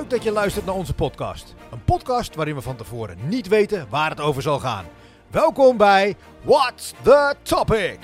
Leuk 0.00 0.10
dat 0.10 0.22
je 0.22 0.32
luistert 0.32 0.66
naar 0.66 0.74
onze 0.74 0.94
podcast. 0.94 1.54
Een 1.70 1.84
podcast 1.84 2.34
waarin 2.34 2.54
we 2.54 2.60
van 2.60 2.76
tevoren 2.76 3.16
niet 3.28 3.48
weten 3.48 3.86
waar 3.90 4.10
het 4.10 4.20
over 4.20 4.42
zal 4.42 4.58
gaan. 4.58 4.84
Welkom 5.30 5.76
bij 5.76 6.16
What's 6.42 6.92
the 7.02 7.34
Topic? 7.42 7.98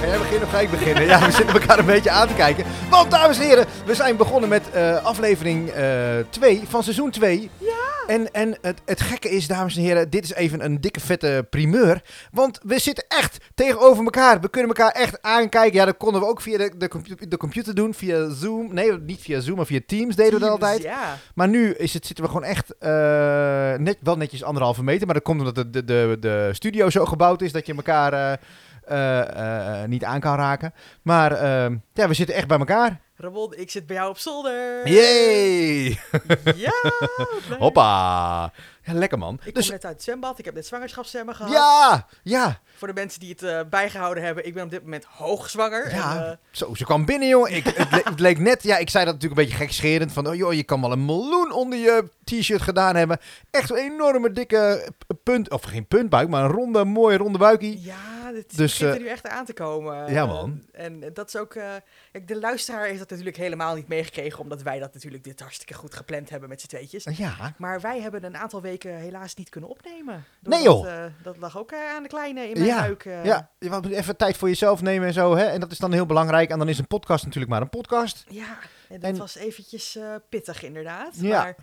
Ga 0.00 0.06
jij 0.06 0.18
beginnen 0.18 0.42
of 0.42 0.50
ga 0.50 0.60
ik 0.60 0.70
beginnen? 0.70 1.04
Ja, 1.04 1.24
we 1.26 1.30
zitten 1.32 1.60
elkaar 1.60 1.78
een 1.78 1.86
beetje 1.86 2.10
aan 2.10 2.28
te 2.28 2.34
kijken. 2.34 2.64
Want 2.90 3.10
dames 3.10 3.38
en 3.38 3.44
heren, 3.44 3.66
we 3.86 3.94
zijn 3.94 4.16
begonnen 4.16 4.48
met 4.48 4.70
eh, 4.70 5.04
aflevering 5.04 5.70
2 6.30 6.62
van 6.68 6.82
seizoen 6.82 7.10
2. 7.10 7.50
Ja. 7.58 7.72
En, 8.06 8.32
en 8.32 8.58
het, 8.60 8.80
het 8.84 9.00
gekke 9.00 9.30
is, 9.30 9.46
dames 9.46 9.76
en 9.76 9.82
heren, 9.82 10.10
dit 10.10 10.24
is 10.24 10.34
even 10.34 10.64
een 10.64 10.80
dikke 10.80 11.00
vette 11.00 11.46
primeur. 11.50 12.02
Want 12.32 12.60
we 12.62 12.78
zitten 12.78 13.04
echt 13.08 13.38
tegenover 13.54 14.04
elkaar. 14.04 14.40
We 14.40 14.48
kunnen 14.48 14.74
elkaar 14.76 14.92
echt 14.92 15.22
aankijken. 15.22 15.78
Ja, 15.78 15.84
dat 15.84 15.96
konden 15.96 16.20
we 16.20 16.26
ook 16.26 16.40
via 16.40 16.58
de, 16.58 16.72
de, 16.76 16.88
compu- 16.88 17.28
de 17.28 17.36
computer 17.36 17.74
doen, 17.74 17.94
via 17.94 18.30
Zoom. 18.30 18.74
Nee, 18.74 18.92
niet 18.98 19.20
via 19.20 19.40
Zoom, 19.40 19.56
maar 19.56 19.66
via 19.66 19.80
Teams 19.86 20.16
deden 20.16 20.32
we 20.32 20.38
dat 20.40 20.50
altijd. 20.50 20.82
Ja. 20.82 21.16
Maar 21.34 21.48
nu 21.48 21.72
is 21.72 21.94
het, 21.94 22.06
zitten 22.06 22.24
we 22.24 22.30
gewoon 22.30 22.46
echt 22.46 22.74
eh, 22.78 22.90
net, 23.74 23.96
wel 24.00 24.16
netjes 24.16 24.44
anderhalve 24.44 24.82
meter. 24.84 25.06
Maar 25.06 25.14
dat 25.14 25.24
komt 25.24 25.38
omdat 25.38 25.54
de, 25.54 25.70
de, 25.70 25.84
de, 25.84 26.16
de 26.20 26.50
studio 26.52 26.90
zo 26.90 27.04
gebouwd 27.04 27.42
is 27.42 27.52
dat 27.52 27.66
je 27.66 27.74
elkaar 27.74 28.12
eh, 28.12 28.32
eh, 28.32 28.32
eh, 28.32 28.38
niet 29.86 30.04
aan 30.04 30.20
kan 30.20 30.36
raken. 30.36 30.74
Maar 31.02 31.32
eh, 31.32 31.76
ja, 31.92 32.08
we 32.08 32.14
zitten 32.14 32.34
echt 32.34 32.46
bij 32.46 32.58
elkaar. 32.58 33.00
Ramon, 33.16 33.54
ik 33.56 33.70
zit 33.70 33.86
bij 33.86 33.96
jou 33.96 34.10
op 34.10 34.18
zolder. 34.18 34.88
Yay! 34.88 35.98
Ja. 36.56 36.72
Hoppa! 37.58 38.52
Ja, 38.88 38.94
lekker 38.98 39.18
man. 39.18 39.40
Ik 39.44 39.54
Dus 39.54 39.64
kom 39.64 39.72
net 39.74 39.84
uit 39.84 39.94
het 39.94 40.02
zwembad. 40.02 40.38
Ik 40.38 40.44
heb 40.44 40.54
net 40.54 40.66
zwangerschapszwemmen 40.66 41.34
gehad. 41.34 41.52
ja, 41.52 42.06
ja, 42.22 42.60
Voor 42.76 42.88
de 42.88 42.94
mensen 42.94 43.20
die 43.20 43.30
het 43.30 43.42
eh, 43.42 43.60
bijgehouden 43.70 44.22
hebben, 44.24 44.46
ik 44.46 44.54
ben 44.54 44.64
op 44.64 44.70
dit 44.70 44.82
moment 44.82 45.04
hoogzwanger. 45.04 45.94
Ja. 45.94 46.16
En, 46.16 46.30
eh, 46.30 46.36
Zo, 46.50 46.74
ze 46.74 46.84
kwam 46.84 47.04
binnen, 47.04 47.28
jongen. 47.28 47.52
Ik, 47.54 47.64
het, 47.64 47.90
le- 47.90 48.00
het 48.10 48.20
leek 48.20 48.38
net, 48.38 48.62
ja, 48.62 48.76
ik 48.76 48.90
zei 48.90 49.04
dat 49.04 49.14
natuurlijk 49.14 49.40
een 49.40 49.46
beetje 49.46 49.64
gekscherend. 49.64 50.12
Van, 50.12 50.26
oh 50.28 50.34
joh, 50.34 50.52
je 50.52 50.62
kan 50.64 50.80
wel 50.80 50.92
een 50.92 51.04
miljoen 51.04 51.52
onder 51.52 51.78
je 51.78 52.08
t-shirt 52.24 52.62
gedaan 52.62 52.96
hebben. 52.96 53.18
Echt 53.50 53.70
een 53.70 53.76
enorme 53.76 54.32
dikke 54.32 54.88
punt, 55.22 55.50
of 55.50 55.62
geen 55.62 55.86
puntbuik, 55.86 56.28
maar 56.28 56.44
een 56.44 56.50
ronde, 56.50 56.84
mooie 56.84 57.16
ronde 57.16 57.38
buikie. 57.38 57.80
ja, 57.82 57.94
het 58.34 58.56
Dus, 58.56 58.78
begint 58.78 58.90
er 58.90 58.96
eh, 58.96 59.02
nu 59.02 59.08
echt 59.08 59.26
aan 59.28 59.44
te 59.44 59.52
komen. 59.52 60.12
ja, 60.12 60.22
Eh, 60.22 60.28
man. 60.28 60.62
En 60.72 61.02
eh, 61.02 61.10
dat 61.14 61.28
is 61.28 61.36
ook... 61.36 61.54
eh, 61.54 61.70
kijk, 62.12 62.28
de 62.28 62.38
luisteraar 62.40 62.84
heeft 62.86 62.98
dat 62.98 63.10
natuurlijk 63.10 63.36
helemaal 63.36 63.74
niet 63.74 63.88
meegekregen, 63.88 64.38
omdat 64.38 64.62
wij 64.62 64.78
dat 64.78 64.94
natuurlijk 64.94 65.24
dit 65.24 65.40
hartstikke 65.40 65.74
goed 65.74 65.94
gepland 65.94 66.30
hebben 66.30 66.48
met 66.48 66.60
z'n 66.60 66.66
tweetjes. 66.66 67.04
Ja, 67.16 67.54
Maar 67.58 67.80
wij 67.80 68.00
hebben 68.00 68.24
een 68.24 68.36
aantal 68.36 68.60
weken 68.62 68.77
helaas 68.82 69.34
niet 69.34 69.48
kunnen 69.48 69.70
opnemen. 69.70 70.24
Nee, 70.40 70.62
joh. 70.62 70.92
eh, 71.04 71.12
dat 71.22 71.36
lag 71.36 71.58
ook 71.58 71.72
eh, 71.72 71.78
aan 71.94 72.02
de 72.02 72.08
kleine 72.08 72.42
in 72.48 72.52
mijn 72.52 72.64
Ja, 72.64 72.80
buik. 72.80 73.04
eh. 73.04 73.24
ja, 73.24 73.50
je 73.58 73.70
moet 73.70 73.86
even 73.90 74.16
tijd 74.16 74.36
voor 74.36 74.48
jezelf 74.48 74.82
nemen 74.82 75.06
en 75.06 75.12
zo. 75.12 75.36
Hè? 75.36 75.44
En 75.44 75.60
dat 75.60 75.70
is 75.72 75.78
dan 75.78 75.92
heel 75.92 76.06
belangrijk. 76.06 76.50
En 76.50 76.58
dan 76.58 76.68
is 76.68 76.78
een 76.78 76.86
podcast 76.86 77.24
natuurlijk 77.24 77.52
maar 77.52 77.60
een 77.62 77.68
podcast. 77.68 78.24
Ja, 78.28 78.58
en 78.88 79.00
dat 79.00 79.10
En- 79.10 79.16
was 79.16 79.36
eventjes 79.36 79.98
pittig 80.28 80.62
inderdaad. 80.62 81.14
Ja. 81.20 81.42
Maar 81.42 81.54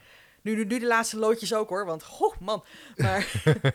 nu, 0.45 0.55
nu, 0.55 0.65
nu 0.65 0.79
de 0.79 0.85
laatste 0.87 1.17
loodjes 1.17 1.53
ook 1.53 1.69
hoor, 1.69 1.85
want 1.85 2.03
ho 2.03 2.33
man. 2.39 2.63
Maar 2.95 3.17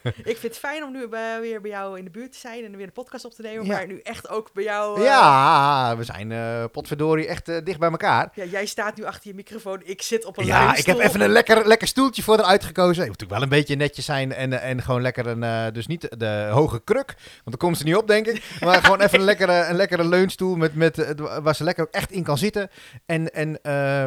ik 0.05 0.37
vind 0.37 0.43
het 0.43 0.59
fijn 0.59 0.85
om 0.85 0.93
nu 0.93 1.09
bij- 1.09 1.41
weer 1.41 1.61
bij 1.61 1.71
jou 1.71 1.99
in 1.99 2.05
de 2.05 2.11
buurt 2.11 2.33
te 2.33 2.39
zijn 2.39 2.65
en 2.65 2.77
weer 2.77 2.87
de 2.87 2.93
podcast 2.93 3.25
op 3.25 3.33
te 3.33 3.43
nemen. 3.43 3.67
Ja. 3.67 3.73
Maar 3.73 3.87
nu 3.87 4.01
echt 4.03 4.29
ook 4.29 4.53
bij 4.53 4.65
jou. 4.65 4.99
eh, 4.99 5.05
Ja, 5.05 5.95
we 5.97 6.05
zijn 6.05 6.33
eh 6.33 6.65
potverdorie 6.73 7.27
echt 7.27 7.49
eh, 7.49 7.57
dicht 7.65 7.79
bij 7.79 7.91
elkaar. 7.91 8.31
ja, 8.35 8.45
jij 8.45 8.67
staat 8.67 8.97
nu 8.97 9.05
achter 9.05 9.29
je 9.29 9.35
microfoon, 9.35 9.81
ik 9.85 10.03
zit 10.03 10.25
op 10.25 10.39
een 10.39 10.47
Ja, 10.47 10.75
ik 10.77 10.87
heb 10.87 10.99
even 10.99 11.21
een 11.21 11.31
lekker, 11.31 11.67
lekker 11.67 11.89
stoeltje 11.89 12.23
voor 12.23 12.39
eruit 12.39 12.65
gekozen. 12.65 12.89
Het 13.03 13.09
moet 13.09 13.21
natuurlijk 13.21 13.41
wel 13.41 13.43
een 13.43 13.59
beetje 13.63 13.77
netjes 13.77 14.05
zijn 14.05 14.33
en, 14.33 14.61
en 14.61 14.83
gewoon 14.83 15.03
lekker 15.03 15.27
een, 15.27 15.73
dus 15.73 15.87
niet 15.87 16.09
de 16.19 16.49
hoge 16.53 16.81
kruk, 16.85 17.07
want 17.07 17.41
dan 17.45 17.57
komt 17.57 17.79
ze 17.79 17.85
niet 17.85 17.97
op 17.97 18.07
denk 18.07 18.27
ik. 18.27 18.43
Maar 18.65 18.83
gewoon 18.83 19.01
even 19.01 19.19
een 19.19 19.25
lekkere, 19.25 19.65
een 19.65 19.77
lekkere 19.77 20.05
leunstoel 20.09 20.57
met, 20.57 20.75
met, 20.75 21.15
waar 21.43 21.55
ze 21.55 21.65
lekker 21.65 21.85
ook 21.85 21.93
echt 21.93 22.11
in 22.11 22.23
kan 22.23 22.39
zitten. 22.39 22.71
En, 23.07 23.33
en 23.35 23.53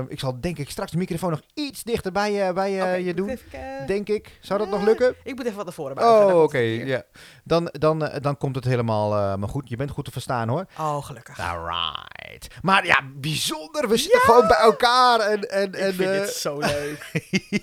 ik 0.09 0.19
zal 0.19 0.37
denk 0.41 0.57
ik 0.57 0.69
straks 0.69 0.91
de 0.91 0.97
microfoon 0.97 1.29
nog 1.29 1.41
iets 1.53 1.83
dichter 1.83 2.11
bij, 2.53 2.71
je 2.71 2.77
bij 2.77 2.87
eh, 2.87 2.93
Oké, 2.93 3.05
je 3.07 3.13
doen. 3.13 3.29
even, 3.29 3.45
eh, 3.51 3.87
Denk 3.87 4.09
ik. 4.09 4.37
Zou 4.41 4.59
dat 4.59 4.69
nog 4.69 4.79
eh, 4.79 4.85
lukken? 4.85 5.15
Ik 5.23 5.35
moet 5.35 5.43
even 5.45 5.55
wat 5.55 5.65
naar 5.65 5.73
voren 5.73 5.95
buigen. 5.95 6.35
Oh, 6.35 6.41
oké. 6.43 6.57
ja. 6.57 7.03
Dan, 7.43 7.69
dan, 7.71 8.05
eh, 8.07 8.21
dan 8.21 8.37
komt 8.37 8.55
het 8.55 8.65
helemaal 8.65 9.13
eh, 9.15 9.35
maar 9.35 9.49
goed. 9.49 9.69
Je 9.69 9.75
bent 9.75 9.89
goed 9.91 10.05
te 10.05 10.11
verstaan 10.11 10.47
hoor. 10.49 10.65
Oh, 10.79 11.05
gelukkig. 11.05 11.39
Alright. 11.39 12.47
Maar 12.61 12.85
ja, 12.85 12.99
bijzonder. 13.15 13.89
We 13.89 13.97
zitten 13.97 14.19
gewoon 14.19 14.47
bij 14.47 14.57
elkaar. 14.57 15.19
En, 15.19 15.49
en, 15.49 15.73
en, 15.73 15.87
ik 15.89 15.95
vind 15.95 16.09
eh, 16.09 16.19
dit 16.19 16.29
zo 16.29 16.59
leuk. 16.59 17.11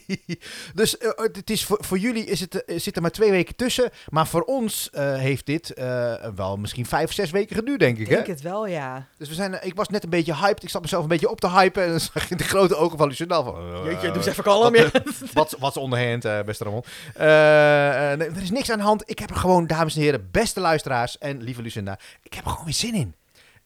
dus 0.74 0.98
eh, 0.98 1.10
het 1.16 1.50
is 1.50 1.64
voor, 1.64 1.78
voor 1.80 1.98
jullie 1.98 2.24
is 2.24 2.40
het, 2.40 2.64
eh, 2.64 2.78
zit 2.78 2.96
er 2.96 3.02
maar 3.02 3.10
twee 3.10 3.30
weken 3.30 3.56
tussen. 3.56 3.90
Maar 4.08 4.26
voor 4.26 4.42
ons 4.42 4.90
eh, 4.90 5.14
heeft 5.16 5.46
dit 5.46 5.70
eh, 5.74 6.14
wel 6.34 6.56
misschien 6.56 6.86
vijf, 6.86 7.12
zes 7.12 7.30
weken 7.30 7.56
geduurd, 7.56 7.80
denk 7.80 7.94
ik. 7.98 8.02
Ik 8.02 8.08
Hè? 8.08 8.14
denk 8.14 8.26
het 8.26 8.40
wel, 8.40 8.66
ja. 8.66 9.06
Dus 9.18 9.28
we 9.28 9.34
zijn, 9.34 9.54
eh, 9.54 9.66
ik 9.66 9.74
was 9.74 9.88
net 9.88 10.02
een 10.04 10.10
beetje 10.10 10.34
hyped. 10.36 10.62
Ik 10.62 10.68
zat 10.68 10.82
mezelf 10.82 11.02
een 11.02 11.08
beetje 11.08 11.30
op 11.30 11.40
te 11.40 11.48
hypen. 11.50 11.82
En 11.82 11.90
dan 11.90 12.00
zag 12.12 12.28
je 12.28 12.36
de 12.36 12.44
grote 12.44 12.76
ogen 12.76 12.98
van 12.98 13.08
Lucinda. 13.08 13.42
Van, 13.42 13.54
eh, 13.56 13.84
Jeetje, 13.84 14.06
doe 14.06 14.16
eens 14.16 14.26
even 14.26 14.44
kalm. 14.44 14.62
wat, 15.32 15.56
wat, 15.58 15.76
onderhand, 15.76 16.24
eh, 16.24 16.42
beste 16.42 16.64
Ramon? 16.64 16.84
Eh, 17.14 18.12
eh, 18.12 18.18
nee, 18.18 18.28
er 18.28 18.42
is 18.42 18.50
niks 18.50 18.70
aan 18.70 18.78
de 18.78 18.84
hand. 18.84 19.02
Ik 19.10 19.18
heb 19.18 19.30
er 19.30 19.36
gewoon, 19.36 19.66
dames 19.66 19.96
en 19.96 20.02
heren, 20.02 20.28
beste 20.30 20.60
luisteraars 20.60 21.18
en 21.18 21.42
lieve 21.42 21.62
Lucinda. 21.62 21.98
Ik 22.22 22.34
heb 22.34 22.44
er 22.44 22.50
gewoon 22.50 22.64
weer 22.64 22.74
zin 22.74 22.94
in. 22.94 23.14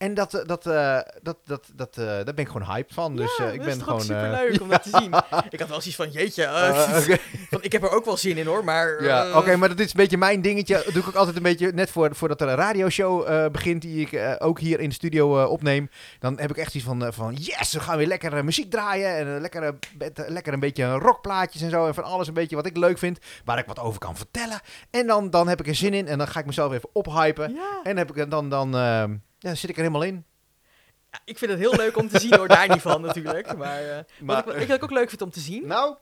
En 0.04 0.14
dat, 0.14 0.34
eh, 0.34 0.46
dat, 0.46 0.66
eh, 0.66 0.98
dat, 1.22 1.36
dat, 1.44 1.70
dat, 1.74 1.96
eh, 1.98 2.04
daar 2.04 2.24
ben 2.24 2.38
ik 2.38 2.46
gewoon 2.46 2.66
hyped 2.66 2.94
van. 2.94 3.16
Dus 3.16 3.36
ja, 3.36 3.46
eh, 3.46 3.52
ik 3.52 3.58
dat 3.58 3.66
ben 3.66 3.82
gewoon. 3.82 3.94
ook 3.94 4.00
eh, 4.00 4.06
superleuk 4.06 4.60
om 4.60 4.68
dat 4.68 4.82
te 4.82 4.88
zien. 5.00 5.12
Ik 5.50 5.60
had 5.60 5.68
wel 5.68 5.80
zoiets 5.80 5.94
van, 5.94 6.10
jeetje, 6.10 6.48
van, 7.50 7.62
ik 7.62 7.72
heb 7.72 7.82
er 7.82 7.90
ook 7.90 8.04
wel 8.04 8.16
zin 8.16 8.36
in 8.36 8.46
hoor, 8.46 8.64
maar... 8.64 9.04
Ja, 9.04 9.38
oké, 9.38 9.56
maar 9.56 9.68
dit 9.68 9.80
is 9.80 9.86
een 9.86 9.96
beetje 9.96 10.16
mijn 10.16 10.42
dingetje. 10.42 10.74
Dat 10.84 10.92
doe 10.92 11.02
ik 11.02 11.08
ook 11.08 11.14
altijd 11.14 11.36
een 11.36 11.42
beetje 11.42 11.72
net 11.72 11.90
voor, 11.90 12.14
voordat 12.14 12.40
er 12.40 12.48
een 12.48 12.54
radioshow 12.54 13.50
begint, 13.52 13.82
die 13.82 14.08
ik 14.08 14.36
ook 14.38 14.58
hier 14.60 14.80
in 14.80 14.88
de 14.88 14.94
studio 14.94 15.44
opneem. 15.44 15.90
Dan 16.18 16.38
heb 16.38 16.50
ik 16.50 16.56
echt 16.56 16.74
iets 16.74 16.84
van, 16.84 17.12
van 17.12 17.34
yes, 17.34 17.72
we 17.72 17.80
gaan 17.80 17.96
weer 17.96 18.06
lekker 18.06 18.44
muziek 18.44 18.70
draaien. 18.70 19.16
En 19.16 19.40
lekker, 19.40 19.74
lekker 20.26 20.52
een 20.52 20.60
beetje 20.60 20.92
rockplaatjes 20.92 21.62
en 21.62 21.70
zo. 21.70 21.86
En 21.86 21.94
van 21.94 22.04
alles 22.04 22.28
een 22.28 22.34
beetje 22.34 22.56
wat 22.56 22.66
ik 22.66 22.76
leuk 22.76 22.98
vind, 22.98 23.18
waar 23.44 23.58
ik 23.58 23.66
wat 23.66 23.80
over 23.80 23.98
kan 23.98 24.16
vertellen. 24.16 24.60
En 24.90 25.06
dan, 25.06 25.30
dan 25.30 25.48
heb 25.48 25.60
ik 25.60 25.66
er 25.66 25.74
zin 25.74 25.94
in 25.94 26.08
en 26.08 26.18
dan 26.18 26.28
ga 26.28 26.40
ik 26.40 26.46
mezelf 26.46 26.72
even 26.72 26.88
ophypen. 26.92 27.52
Ja. 27.54 27.80
En 27.82 27.96
heb 27.96 28.16
ik, 28.16 28.30
dan, 28.30 28.48
dan 28.48 28.76
eh, 28.76 29.04
ja, 29.44 29.54
zit 29.54 29.70
ik 29.70 29.76
er 29.76 29.82
helemaal 29.82 30.02
in. 30.02 30.24
Ja, 31.10 31.20
ik 31.24 31.38
vind 31.38 31.50
het 31.50 31.60
heel 31.60 31.74
leuk 31.74 31.96
om 31.96 32.08
te 32.08 32.20
zien 32.20 32.34
hoor, 32.36 32.48
daar 32.48 32.68
niet 32.68 32.80
van 32.82 33.00
natuurlijk. 33.00 33.56
Maar, 33.56 33.80
eh, 33.82 33.98
Maar, 34.20 34.44
wat, 34.44 34.54
ik, 34.54 34.68
wat 34.68 34.76
ik 34.76 34.82
ook 34.82 34.90
leuk 34.90 35.08
vind 35.08 35.22
om 35.22 35.30
te 35.30 35.40
zien, 35.40 35.66
Nou, 35.66 35.96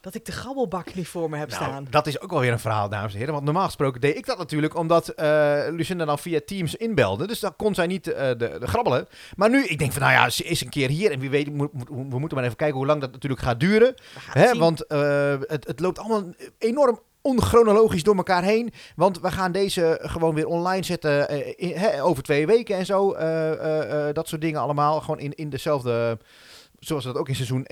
dat 0.00 0.14
ik 0.14 0.24
de 0.24 0.32
grabbelbak 0.32 0.94
nu 0.94 1.04
voor 1.04 1.30
me 1.30 1.36
heb 1.36 1.48
Nou, 1.50 1.62
staan. 1.62 1.86
dat 1.90 2.06
is 2.06 2.20
ook 2.20 2.30
wel 2.30 2.40
weer 2.40 2.52
een 2.52 2.58
verhaal, 2.58 2.88
dames 2.88 3.12
en 3.12 3.18
heren. 3.18 3.32
Want 3.32 3.44
normaal 3.44 3.64
gesproken 3.64 4.00
deed 4.00 4.16
ik 4.16 4.26
dat 4.26 4.38
natuurlijk 4.38 4.74
omdat 4.76 5.08
eh 5.08 5.64
Lucinda 5.70 6.04
dan 6.04 6.18
via 6.18 6.40
Teams 6.46 6.74
inbelde. 6.74 7.26
Dus 7.26 7.40
dan 7.40 7.56
kon 7.56 7.74
zij 7.74 7.86
niet 7.86 8.06
eh, 8.12 8.26
de, 8.28 8.56
de 8.60 8.66
grabbelen. 8.66 9.06
Maar 9.36 9.50
nu, 9.50 9.64
ik 9.64 9.78
denk 9.78 9.92
van, 9.92 10.02
nou 10.02 10.12
ja, 10.14 10.30
ze 10.30 10.44
is 10.44 10.60
een 10.60 10.68
keer 10.68 10.88
hier. 10.88 11.10
En 11.12 11.18
wie 11.18 11.30
weet, 11.30 11.52
moet, 11.52 11.72
moet- 11.72 11.88
we 11.88 12.18
moeten 12.18 12.34
maar 12.36 12.44
even 12.44 12.56
kijken 12.56 12.76
hoe 12.76 12.86
lang 12.86 13.00
dat 13.00 13.12
natuurlijk 13.12 13.42
gaat 13.42 13.60
duren. 13.60 13.94
Hè? 14.30 14.54
Want 14.58 14.78
het, 14.88 15.66
het 15.66 15.80
loopt 15.80 15.98
allemaal 15.98 16.24
enorm 16.58 17.00
onchronologisch 17.26 18.02
door 18.02 18.16
elkaar 18.16 18.42
heen. 18.42 18.72
Want 18.96 19.20
we 19.20 19.30
gaan 19.30 19.52
deze 19.52 19.98
gewoon 20.02 20.34
weer 20.34 20.46
online 20.46 20.84
zetten 20.84 21.28
eh, 21.28 22.06
over 22.06 22.22
twee 22.22 22.46
weken 22.46 22.76
en 22.76 22.86
zo. 22.86 23.12
eh, 23.12 24.08
eh, 24.08 24.14
dat 24.14 24.28
soort 24.28 24.40
dingen 24.40 24.60
allemaal. 24.60 25.00
Gewoon 25.00 25.18
in, 25.20 25.34
in 25.34 25.50
dezelfde... 25.50 26.18
Zoals 26.86 27.04
we 27.04 27.10
dat 27.12 27.20
ook 27.20 27.28
in 27.28 27.34
seizoen 27.34 27.64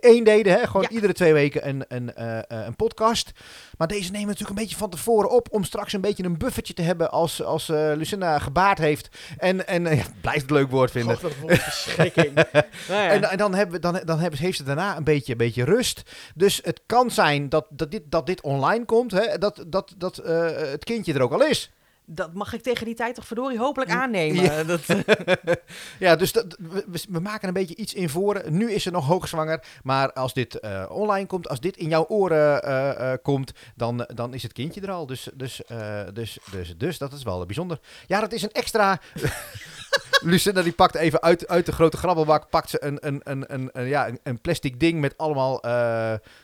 1 0.00 0.24
deden. 0.24 0.52
Hè? 0.52 0.66
Gewoon 0.66 0.82
Ja. 0.82 0.88
iedere 0.88 1.12
twee 1.12 1.32
weken 1.32 1.68
een, 1.68 1.84
een, 1.88 2.14
eh, 2.14 2.38
eh, 2.38 2.44
een 2.48 2.76
podcast. 2.76 3.30
Maar 3.78 3.88
deze 3.88 4.04
nemen 4.10 4.20
we 4.20 4.26
natuurlijk 4.26 4.58
een 4.58 4.64
beetje 4.64 4.76
van 4.76 4.90
tevoren 4.90 5.30
op. 5.30 5.48
Om 5.50 5.64
straks 5.64 5.92
een 5.92 6.00
beetje 6.00 6.24
een 6.24 6.38
buffertje 6.38 6.74
te 6.74 6.82
hebben 6.82 7.10
als, 7.10 7.42
als 7.42 7.68
eh, 7.68 7.92
Lucinda 7.96 8.38
gebaard 8.38 8.78
heeft. 8.78 9.08
En, 9.38 9.66
en 9.66 9.86
eh, 9.86 9.96
ja, 9.98 10.04
blijft 10.20 10.40
het 10.42 10.50
leuk 10.50 10.70
woord 10.70 10.90
vinden. 10.90 11.16
God, 11.18 11.22
wat 11.40 11.50
een 11.50 11.56
verschrikking. 11.56 12.34
nou 12.34 12.46
ja. 12.88 13.08
En, 13.10 13.30
en 13.30 13.38
dan, 13.38 13.54
hebben, 13.54 13.74
we- 13.74 13.80
dan, 13.80 14.00
dan 14.04 14.18
hebben, 14.18 14.38
heeft 14.38 14.56
ze 14.56 14.62
daarna 14.64 14.96
een 14.96 15.04
beetje, 15.04 15.32
een 15.32 15.38
beetje 15.38 15.64
rust. 15.64 16.02
Dus 16.34 16.60
het 16.62 16.80
kan 16.86 17.10
zijn 17.10 17.48
dat, 17.48 17.66
dat, 17.70 17.90
dit, 17.90 18.02
dat 18.04 18.26
dit 18.26 18.40
online 18.40 18.84
komt. 18.84 19.10
Hè? 19.10 19.38
Dat, 19.38 19.64
dat, 19.66 19.94
dat 19.98 20.18
eh, 20.18 20.46
het 20.56 20.84
kindje 20.84 21.12
er 21.14 21.22
ook 21.22 21.32
al 21.32 21.44
is. 21.46 21.70
Dat 22.06 22.34
mag 22.34 22.52
ik 22.52 22.62
tegen 22.62 22.86
die 22.86 22.94
tijd 22.94 23.14
toch 23.14 23.26
verdorie 23.26 23.58
hopelijk 23.58 23.90
Ja. 23.90 24.02
aannemen. 24.02 24.66
Dat, 24.66 24.80
ja, 25.98 26.16
dus 26.16 26.32
dat, 26.32 26.56
we, 27.08 27.20
maken 27.20 27.48
een 27.48 27.54
beetje 27.54 27.76
iets 27.76 27.94
in 27.94 28.08
voren. 28.08 28.56
Nu 28.56 28.72
is 28.72 28.82
ze 28.82 28.90
nog 28.90 29.06
hoogzwanger. 29.06 29.64
Maar 29.82 30.12
als 30.12 30.34
dit 30.34 30.60
eh, 30.60 30.84
online 30.88 31.26
komt, 31.26 31.48
als 31.48 31.60
dit 31.60 31.76
in 31.76 31.88
jouw 31.88 32.06
oren 32.08 32.62
eh, 32.62 33.12
eh, 33.12 33.18
komt, 33.22 33.52
dan, 33.76 34.08
dan 34.14 34.34
is 34.34 34.42
het 34.42 34.52
kindje 34.52 34.80
er 34.80 34.90
al. 34.90 35.06
Dus, 35.06 35.28
dus, 35.34 35.60
dus, 36.12 36.38
dus, 36.50 36.74
dus 36.76 36.98
dat 36.98 37.12
is 37.12 37.22
wel 37.22 37.46
bijzonder. 37.46 37.78
Ja, 38.06 38.20
dat 38.20 38.32
is 38.32 38.42
een 38.42 38.52
extra... 38.52 39.00
Lucinda 40.24 40.62
die 40.62 40.72
pakt 40.72 40.94
even 40.94 41.22
uit, 41.22 41.48
uit 41.48 41.66
de 41.66 41.72
grote 41.72 41.96
grabbelbak 41.96 42.50
pakt 42.50 42.70
ze 42.70 42.84
een, 42.84 42.98
een, 43.00 43.20
een, 43.24 43.44
een, 43.54 43.70
een, 43.72 43.86
ja, 43.86 44.10
een, 44.22 44.40
plastic 44.40 44.80
ding 44.80 45.00
met 45.00 45.18
allemaal 45.18 45.58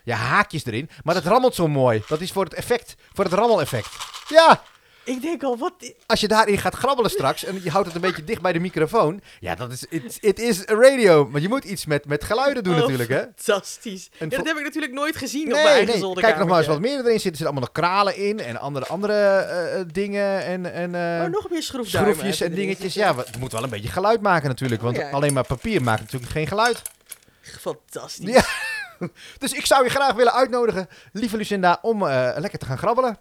ja, 0.05 0.17
haakjes 0.17 0.65
erin. 0.65 0.91
Maar 1.05 1.15
dat 1.15 1.25
rammelt 1.25 1.55
zo 1.55 1.69
mooi. 1.69 2.03
Dat 2.09 2.21
is 2.21 2.33
voor 2.33 2.45
het 2.45 2.55
effect, 2.55 2.95
voor 3.13 3.25
het 3.25 3.33
rammeleffect. 3.33 3.89
Ja, 4.29 4.63
ik 5.09 5.23
denk 5.23 5.43
al, 5.43 5.59
wat... 5.59 5.73
als 6.07 6.21
je 6.21 6.29
daarin 6.29 6.59
gaat 6.59 6.75
grabbelen 6.75 7.11
straks 7.11 7.45
en 7.45 7.61
je 7.63 7.71
houdt 7.71 7.87
het 7.87 7.95
een 7.97 8.01
beetje 8.03 8.25
dicht 8.25 8.43
bij 8.43 8.53
de 8.53 8.59
microfoon. 8.59 9.21
Ja, 9.41 9.55
dat 9.55 9.73
is, 9.73 9.85
it 10.21 10.39
is 10.39 10.63
radio. 10.65 11.27
Maar 11.31 11.41
je 11.41 11.49
moet 11.49 11.65
iets 11.65 11.87
met, 11.87 12.07
met 12.07 12.25
geluiden 12.25 12.65
doen 12.65 12.75
Oh, 12.75 12.81
natuurlijk, 12.81 13.09
hè? 13.11 13.23
Fantastisch. 13.37 14.09
En 14.19 14.31
Ja, 14.31 14.37
vo- 14.37 14.37
dat 14.37 14.47
heb 14.47 14.57
ik 14.57 14.65
natuurlijk 14.65 14.93
nooit 14.93 15.17
gezien 15.17 15.43
op 15.47 15.49
mijn 15.53 15.63
Nee, 15.65 15.73
eigen 15.73 15.91
nee. 15.93 15.99
zolderkamer. 16.01 16.29
Kijk 16.37 16.39
nog 16.39 16.49
maar 16.49 16.59
eens 16.59 16.69
wat 16.75 16.81
meer 16.81 16.99
erin 16.99 17.05
zit. 17.05 17.15
Er 17.15 17.21
zitten 17.37 17.45
allemaal 17.47 17.63
nog 17.63 17.73
kralen 17.73 18.17
in 18.17 18.41
en 18.41 18.57
andere, 18.57 18.87
andere 18.87 19.13
eh, 19.13 19.81
eh, 19.81 19.87
dingen 19.93 20.45
en, 20.45 20.73
en 20.73 20.95
eh, 20.95 21.25
Oh, 21.25 21.31
nog 21.31 21.51
meer 21.51 21.63
schroefduimen. 21.63 22.15
schroefjes 22.15 22.41
en 22.41 22.55
dingetjes. 22.55 22.95
Ja, 22.95 23.15
we- 23.15 23.23
het 23.27 23.39
moet 23.39 23.53
wel 23.53 23.63
een 23.63 23.71
beetje 23.71 23.89
geluid 23.91 24.21
maken 24.21 24.49
natuurlijk. 24.49 24.83
Want 24.83 24.97
Ja. 24.97 25.11
alleen 25.11 25.33
maar 25.33 25.47
papier 25.47 25.83
maakt 25.83 26.01
natuurlijk 26.01 26.31
geen 26.33 26.47
geluid. 26.47 26.83
Fantastisch. 27.43 28.29
Ja. 28.35 28.43
Dus 29.39 29.53
ik 29.53 29.67
zou 29.67 29.85
je 29.85 29.91
graag 29.91 30.13
willen 30.15 30.33
uitnodigen, 30.33 30.89
lieve 31.13 31.37
Lucinda, 31.37 31.79
om 31.83 32.05
lekker 32.37 32.59
te 32.59 32.67
gaan 32.67 32.79
grabbelen. 32.79 33.19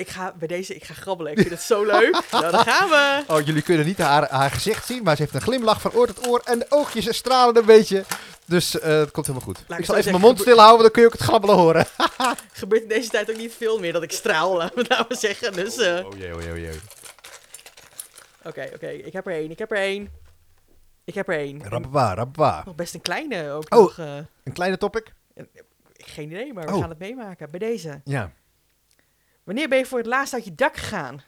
Ik 0.00 0.08
ga 0.08 0.32
bij 0.38 0.48
deze, 0.48 0.74
ik 0.74 0.84
ga 0.84 0.94
grabbelen. 0.94 1.32
Ik 1.32 1.38
vind 1.38 1.50
het 1.50 1.60
zo 1.60 1.84
leuk. 1.84 2.18
nou, 2.30 2.50
dan 2.56 2.64
gaan 2.64 2.88
we. 2.88 3.24
Oh, 3.32 3.40
jullie 3.46 3.62
kunnen 3.62 3.86
niet 3.86 3.98
haar, 3.98 4.28
haar 4.30 4.50
gezicht 4.50 4.86
zien, 4.86 5.02
maar 5.02 5.16
ze 5.16 5.22
heeft 5.22 5.34
een 5.34 5.40
glimlach 5.40 5.80
van 5.80 5.92
oor 5.92 6.06
tot 6.06 6.26
oor 6.28 6.40
en 6.44 6.58
de 6.58 6.66
oogjes 6.68 7.16
stralen 7.16 7.56
een 7.56 7.64
beetje. 7.64 8.04
Dus 8.46 8.78
eh, 8.80 8.98
het 8.98 9.10
komt 9.10 9.26
helemaal 9.26 9.48
goed. 9.48 9.58
ik 9.58 9.64
zal 9.66 9.76
even 9.78 9.86
zeggen, 9.94 10.10
mijn 10.12 10.22
mond 10.24 10.40
stil 10.40 10.58
houden, 10.58 10.82
dan 10.82 10.90
kun 10.90 11.00
je 11.02 11.06
ook 11.08 11.12
het 11.14 11.22
grabbelen 11.22 11.56
horen. 11.56 11.86
Gebeurt 12.52 12.82
in 12.82 12.88
deze 12.88 13.08
tijd 13.10 13.30
ook 13.30 13.36
niet 13.36 13.54
veel 13.54 13.78
meer 13.78 13.92
dat 13.92 14.02
ik 14.02 14.12
straal, 14.12 14.56
laten 14.56 14.76
we 14.76 14.84
nou 14.88 15.04
maar 15.08 15.18
zeggen. 15.18 15.52
Dus, 15.52 15.76
eh, 15.76 16.06
Oh 16.06 16.16
jee, 16.18 16.34
oh 16.34 16.42
jee, 16.42 16.50
oh 16.52 16.58
jee. 16.58 16.80
oké, 18.44 18.70
oké. 18.74 18.88
Ik 18.88 19.12
heb 19.12 19.26
er 19.26 19.32
één, 19.32 19.50
ik 19.50 19.58
heb 19.58 19.70
er 19.70 19.76
één. 19.78 20.08
Ik 21.04 21.14
heb 21.14 21.28
er 21.28 21.34
één. 21.38 21.68
Rappapa, 21.68 22.14
rappapa. 22.14 22.62
Nog 22.64 22.74
best 22.74 22.94
een 22.94 23.00
kleine 23.02 23.50
ook 23.50 23.64
Oh. 23.74 23.78
nog. 23.80 23.98
eh, 23.98 24.16
Een 24.44 24.52
kleine 24.52 24.76
topic? 24.78 25.12
geen 25.96 26.26
idee, 26.30 26.52
maar 26.52 26.66
we 26.66 26.72
Oh. 26.74 26.80
gaan 26.80 26.88
het 26.88 26.98
meemaken. 26.98 27.50
Bij 27.50 27.58
deze. 27.60 28.00
Ja. 28.04 28.30
Wanneer 29.50 29.68
ben 29.68 29.78
je 29.78 29.86
voor 29.86 29.98
het 29.98 30.06
laatst 30.06 30.34
uit 30.34 30.44
je 30.44 30.54
dak 30.54 30.76
gegaan? 30.76 31.22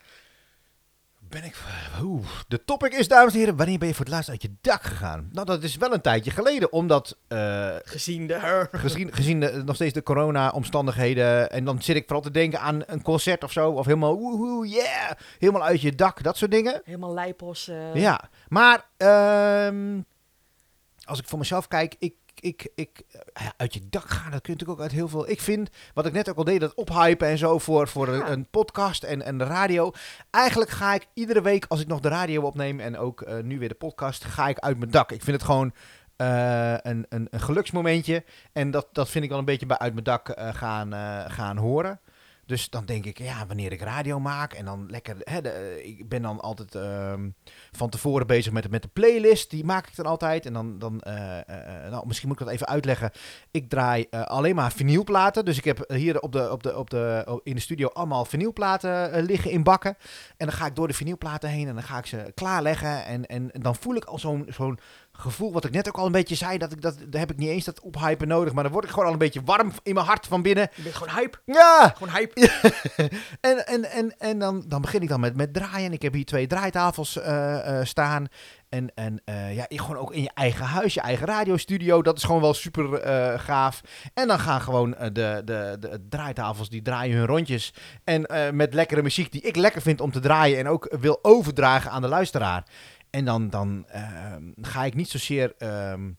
Ben 1.18 1.44
ik... 1.44 1.56
Oeh. 2.02 2.26
De 2.48 2.64
topic 2.64 2.92
is, 2.92 3.08
dames 3.08 3.32
en 3.32 3.38
heren, 3.38 3.56
wanneer 3.56 3.78
ben 3.78 3.88
je 3.88 3.94
voor 3.94 4.04
het 4.04 4.14
laatst 4.14 4.30
uit 4.30 4.42
je 4.42 4.54
dak 4.60 4.82
gegaan? 4.82 5.28
Nou, 5.32 5.46
dat 5.46 5.62
is 5.62 5.76
wel 5.76 5.92
een 5.92 6.00
tijdje 6.00 6.30
geleden, 6.30 6.72
omdat... 6.72 7.16
eh, 7.28 7.76
Gezien 7.84 8.26
de... 8.26 8.66
gezien 8.72 9.12
gezien 9.12 9.40
de, 9.40 9.62
nog 9.64 9.74
steeds 9.74 9.92
de 9.92 10.02
corona-omstandigheden. 10.02 11.50
En 11.50 11.64
dan 11.64 11.82
zit 11.82 11.96
ik 11.96 12.02
vooral 12.02 12.20
te 12.22 12.30
denken 12.30 12.60
aan 12.60 12.82
een 12.86 13.02
concert 13.02 13.44
of 13.44 13.52
zo. 13.52 13.70
Of 13.70 13.84
helemaal, 13.86 14.16
woehoe, 14.18 14.66
yeah, 14.68 15.10
helemaal 15.38 15.62
uit 15.64 15.80
je 15.80 15.94
dak, 15.94 16.22
dat 16.22 16.36
soort 16.36 16.50
dingen. 16.50 16.80
Helemaal 16.84 17.14
lijpos. 17.14 17.68
eh, 17.68 17.94
Ja, 17.94 18.20
maar 18.48 18.86
ehm, 18.96 20.00
als 21.04 21.18
ik 21.18 21.28
voor 21.28 21.38
mezelf 21.38 21.68
kijk, 21.68 21.94
ik, 21.98 22.14
ik, 22.40 22.68
ik, 22.74 23.02
uit 23.56 23.74
je 23.74 23.80
dak 23.90 24.10
gaan, 24.10 24.30
dat 24.30 24.40
kun 24.40 24.52
je 24.52 24.58
natuurlijk 24.58 24.70
ook 24.78 24.80
uit 24.80 24.92
heel 24.92 25.08
veel. 25.08 25.28
Ik 25.30 25.40
vind, 25.40 25.70
wat 25.94 26.06
ik 26.06 26.12
net 26.12 26.30
ook 26.30 26.36
al 26.36 26.44
deed, 26.44 26.60
dat 26.60 26.74
ophypen 26.74 27.28
en 27.28 27.38
zo 27.38 27.58
voor, 27.58 27.88
voor 27.88 28.08
Ja. 28.08 28.14
een, 28.26 28.32
een 28.32 28.46
podcast 28.50 29.02
en, 29.02 29.22
en 29.22 29.38
de 29.38 29.44
radio. 29.44 29.90
Eigenlijk 30.30 30.70
ga 30.70 30.94
ik 30.94 31.06
iedere 31.14 31.42
week, 31.42 31.64
als 31.68 31.80
ik 31.80 31.86
nog 31.86 32.00
de 32.00 32.08
radio 32.08 32.42
opneem 32.42 32.80
en 32.80 32.98
ook 32.98 33.20
eh, 33.22 33.42
nu 33.42 33.58
weer 33.58 33.68
de 33.68 33.74
podcast, 33.74 34.24
ga 34.24 34.48
ik 34.48 34.58
uit 34.58 34.78
mijn 34.78 34.90
dak. 34.90 35.12
Ik 35.12 35.22
vind 35.22 35.36
het 35.36 35.44
gewoon 35.46 35.72
eh, 36.16 36.74
een, 36.78 37.06
een, 37.08 37.26
een 37.30 37.40
geluksmomentje. 37.40 38.24
En 38.52 38.70
dat, 38.70 38.88
dat 38.92 39.08
vind 39.08 39.24
ik 39.24 39.30
wel 39.30 39.38
een 39.38 39.44
beetje 39.44 39.66
bij 39.66 39.78
uit 39.78 39.92
mijn 39.92 40.04
dak 40.04 40.28
eh, 40.28 40.54
gaan, 40.54 40.92
gaan 41.30 41.56
horen. 41.56 42.00
Dus 42.52 42.70
dan 42.70 42.84
denk 42.84 43.04
ik, 43.04 43.18
ja, 43.18 43.46
wanneer 43.46 43.72
ik 43.72 43.80
radio 43.80 44.20
maak 44.20 44.52
en 44.52 44.64
dan 44.64 44.86
lekker, 44.90 45.16
hè, 45.18 45.38
eh, 45.38 45.86
ik 45.86 46.08
ben 46.08 46.22
dan 46.22 46.40
altijd 46.40 46.74
ehm, 46.74 47.30
van 47.70 47.88
tevoren 47.90 48.26
bezig 48.26 48.52
met, 48.52 48.70
met 48.70 48.82
de 48.82 48.88
playlist, 48.92 49.50
die 49.50 49.64
maak 49.64 49.86
ik 49.86 49.96
dan 49.96 50.06
altijd. 50.06 50.46
En 50.46 50.52
dan, 50.52 50.78
dan 50.78 51.00
eh, 51.00 51.38
eh, 51.38 51.90
nou, 51.90 52.06
misschien 52.06 52.28
moet 52.28 52.40
ik 52.40 52.46
dat 52.46 52.54
even 52.54 52.66
uitleggen. 52.66 53.10
Ik 53.50 53.68
draai 53.68 54.06
alleen 54.10 54.54
maar 54.54 54.72
vinylplaten, 54.72 55.44
dus 55.44 55.56
ik 55.56 55.64
heb 55.64 55.84
hier 55.86 56.20
op 56.20 56.32
de, 56.32 56.50
op 56.50 56.62
de, 56.62 56.76
op 56.76 56.90
de, 56.90 57.24
op- 57.26 57.40
in 57.44 57.54
de 57.54 57.60
studio 57.60 57.88
allemaal 57.88 58.24
vinylplaten 58.24 59.22
liggen 59.22 59.50
in 59.50 59.62
bakken. 59.62 59.96
En 60.36 60.46
dan 60.46 60.56
ga 60.56 60.66
ik 60.66 60.76
door 60.76 60.88
de 60.88 60.94
vinylplaten 60.94 61.48
heen 61.50 61.68
en 61.68 61.74
dan 61.74 61.82
ga 61.82 61.98
ik 61.98 62.06
ze 62.06 62.32
klaarleggen 62.34 63.04
en, 63.04 63.26
en, 63.26 63.50
en 63.50 63.62
dan 63.62 63.76
voel 63.76 63.94
ik 63.94 64.04
al 64.04 64.18
zo'n 64.18 64.46
zo'n 64.48 64.78
gevoel, 65.12 65.52
wat 65.52 65.64
ik 65.64 65.70
net 65.70 65.88
ook 65.88 65.96
al 65.96 66.06
een 66.06 66.12
beetje 66.12 66.34
zei, 66.34 66.58
dat 66.58 66.72
ik 66.72 66.82
dat, 66.82 66.96
daar 67.08 67.20
heb 67.20 67.30
ik 67.30 67.36
niet 67.36 67.48
eens 67.48 67.64
dat 67.64 67.80
ophypen 67.80 68.28
nodig, 68.28 68.52
maar 68.52 68.62
dan 68.62 68.72
word 68.72 68.84
ik 68.84 68.90
gewoon 68.90 69.06
al 69.06 69.12
een 69.12 69.18
beetje 69.18 69.42
warm 69.44 69.72
in 69.82 69.94
mijn 69.94 70.06
hart 70.06 70.26
van 70.26 70.42
binnen. 70.42 70.68
Je 70.74 70.82
bent 70.82 70.94
gewoon 70.94 71.14
hype. 71.14 71.38
Ja! 71.44 71.94
Gewoon 71.96 72.14
hype. 72.14 72.40
En, 73.40 73.66
en, 73.66 73.84
en, 73.84 74.14
en 74.18 74.38
dan, 74.38 74.64
dan 74.66 74.80
begin 74.80 75.00
ik 75.00 75.08
dan 75.08 75.20
met, 75.20 75.36
met 75.36 75.54
draaien. 75.54 75.92
Ik 75.92 76.02
heb 76.02 76.12
hier 76.12 76.24
twee 76.24 76.46
draaitafels 76.46 77.18
eh, 77.18 77.78
eh, 77.80 77.86
staan. 77.86 78.26
En, 78.68 78.94
en 78.94 79.22
eh, 79.24 79.54
ja, 79.54 79.66
gewoon 79.68 79.96
ook 79.96 80.12
in 80.12 80.22
je 80.22 80.30
eigen 80.34 80.64
huis, 80.64 80.94
je 80.94 81.00
eigen 81.00 81.26
radiostudio. 81.26 82.02
Dat 82.02 82.16
is 82.16 82.24
gewoon 82.24 82.40
wel 82.40 82.54
super 82.54 82.84
gaaf. 83.38 83.80
En 84.14 84.28
dan 84.28 84.38
gaan 84.38 84.60
gewoon 84.60 84.90
de, 84.90 85.42
de, 85.44 85.76
de 85.80 86.06
draaitafels, 86.08 86.68
die 86.68 86.82
draaien 86.82 87.16
hun 87.16 87.26
rondjes. 87.26 87.74
En 88.04 88.26
met 88.56 88.74
lekkere 88.74 89.02
muziek 89.02 89.32
die 89.32 89.40
ik 89.40 89.56
lekker 89.56 89.82
vind 89.82 90.00
om 90.00 90.12
te 90.12 90.20
draaien. 90.20 90.58
En 90.58 90.68
ook 90.68 90.96
wil 91.00 91.18
overdragen 91.22 91.90
aan 91.90 92.02
de 92.02 92.08
luisteraar. 92.08 92.64
En 93.12 93.24
dan, 93.24 93.50
dan 93.50 93.84
ehm, 93.88 94.42
ga 94.60 94.84
ik 94.84 94.94
niet 94.94 95.08
zozeer... 95.08 95.54
ehm, 95.58 96.10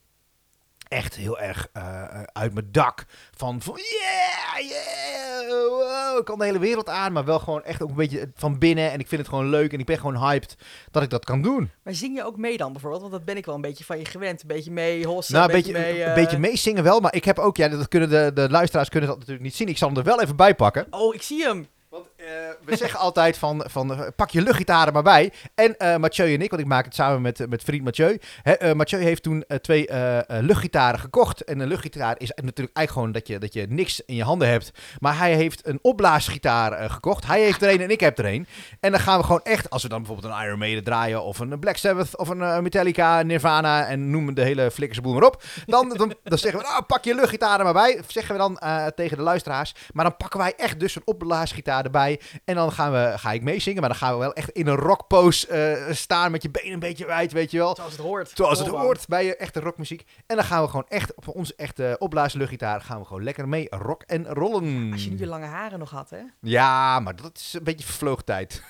echt 0.94 1.16
heel 1.16 1.40
erg 1.40 1.68
eh, 1.74 2.24
uit 2.24 2.54
mijn 2.54 2.68
dak. 2.72 3.06
Van, 3.36 3.62
van 3.62 3.75
yeah, 3.75 4.69
yeah, 4.69 5.50
wow, 5.50 6.19
ik 6.19 6.25
kan 6.25 6.38
de 6.38 6.45
hele 6.45 6.60
wereld 6.60 6.90
aan. 6.90 7.12
Maar 7.12 7.25
wel 7.25 7.40
gewoon 7.40 7.63
echt 7.63 7.81
ook 7.81 7.90
een 7.90 7.95
beetje 7.95 8.31
van 8.36 8.60
binnen. 8.60 8.92
En 8.92 9.00
ik 9.00 9.07
vind 9.07 9.22
het 9.22 9.30
gewoon 9.30 9.50
leuk. 9.50 9.74
En 9.74 9.80
ik 9.80 9.86
ben 9.86 9.98
gewoon 9.98 10.18
hyped 10.18 10.56
dat 10.92 11.04
ik 11.04 11.10
dat 11.10 11.25
kan 11.25 11.42
doen. 11.42 11.72
Maar 11.84 11.94
zing 11.94 12.16
je 12.16 12.24
ook 12.24 12.38
mee 12.38 12.57
dan 12.57 12.72
bijvoorbeeld? 12.72 13.01
Want 13.01 13.13
dat 13.13 13.25
ben 13.25 13.38
ik 13.38 13.45
wel 13.45 13.56
een 13.56 13.62
beetje 13.62 13.84
van 13.84 13.98
je 13.98 14.06
gewend. 14.06 14.42
Een 14.42 14.48
beetje 14.48 14.72
mee 14.72 15.06
hossen, 15.06 15.36
nou, 15.36 15.50
een 15.50 15.56
beetje 15.56 15.74
beetje, 15.74 15.92
mee... 15.92 16.01
een 16.04 16.10
eh, 16.10 16.16
beetje 16.16 16.40
meezingen 16.40 16.84
wel. 16.84 17.00
Maar 17.00 17.16
ik 17.16 17.25
heb 17.25 17.40
ook, 17.40 17.57
ja, 17.57 17.68
dat 17.68 17.88
kunnen 17.88 18.10
de, 18.10 18.31
de 18.34 18.50
luisteraars 18.50 18.90
kunnen 18.90 19.10
dat 19.10 19.18
natuurlijk 19.18 19.45
niet 19.45 19.56
zien. 19.56 19.68
Ik 19.68 19.78
zal 19.78 19.88
hem 19.88 19.98
er 19.98 20.04
wel 20.04 20.22
even 20.22 20.36
bij 20.36 20.56
pakken. 20.56 20.88
Oh, 20.90 21.16
ik 21.16 21.22
zie 21.22 21.44
hem. 21.44 21.68
Want 21.90 22.07
eh, 22.24 22.66
we 22.66 22.75
zeggen 22.75 23.00
altijd 23.00 23.38
van, 23.38 23.64
van 23.68 23.94
eh, 23.94 24.08
pak 24.16 24.30
je 24.30 24.42
luchtgitaar 24.42 24.88
er 24.88 24.94
maar 24.94 25.04
bij. 25.04 25.31
En 25.56 25.78
eh 25.78 25.98
Mathieu 25.98 26.34
en 26.34 26.42
ik, 26.42 26.50
want 26.50 26.62
ik 26.62 26.68
maak 26.68 26.86
het 26.86 26.96
samen 26.96 27.22
met, 27.22 27.50
met 27.50 27.64
vriend 27.64 27.84
Mathieu. 27.84 28.20
Mathieu 28.74 29.02
heeft 29.02 29.24
toen 29.24 29.46
twee 29.62 29.90
luchtgitaren 30.28 31.00
gekocht. 31.00 31.44
En 31.44 31.60
een 31.60 31.68
luchtgitaar 31.68 32.16
is 32.18 32.31
natuurlijk 32.36 32.78
eigenlijk 32.78 32.92
gewoon 32.92 33.12
dat 33.12 33.28
je, 33.28 33.40
dat 33.40 33.54
je 33.54 33.66
niks 33.70 34.02
in 34.06 34.16
je 34.16 34.24
handen 34.24 34.48
hebt. 34.48 34.72
Maar 35.00 35.18
hij 35.18 35.36
heeft 35.36 35.68
een 35.68 35.80
opblaasgitaar 35.81 36.90
gekocht. 36.90 37.25
Hij 37.25 37.42
heeft 37.42 37.62
er 37.62 37.70
een 37.74 37.81
en 37.81 37.90
ik 37.90 38.00
heb 38.00 38.18
er 38.18 38.26
een. 38.26 38.48
En 38.80 38.92
dan 38.92 39.00
gaan 39.00 39.18
we 39.18 39.24
gewoon 39.24 39.44
echt, 39.44 39.69
als 39.69 39.84
we 39.84 39.90
dan 39.90 40.04
bijvoorbeeld 40.04 40.34
een 40.34 40.46
Iron 40.46 40.60
Maiden 40.60 40.84
draaien... 40.84 41.24
of 41.24 41.40
een 41.40 41.60
Black 41.60 41.78
Sabbath 41.78 42.18
of 42.18 42.28
een 42.28 42.64
Metallica, 42.64 43.22
Nirvana... 43.22 43.86
en 43.86 44.10
noem 44.10 44.34
de 44.34 44.44
hele 44.44 44.72
flikkersboel 44.72 45.14
maar 45.14 45.24
op. 45.24 45.44
Dan, 45.66 45.90
dan, 45.90 46.16
dan 46.24 46.38
zeggen 46.38 46.60
we, 46.60 46.68
nou, 46.68 46.84
pak 46.84 47.04
je 47.04 47.16
luchtgitaar 47.16 47.58
er 47.58 47.64
maar 47.64 47.74
bij. 47.74 48.02
Zeggen 48.08 48.36
we 48.36 48.42
dan 48.42 48.60
tegen 48.96 49.18
de 49.18 49.24
luisteraars. 49.24 49.76
Maar 49.94 50.06
dan 50.06 50.18
pakken 50.18 50.40
wij 50.40 50.54
echt 50.58 50.80
dus 50.80 50.96
een 50.96 51.02
opblaasgitaar 51.06 51.84
erbij... 51.84 52.12
En 52.45 52.56
dan 52.56 52.71
gaan 52.71 52.92
we, 52.92 53.13
ga 53.15 53.31
ik 53.31 53.42
meezingen, 53.42 53.80
maar 53.80 53.89
dan 53.89 53.98
gaan 53.98 54.13
we 54.13 54.19
wel 54.19 54.33
echt 54.33 54.50
in 54.50 54.68
een 54.68 54.75
rockpose 54.75 55.48
eh, 55.48 55.94
staan 55.94 56.31
met 56.31 56.42
je 56.42 56.50
benen 56.50 56.74
een 56.74 56.80
beetje 56.80 57.06
wijd, 57.06 57.31
weet 57.31 57.51
je 57.51 57.57
wel. 57.57 57.75
Zoals 57.75 57.92
het 57.92 58.01
hoort. 58.01 58.31
Zoals 58.33 58.60
het 58.60 58.68
hoort 58.68 59.07
bij 59.07 59.25
je 59.25 59.36
echte 59.36 59.60
rockmuziek. 59.60 60.04
En 60.25 60.36
dan 60.36 60.45
gaan 60.45 60.62
we 60.62 60.68
gewoon 60.68 60.88
echt 60.88 61.15
op 61.15 61.27
onze 61.27 61.54
echte 61.56 61.95
opblaasluchtgitaar 62.00 62.81
gaan 62.81 63.00
we 63.00 63.06
gewoon 63.06 63.24
lekker 63.24 63.48
mee 63.48 63.68
rock 63.69 64.01
en 64.01 64.25
rollen. 64.25 64.89
Als 64.92 65.04
je 65.04 65.10
nu 65.10 65.18
je 65.18 65.27
lange 65.27 65.45
haren 65.45 65.80
nog 65.80 65.89
had, 65.89 66.10
hè? 66.10 66.21
Ja, 66.42 67.00
maar 67.00 67.15
dat 67.15 67.38
is 67.38 67.54
een 67.54 67.63
beetje 67.63 67.86
vervlogen 67.86 68.25
tijd. 68.25 68.62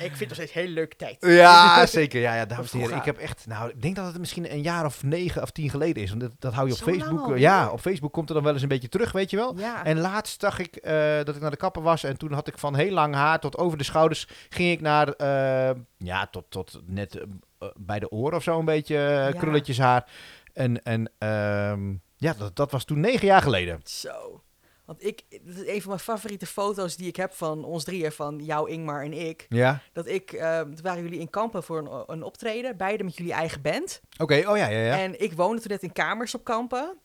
Ik 0.00 0.16
vind 0.16 0.18
het 0.18 0.28
nog 0.28 0.34
steeds 0.34 0.54
een 0.54 0.60
hele 0.60 0.72
leuke 0.72 0.96
tijd. 0.96 1.16
Ja, 1.20 1.86
zeker. 2.00 2.20
Ja, 2.20 2.34
ja 2.34 2.46
dames 2.46 2.72
en 2.72 2.78
heren. 2.78 2.96
Ik 2.96 3.04
heb 3.04 3.18
echt, 3.18 3.46
nou, 3.46 3.70
ik 3.70 3.82
denk 3.82 3.96
dat 3.96 4.06
het 4.06 4.18
misschien 4.18 4.52
een 4.52 4.62
jaar 4.62 4.84
of 4.84 5.02
negen 5.02 5.42
of 5.42 5.50
tien 5.50 5.70
geleden 5.70 6.02
is. 6.02 6.08
Want 6.08 6.20
dat, 6.20 6.32
dat 6.38 6.52
hou 6.52 6.66
je 6.66 6.72
op 6.72 6.78
Zo 6.78 6.84
Facebook. 6.84 7.20
al, 7.20 7.34
ja, 7.34 7.70
op 7.70 7.80
Facebook 7.80 8.12
komt 8.12 8.28
er 8.28 8.34
dan 8.34 8.44
wel 8.44 8.52
eens 8.52 8.62
een 8.62 8.68
beetje 8.68 8.88
terug, 8.88 9.12
weet 9.12 9.30
je 9.30 9.36
wel. 9.36 9.58
Ja. 9.58 9.84
En 9.84 9.98
laatst 9.98 10.40
zag 10.40 10.58
ik 10.58 10.76
eh, 10.76 11.16
dat 11.24 11.34
ik 11.34 11.40
naar 11.40 11.50
de 11.50 11.56
was. 11.76 12.04
En 12.04 12.16
toen 12.18 12.32
had 12.32 12.46
ik 12.48 12.58
van 12.58 12.74
heel 12.76 12.92
lang 12.92 13.14
haar 13.14 13.40
tot 13.40 13.56
over 13.58 13.78
de 13.78 13.84
schouders. 13.84 14.28
ging 14.48 14.70
ik 14.70 14.80
naar. 14.80 15.08
eh, 15.08 15.76
ja, 15.96 16.26
tot, 16.26 16.44
tot 16.48 16.80
net 16.86 17.14
eh, 17.58 17.68
bij 17.76 17.98
de 17.98 18.10
oren 18.10 18.36
of 18.36 18.42
zo 18.42 18.58
een 18.58 18.64
beetje. 18.64 18.96
eh, 18.96 19.32
Ja. 19.32 19.38
krulletjes 19.38 19.78
haar. 19.78 20.10
En, 20.52 20.82
en 20.82 21.12
ehm, 21.18 21.94
ja, 22.16 22.32
dat, 22.38 22.56
dat 22.56 22.70
was 22.70 22.84
toen 22.84 23.00
negen 23.00 23.26
jaar 23.26 23.42
geleden. 23.42 23.80
Zo. 23.84 24.42
Want 24.84 25.04
ik, 25.04 25.22
dit 25.28 25.56
is 25.58 25.66
een 25.74 25.80
van 25.80 25.88
mijn 25.88 26.00
favoriete 26.00 26.46
foto's 26.46 26.96
die 26.96 27.08
ik 27.08 27.16
heb 27.16 27.32
van 27.32 27.64
ons 27.64 27.84
drieën, 27.84 28.12
van 28.12 28.38
jou, 28.44 28.70
Ingmar 28.70 29.02
en 29.04 29.12
ik. 29.12 29.46
Ja. 29.48 29.80
Dat 29.92 30.06
ik, 30.06 30.28
toen 30.30 30.78
waren 30.82 31.02
jullie 31.02 31.18
in 31.20 31.30
Kampen 31.30 31.62
voor 31.62 31.78
een, 31.78 32.02
een 32.06 32.22
optreden, 32.22 32.76
beide 32.76 33.04
met 33.04 33.16
jullie 33.16 33.32
eigen 33.32 33.62
band. 33.62 34.00
Oké, 34.18 34.34
oh 34.34 34.56
ja, 34.56 34.68
ja, 34.68 34.78
ja. 34.78 34.98
En 34.98 35.20
ik 35.22 35.32
woonde 35.32 35.60
toen 35.60 35.70
net 35.70 35.82
in 35.82 35.92
kamers 35.92 36.34
op 36.34 36.44
Kampen. 36.44 36.98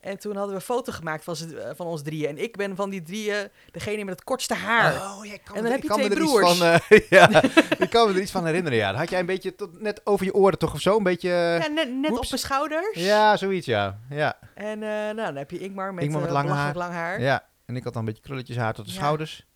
En 0.00 0.18
toen 0.18 0.32
hadden 0.32 0.50
we 0.50 0.54
een 0.54 0.66
foto 0.66 0.92
gemaakt 0.92 1.24
van, 1.24 1.34
eh, 1.36 1.70
van 1.74 1.86
ons 1.86 2.02
drieën. 2.02 2.28
En 2.28 2.42
ik 2.42 2.56
ben 2.56 2.76
van 2.76 2.90
die 2.90 3.02
drieën 3.02 3.48
degene 3.70 4.04
met 4.04 4.14
het 4.14 4.24
kortste 4.24 4.54
haar. 4.54 4.94
Oh, 4.94 5.24
ja, 5.24 5.32
ik 5.32 5.40
kan 5.44 5.56
En 5.56 5.62
dan 5.62 5.72
heb 5.72 5.82
je 5.82 5.88
twee 5.88 6.08
er 6.08 6.14
broers. 6.14 6.56
Van, 6.58 6.66
eh, 6.66 7.00
ja, 7.18 7.42
ik 7.78 7.90
kan 7.90 8.08
me 8.08 8.14
er 8.14 8.20
iets 8.20 8.30
van 8.30 8.46
herinneren, 8.46 8.78
ja. 8.78 8.90
Dan 8.90 8.98
had 9.00 9.10
jij 9.10 9.20
een 9.20 9.26
beetje 9.26 9.54
tot, 9.54 9.80
net 9.80 10.00
over 10.06 10.24
je 10.26 10.34
oren 10.34 10.58
toch 10.58 10.72
of 10.74 10.80
zo? 10.80 10.96
Een 10.96 11.02
beetje... 11.02 11.28
ja, 11.28 11.66
net 11.68 11.92
net 11.92 12.10
op 12.10 12.24
mijn 12.28 12.38
schouders. 12.38 12.88
Ja, 13.04 13.36
zoiets, 13.36 13.66
ja. 13.66 13.98
Ja, 14.10 14.38
En 14.54 14.82
eh, 14.82 14.88
nou, 14.88 15.14
dan 15.14 15.36
heb 15.36 15.50
je 15.50 15.58
Ingmar 15.58 15.94
met, 15.94 16.04
Ingmar 16.04 16.20
met 16.20 16.28
eh, 16.30 16.34
lang 16.36 16.48
haar. 16.48 16.74
lang 16.76 16.92
haar. 16.92 17.20
ja. 17.20 17.46
En 17.66 17.76
ik 17.76 17.84
had 17.84 17.92
dan 17.92 18.02
een 18.02 18.08
beetje 18.08 18.22
krulletjes 18.22 18.56
haar 18.56 18.74
tot 18.74 18.84
de 18.86 18.92
Ja. 18.92 18.96
schouders. 18.98 19.46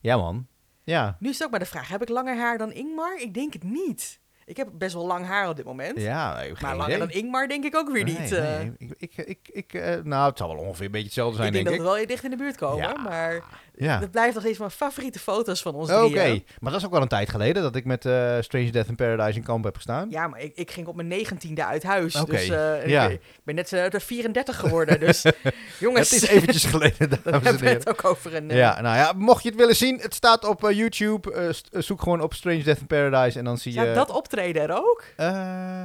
Ja, 0.00 0.16
man. 0.16 0.46
Ja. 0.84 1.16
Nu 1.18 1.28
is 1.28 1.34
het 1.34 1.44
ook 1.44 1.50
maar 1.50 1.60
de 1.60 1.66
vraag, 1.66 1.88
heb 1.88 2.02
ik 2.02 2.08
langer 2.08 2.36
haar 2.36 2.58
dan 2.58 2.72
Ingmar? 2.72 3.16
Ik 3.20 3.34
denk 3.34 3.52
het 3.52 3.62
niet. 3.62 4.20
Ik 4.46 4.56
heb 4.56 4.68
best 4.72 4.94
wel 4.94 5.06
lang 5.06 5.26
haar 5.26 5.48
op 5.48 5.56
dit 5.56 5.64
moment. 5.64 6.00
Ja, 6.00 6.40
ik 6.40 6.60
maar 6.60 6.76
langer 6.76 6.94
idee. 6.94 7.06
dan 7.06 7.16
Ingmar 7.16 7.48
denk 7.48 7.64
ik 7.64 7.76
ook 7.76 7.90
weer 7.92 8.04
Nee, 8.04 8.18
niet. 8.18 8.32
eh. 8.32 8.58
nee. 8.58 8.72
Ik, 8.78 8.94
ik, 8.98 9.26
ik, 9.26 9.38
ik, 9.52 9.74
eh, 9.74 9.94
nou, 10.02 10.28
het 10.28 10.38
zal 10.38 10.48
wel 10.48 10.64
ongeveer 10.64 10.84
een 10.86 10.90
beetje 10.90 11.06
hetzelfde 11.06 11.36
zijn, 11.36 11.48
ik 11.48 11.54
denk, 11.54 11.66
denk, 11.66 11.78
dat 11.78 11.86
we 11.90 11.96
wel 11.96 12.06
dicht 12.06 12.24
in 12.24 12.30
de 12.30 12.36
buurt 12.36 12.56
komen. 12.56 12.88
Ja. 12.88 13.02
Maar 13.02 13.42
Ja. 13.74 13.98
dat 13.98 14.10
blijft 14.10 14.34
nog 14.34 14.42
steeds 14.42 14.58
mijn 14.58 14.70
favoriete 14.70 15.18
foto's 15.18 15.62
van 15.62 15.74
ons 15.74 15.90
Oké, 15.90 16.42
maar 16.60 16.70
dat 16.72 16.80
is 16.80 16.86
ook 16.86 16.92
wel 16.92 17.02
een 17.02 17.08
tijd 17.08 17.28
geleden 17.30 17.62
dat 17.62 17.76
ik 17.76 17.84
met 17.84 18.04
eh 18.06 18.36
Strange 18.40 18.70
Death 18.70 18.88
in 18.88 18.94
Paradise 18.94 19.38
in 19.38 19.44
Kamp 19.44 19.64
heb 19.64 19.74
gestaan. 19.76 20.10
Ja, 20.10 20.26
maar 20.28 20.40
ik, 20.40 20.52
ik 20.56 20.70
ging 20.70 20.86
op 20.86 20.94
mijn 20.96 21.08
negentiende 21.08 21.64
uit 21.64 21.82
huis. 21.82 22.12
Dus 22.12 22.48
eh, 22.48 22.86
ja. 22.86 23.04
ik, 23.04 23.10
ik 23.12 23.20
ben 23.44 23.54
net 23.54 23.72
eh, 23.72 23.90
de 23.90 24.00
34 24.00 24.56
geworden. 24.56 25.00
Dus 25.00 25.24
jongens, 25.80 26.10
Het 26.10 26.22
is 26.22 26.28
eventjes 26.28 26.64
geleden, 26.64 27.08
dames 27.24 27.46
en 27.48 27.54
heren. 27.58 27.68
het 27.68 27.88
ook 27.88 28.04
over 28.04 28.34
een... 28.34 28.50
eh, 28.50 28.56
Ja, 28.56 28.80
nou 28.80 28.96
ja, 28.96 29.12
mocht 29.16 29.42
je 29.42 29.48
het 29.48 29.58
willen 29.58 29.76
zien, 29.76 29.98
het 30.00 30.14
staat 30.14 30.44
op 30.44 30.64
eh, 30.64 30.76
YouTube. 30.76 31.32
Eh, 31.70 31.80
zoek 31.82 32.02
gewoon 32.02 32.20
op 32.20 32.34
Strange 32.34 32.62
Death 32.62 32.78
in 32.80 32.86
Paradise 32.86 33.38
en 33.38 33.44
dan 33.44 33.58
zie 33.58 33.72
je... 33.72 33.80
Staat 33.80 33.94
dat 33.94 34.10
optreden 34.10 34.62
er 34.62 34.76
ook? 34.76 35.04
Eh, 35.16 35.26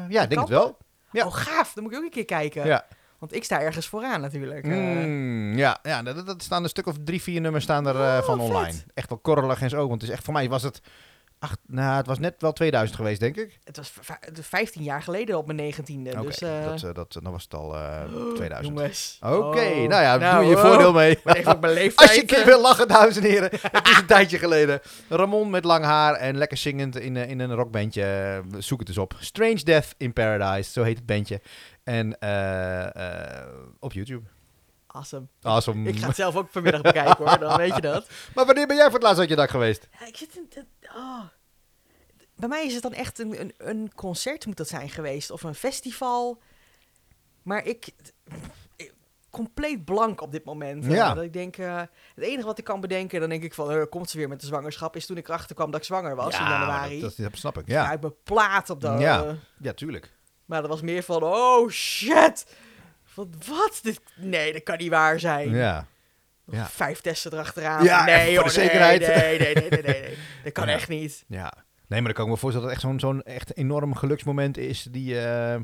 ja, 0.10 0.22
ik 0.22 0.30
denk 0.30 0.40
het 0.42 0.50
wel. 0.50 0.78
Ja. 1.12 1.26
Oh, 1.26 1.34
gaaf. 1.34 1.74
Dan 1.74 1.84
moet 1.84 1.92
ik 1.92 1.98
ook 1.98 2.04
een 2.04 2.10
keer 2.12 2.26
kijken. 2.26 2.66
Ja. 2.66 2.86
Want 3.20 3.34
ik 3.36 3.44
sta 3.44 3.62
ergens 3.62 3.88
vooraan 3.88 4.22
natuurlijk. 4.22 4.66
eh. 4.66 4.72
Mm, 5.06 5.58
ja, 5.58 5.78
ja 5.84 6.04
dat, 6.04 6.26
dat 6.26 6.44
staan 6.44 6.64
een 6.64 6.70
stuk 6.70 6.86
of 6.88 6.96
drie, 7.04 7.22
vier 7.22 7.42
nummers 7.42 7.64
staan 7.64 7.88
er 7.88 7.96
eh, 7.96 8.02
Oh, 8.20 8.24
van 8.24 8.38
vet. 8.40 8.48
online. 8.48 8.74
Echt 8.94 9.10
wel 9.10 9.18
korrelig 9.18 9.62
en 9.62 9.70
zo. 9.70 9.78
Want 9.88 10.02
het 10.02 10.10
is 10.10 10.16
echt, 10.16 10.24
voor 10.24 10.34
mij 10.34 10.50
was 10.50 10.64
het... 10.64 10.82
Acht, 11.40 11.60
nou, 11.68 11.98
het 11.98 12.06
was 12.08 12.20
net 12.20 12.36
wel 12.42 12.54
2000 12.54 12.98
geweest, 12.98 13.20
denk 13.20 13.36
ik. 13.36 13.60
Het 13.64 13.78
was 13.78 13.90
v- 13.90 13.98
v- 14.02 14.46
15 14.48 14.84
jaar 14.84 15.02
geleden 15.02 15.38
op 15.38 15.46
mijn 15.46 15.58
negentiende. 15.58 16.12
Oké, 16.12 16.22
dus, 16.26 16.42
eh, 16.42 16.64
dat, 16.66 16.84
eh, 16.84 16.94
dat, 16.94 17.18
dan 17.24 17.32
was 17.32 17.44
het 17.44 17.54
al 17.54 17.76
eh 17.76 18.02
2000. 18.36 18.78
Jongens. 18.78 19.18
Oké, 19.22 19.36
Oh. 19.36 19.54
nou 19.56 19.88
ja, 19.90 20.18
Nou, 20.18 20.40
doe 20.42 20.50
je 20.50 20.56
oh. 20.56 20.62
voordeel 20.62 20.94
mee. 20.94 21.20
Even 21.24 21.52
op 21.56 21.62
mijn 21.62 21.74
leeftijd. 21.74 22.00
Als 22.10 22.16
je 22.16 22.22
een 22.22 22.28
keer 22.28 22.46
wil 22.46 22.62
lachen, 22.62 22.88
dames 22.88 23.18
en 23.18 23.24
heren. 23.24 23.50
Het 23.62 23.88
is 23.90 23.98
een 23.98 24.06
tijdje 24.16 24.38
geleden. 24.38 24.80
Ramon 25.10 25.50
met 25.50 25.64
lang 25.64 25.84
haar 25.86 26.14
en 26.14 26.38
lekker 26.38 26.58
zingend 26.58 26.96
in, 27.00 27.16
in 27.16 27.40
een 27.40 27.54
rockbandje. 27.54 28.42
Zoek 28.58 28.80
het 28.80 28.88
eens 28.88 28.98
op. 28.98 29.16
Strange 29.20 29.64
Death 29.64 29.94
in 29.98 30.14
Paradise, 30.14 30.72
zo 30.72 30.84
heet 30.84 30.98
het 30.98 31.06
bandje. 31.06 31.42
En 31.84 32.14
op 33.80 33.94
YouTube. 33.94 34.22
Awesome. 34.88 35.26
Awesome. 35.42 35.90
Ik 35.90 36.00
ga 36.00 36.08
het 36.08 36.16
zelf 36.16 36.36
ook 36.36 36.48
vanmiddag 36.52 36.82
bekijken 36.82 37.26
hoor, 37.26 37.40
dan 37.40 37.58
weet 37.58 37.76
je 37.76 37.82
dat. 37.82 38.08
Maar 38.36 38.46
wanneer 38.46 38.68
ben 38.68 38.76
jij 38.76 38.86
voor 38.86 38.94
het 38.94 39.04
laatst 39.04 39.20
uit 39.20 39.30
je 39.30 39.36
dak 39.36 39.50
geweest? 39.50 39.88
Ja, 40.00 40.08
ik 40.08 40.18
zit 40.18 40.36
in... 40.36 40.48
oh. 40.98 41.24
Bij 42.36 42.50
mij 42.50 42.66
is 42.66 42.74
het 42.74 42.84
dan 42.84 42.94
echt 42.94 43.20
een, 43.20 43.40
een, 43.42 43.54
een 43.58 43.92
concert 43.96 44.46
moet 44.46 44.58
dat 44.58 44.68
zijn 44.68 44.90
geweest. 44.90 45.32
Of 45.32 45.44
een 45.44 45.56
festival. 45.56 46.42
Maar 47.42 47.66
ik... 47.66 47.88
ik- 48.76 48.94
compleet 49.30 49.86
blank 49.86 50.22
op 50.22 50.32
dit 50.32 50.46
moment. 50.46 50.86
Ja. 50.86 51.14
dat 51.14 51.24
ik 51.24 51.34
denk... 51.34 51.58
eh, 51.58 51.78
het 52.16 52.24
enige 52.24 52.46
wat 52.46 52.58
ik 52.58 52.64
kan 52.64 52.82
bedenken, 52.82 53.20
dan 53.20 53.30
denk 53.30 53.44
ik 53.44 53.54
van... 53.54 53.72
eh, 53.72 53.82
komt 53.90 54.10
ze 54.10 54.18
weer 54.18 54.28
met 54.28 54.40
de 54.40 54.46
zwangerschap? 54.46 54.96
Is 54.96 55.06
toen 55.06 55.18
ik 55.18 55.28
erachter 55.28 55.56
kwam 55.56 55.72
dat 55.72 55.80
ik 55.80 55.86
zwanger 55.86 56.16
was 56.16 56.38
in 56.40 56.44
januari. 56.46 57.00
Dat, 57.00 57.16
dat, 57.18 57.32
snap 57.38 57.58
ik. 57.58 57.68
Ja. 57.68 57.84
Ja, 57.84 57.90
Uit 57.90 58.02
mijn 58.02 58.14
plaat 58.24 58.70
op 58.70 58.82
dat. 58.82 59.00
Ja. 59.00 59.36
ja 59.62 59.74
tuurlijk. 59.74 60.12
maar 60.46 60.62
dat 60.62 60.70
was 60.70 60.82
meer 60.82 61.04
van... 61.04 61.24
Oh 61.24 61.70
shit! 61.70 62.56
Van, 63.04 63.34
wat? 63.48 63.80
Dit, 63.82 64.02
nee, 64.16 64.54
dat 64.54 64.64
kan 64.64 64.78
niet 64.78 64.90
waar 64.90 65.20
zijn. 65.20 65.50
Ja. 65.50 65.88
Ja. 66.52 66.66
Vijf 66.66 67.02
testen 67.02 67.34
erachteraan. 67.34 67.84
Ja, 67.84 68.06
nee, 68.06 68.36
voor 68.36 68.44
de 68.44 68.50
zekerheid. 68.50 69.00
Nee, 69.08 69.40
nee, 69.40 69.54
nee, 69.56 69.70
nee, 69.70 69.82
nee. 69.82 70.18
Dat 70.44 70.54
kan 70.54 70.68
Ja. 70.68 70.74
echt 70.74 70.88
niet. 70.90 71.24
ja. 71.28 71.54
Nee, 71.88 72.02
maar 72.02 72.14
dan 72.14 72.14
kan 72.14 72.26
ik 72.26 72.32
me 72.32 72.38
voorstellen 72.38 72.68
dat 72.70 72.76
het 72.78 72.86
echt 72.86 73.00
zo'n 73.00 73.10
zo'n 73.10 73.24
echt 73.24 73.58
enorm 73.58 73.96
geluksmoment 73.96 74.58
is 74.58 74.88
die, 74.92 75.20
eh, 75.22 75.56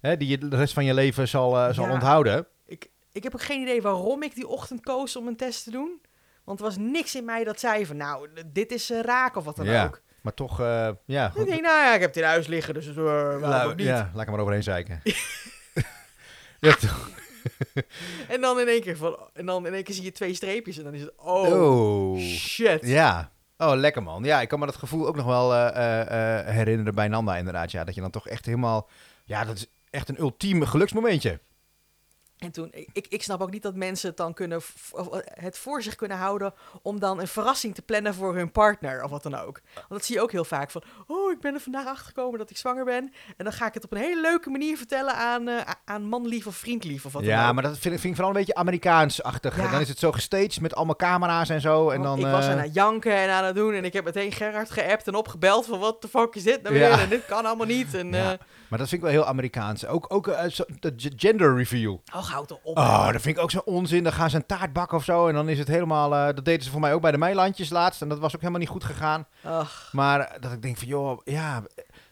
hè, 0.00 0.16
die 0.16 0.28
je 0.28 0.38
de 0.38 0.56
rest 0.56 0.74
van 0.74 0.84
je 0.84 0.94
leven 0.94 1.28
zal, 1.28 1.58
eh, 1.58 1.72
zal 1.74 1.84
Ja. 1.86 1.92
onthouden. 1.92 2.46
Ik, 2.66 2.90
ik 3.12 3.22
heb 3.22 3.34
ook 3.34 3.42
geen 3.42 3.60
idee 3.60 3.82
waarom 3.82 4.22
ik 4.22 4.34
die 4.34 4.46
ochtend 4.48 4.80
koos 4.80 5.16
om 5.16 5.26
een 5.26 5.36
test 5.36 5.64
te 5.64 5.70
doen. 5.70 6.00
Want 6.44 6.58
er 6.58 6.64
was 6.64 6.76
niks 6.76 7.14
in 7.14 7.24
mij 7.24 7.44
dat 7.44 7.60
zei 7.60 7.86
van, 7.86 7.96
nou, 7.96 8.28
dit 8.46 8.72
is 8.72 8.90
eh, 8.90 9.00
raak 9.00 9.36
of 9.36 9.44
wat 9.44 9.56
dan 9.56 9.66
Ja. 9.66 9.84
ook. 9.84 10.00
Maar 10.20 10.34
toch, 10.34 10.58
ja. 11.04 11.32
Ik 11.34 11.46
denk, 11.46 11.62
nou 11.62 11.62
ja, 11.84 11.94
ik 11.94 12.00
heb 12.00 12.08
het 12.08 12.18
in 12.22 12.28
huis 12.28 12.46
liggen, 12.46 12.74
dus 12.74 12.86
uh, 12.86 12.94
waarom 12.94 13.70
ook 13.70 13.76
niet. 13.76 13.86
ja, 13.86 14.10
laat 14.14 14.22
ik 14.24 14.30
maar 14.30 14.40
overheen 14.40 14.62
zeiken. 14.62 15.00
ja, 16.60 16.72
toch. 16.74 17.10
En 18.28 18.40
dan 18.40 18.60
in 18.60 18.68
één 18.68 18.80
keer 18.80 18.96
van, 18.96 19.16
en 19.32 19.46
dan 19.46 19.66
in 19.66 19.74
één 19.74 19.84
keer 19.84 19.94
zie 19.94 20.04
je 20.04 20.12
twee 20.12 20.34
streepjes 20.34 20.78
en 20.78 20.84
dan 20.84 20.94
is 20.94 21.00
het, 21.00 21.12
oh, 21.16 21.52
Oh. 21.52 22.18
shit. 22.18 22.86
Ja. 22.86 23.32
Oh, 23.56 23.72
lekker 23.74 24.02
man. 24.02 24.24
Ja, 24.24 24.40
ik 24.40 24.48
kan 24.48 24.58
me 24.58 24.66
dat 24.66 24.76
gevoel 24.76 25.06
ook 25.06 25.16
nog 25.16 25.26
wel 25.26 25.54
eh, 25.54 25.68
eh, 25.68 26.38
eh, 26.38 26.46
herinneren 26.54 26.94
bij 26.94 27.08
Nanda 27.08 27.36
inderdaad. 27.36 27.70
Ja, 27.70 27.84
dat 27.84 27.94
je 27.94 28.00
dan 28.00 28.10
toch 28.10 28.28
echt 28.28 28.46
helemaal... 28.46 28.88
Ja, 29.24 29.44
dat 29.44 29.56
is 29.56 29.66
echt 29.90 30.08
een 30.08 30.18
ultieme 30.20 30.66
geluksmomentje. 30.66 31.40
En 32.40 32.50
toen, 32.50 32.68
ik, 32.92 33.06
ik, 33.08 33.22
snap 33.22 33.40
ook 33.40 33.50
niet 33.50 33.62
dat 33.62 33.74
mensen 33.74 34.08
het 34.08 34.16
dan 34.16 34.34
kunnen, 34.34 34.60
eh, 34.96 35.04
het 35.22 35.58
voor 35.58 35.82
zich 35.82 35.94
kunnen 35.94 36.16
houden 36.16 36.54
om 36.82 37.00
dan 37.00 37.20
een 37.20 37.28
verrassing 37.28 37.74
te 37.74 37.82
plannen 37.82 38.14
voor 38.14 38.34
hun 38.36 38.52
partner 38.52 39.02
of 39.04 39.10
wat 39.10 39.22
dan 39.22 39.34
ook. 39.34 39.60
Want 39.74 39.86
dat 39.88 40.04
zie 40.04 40.14
je 40.14 40.22
ook 40.22 40.32
heel 40.32 40.44
vaak 40.44 40.70
van, 40.70 40.82
oh, 41.06 41.32
ik 41.32 41.40
ben 41.40 41.54
er 41.54 41.60
vandaag 41.60 41.86
achter 41.86 42.06
gekomen 42.06 42.38
dat 42.38 42.50
ik 42.50 42.56
zwanger 42.56 42.84
ben. 42.84 43.12
En 43.36 43.44
dan 43.44 43.52
ga 43.52 43.66
ik 43.66 43.74
het 43.74 43.84
op 43.84 43.92
een 43.92 43.98
hele 43.98 44.20
leuke 44.20 44.50
manier 44.50 44.76
vertellen 44.76 45.14
aan, 45.14 45.48
a- 45.48 45.64
aan 45.84 46.02
manlief 46.02 46.46
of 46.46 46.56
vriendlief 46.56 47.04
of 47.04 47.12
wat 47.12 47.22
dan 47.22 47.30
Ja, 47.30 47.48
ook. 47.48 47.54
maar 47.54 47.62
dat 47.62 47.78
vind 47.78 47.94
ik, 47.94 48.00
vind 48.00 48.04
ik 48.04 48.14
vooral 48.14 48.30
een 48.30 48.38
beetje 48.38 48.54
Amerikaans-achtig. 48.54 49.56
Ja. 49.56 49.70
Dan 49.70 49.80
is 49.80 49.88
het 49.88 49.98
zo 49.98 50.12
gestaged 50.12 50.60
met 50.60 50.74
allemaal 50.74 50.96
camera's 50.96 51.48
en 51.48 51.60
zo. 51.60 51.90
En 51.90 52.02
Want 52.02 52.20
dan, 52.20 52.26
ik 52.28 52.34
was 52.34 52.44
eh, 52.44 52.50
aan 52.50 52.58
het 52.58 52.74
janken 52.74 53.14
en 53.16 53.30
aan 53.30 53.44
het 53.44 53.54
doen 53.54 53.72
en 53.74 53.84
ik 53.84 53.92
heb 53.92 54.04
meteen 54.04 54.32
Gerard 54.32 54.70
geappt 54.70 55.06
en 55.06 55.14
opgebeld 55.14 55.66
van 55.66 55.78
wat 55.78 56.02
de 56.02 56.08
fuck 56.08 56.34
is 56.34 56.42
dit 56.42 56.62
nou 56.62 56.74
weer 56.74 56.88
Ja. 56.88 57.00
en 57.00 57.08
dit 57.08 57.26
kan 57.26 57.44
allemaal 57.44 57.66
niet. 57.66 57.94
En, 57.94 58.12
Ja. 58.12 58.38
Maar 58.68 58.78
dat 58.78 58.88
vind 58.88 59.02
ik 59.02 59.08
wel 59.08 59.18
heel 59.20 59.28
Amerikaans. 59.28 59.86
Ook, 59.86 60.04
ook 60.08 60.24
de 60.80 60.94
gender 61.16 61.56
reveal. 61.56 62.02
oh, 62.14 62.22
houd 62.30 62.50
erop. 62.50 62.78
Oh, 62.78 63.12
dat 63.12 63.20
vind 63.22 63.36
ik 63.36 63.42
ook 63.42 63.50
zo 63.50 63.58
onzin. 63.64 64.02
Dan 64.04 64.12
gaan 64.12 64.30
ze 64.30 64.36
een 64.36 64.46
taart 64.46 64.72
bakken 64.72 64.96
of 64.98 65.04
zo. 65.04 65.28
En 65.28 65.34
dan 65.34 65.48
is 65.48 65.58
het 65.58 65.68
helemaal... 65.68 66.14
eh, 66.14 66.24
dat 66.34 66.44
deden 66.44 66.62
ze 66.64 66.70
voor 66.70 66.80
mij 66.80 66.94
ook 66.94 67.00
bij 67.00 67.10
de 67.10 67.18
Meilandjes 67.18 67.70
laatst. 67.70 68.02
En 68.02 68.08
dat 68.08 68.18
was 68.18 68.34
ook 68.34 68.40
helemaal 68.40 68.60
niet 68.60 68.68
goed 68.70 68.84
gegaan. 68.84 69.26
Ach, 69.44 69.88
Maar 69.92 70.36
dat 70.40 70.52
ik 70.52 70.62
denk 70.62 70.76
van, 70.78 70.88
joh, 70.88 71.20
ja... 71.24 71.62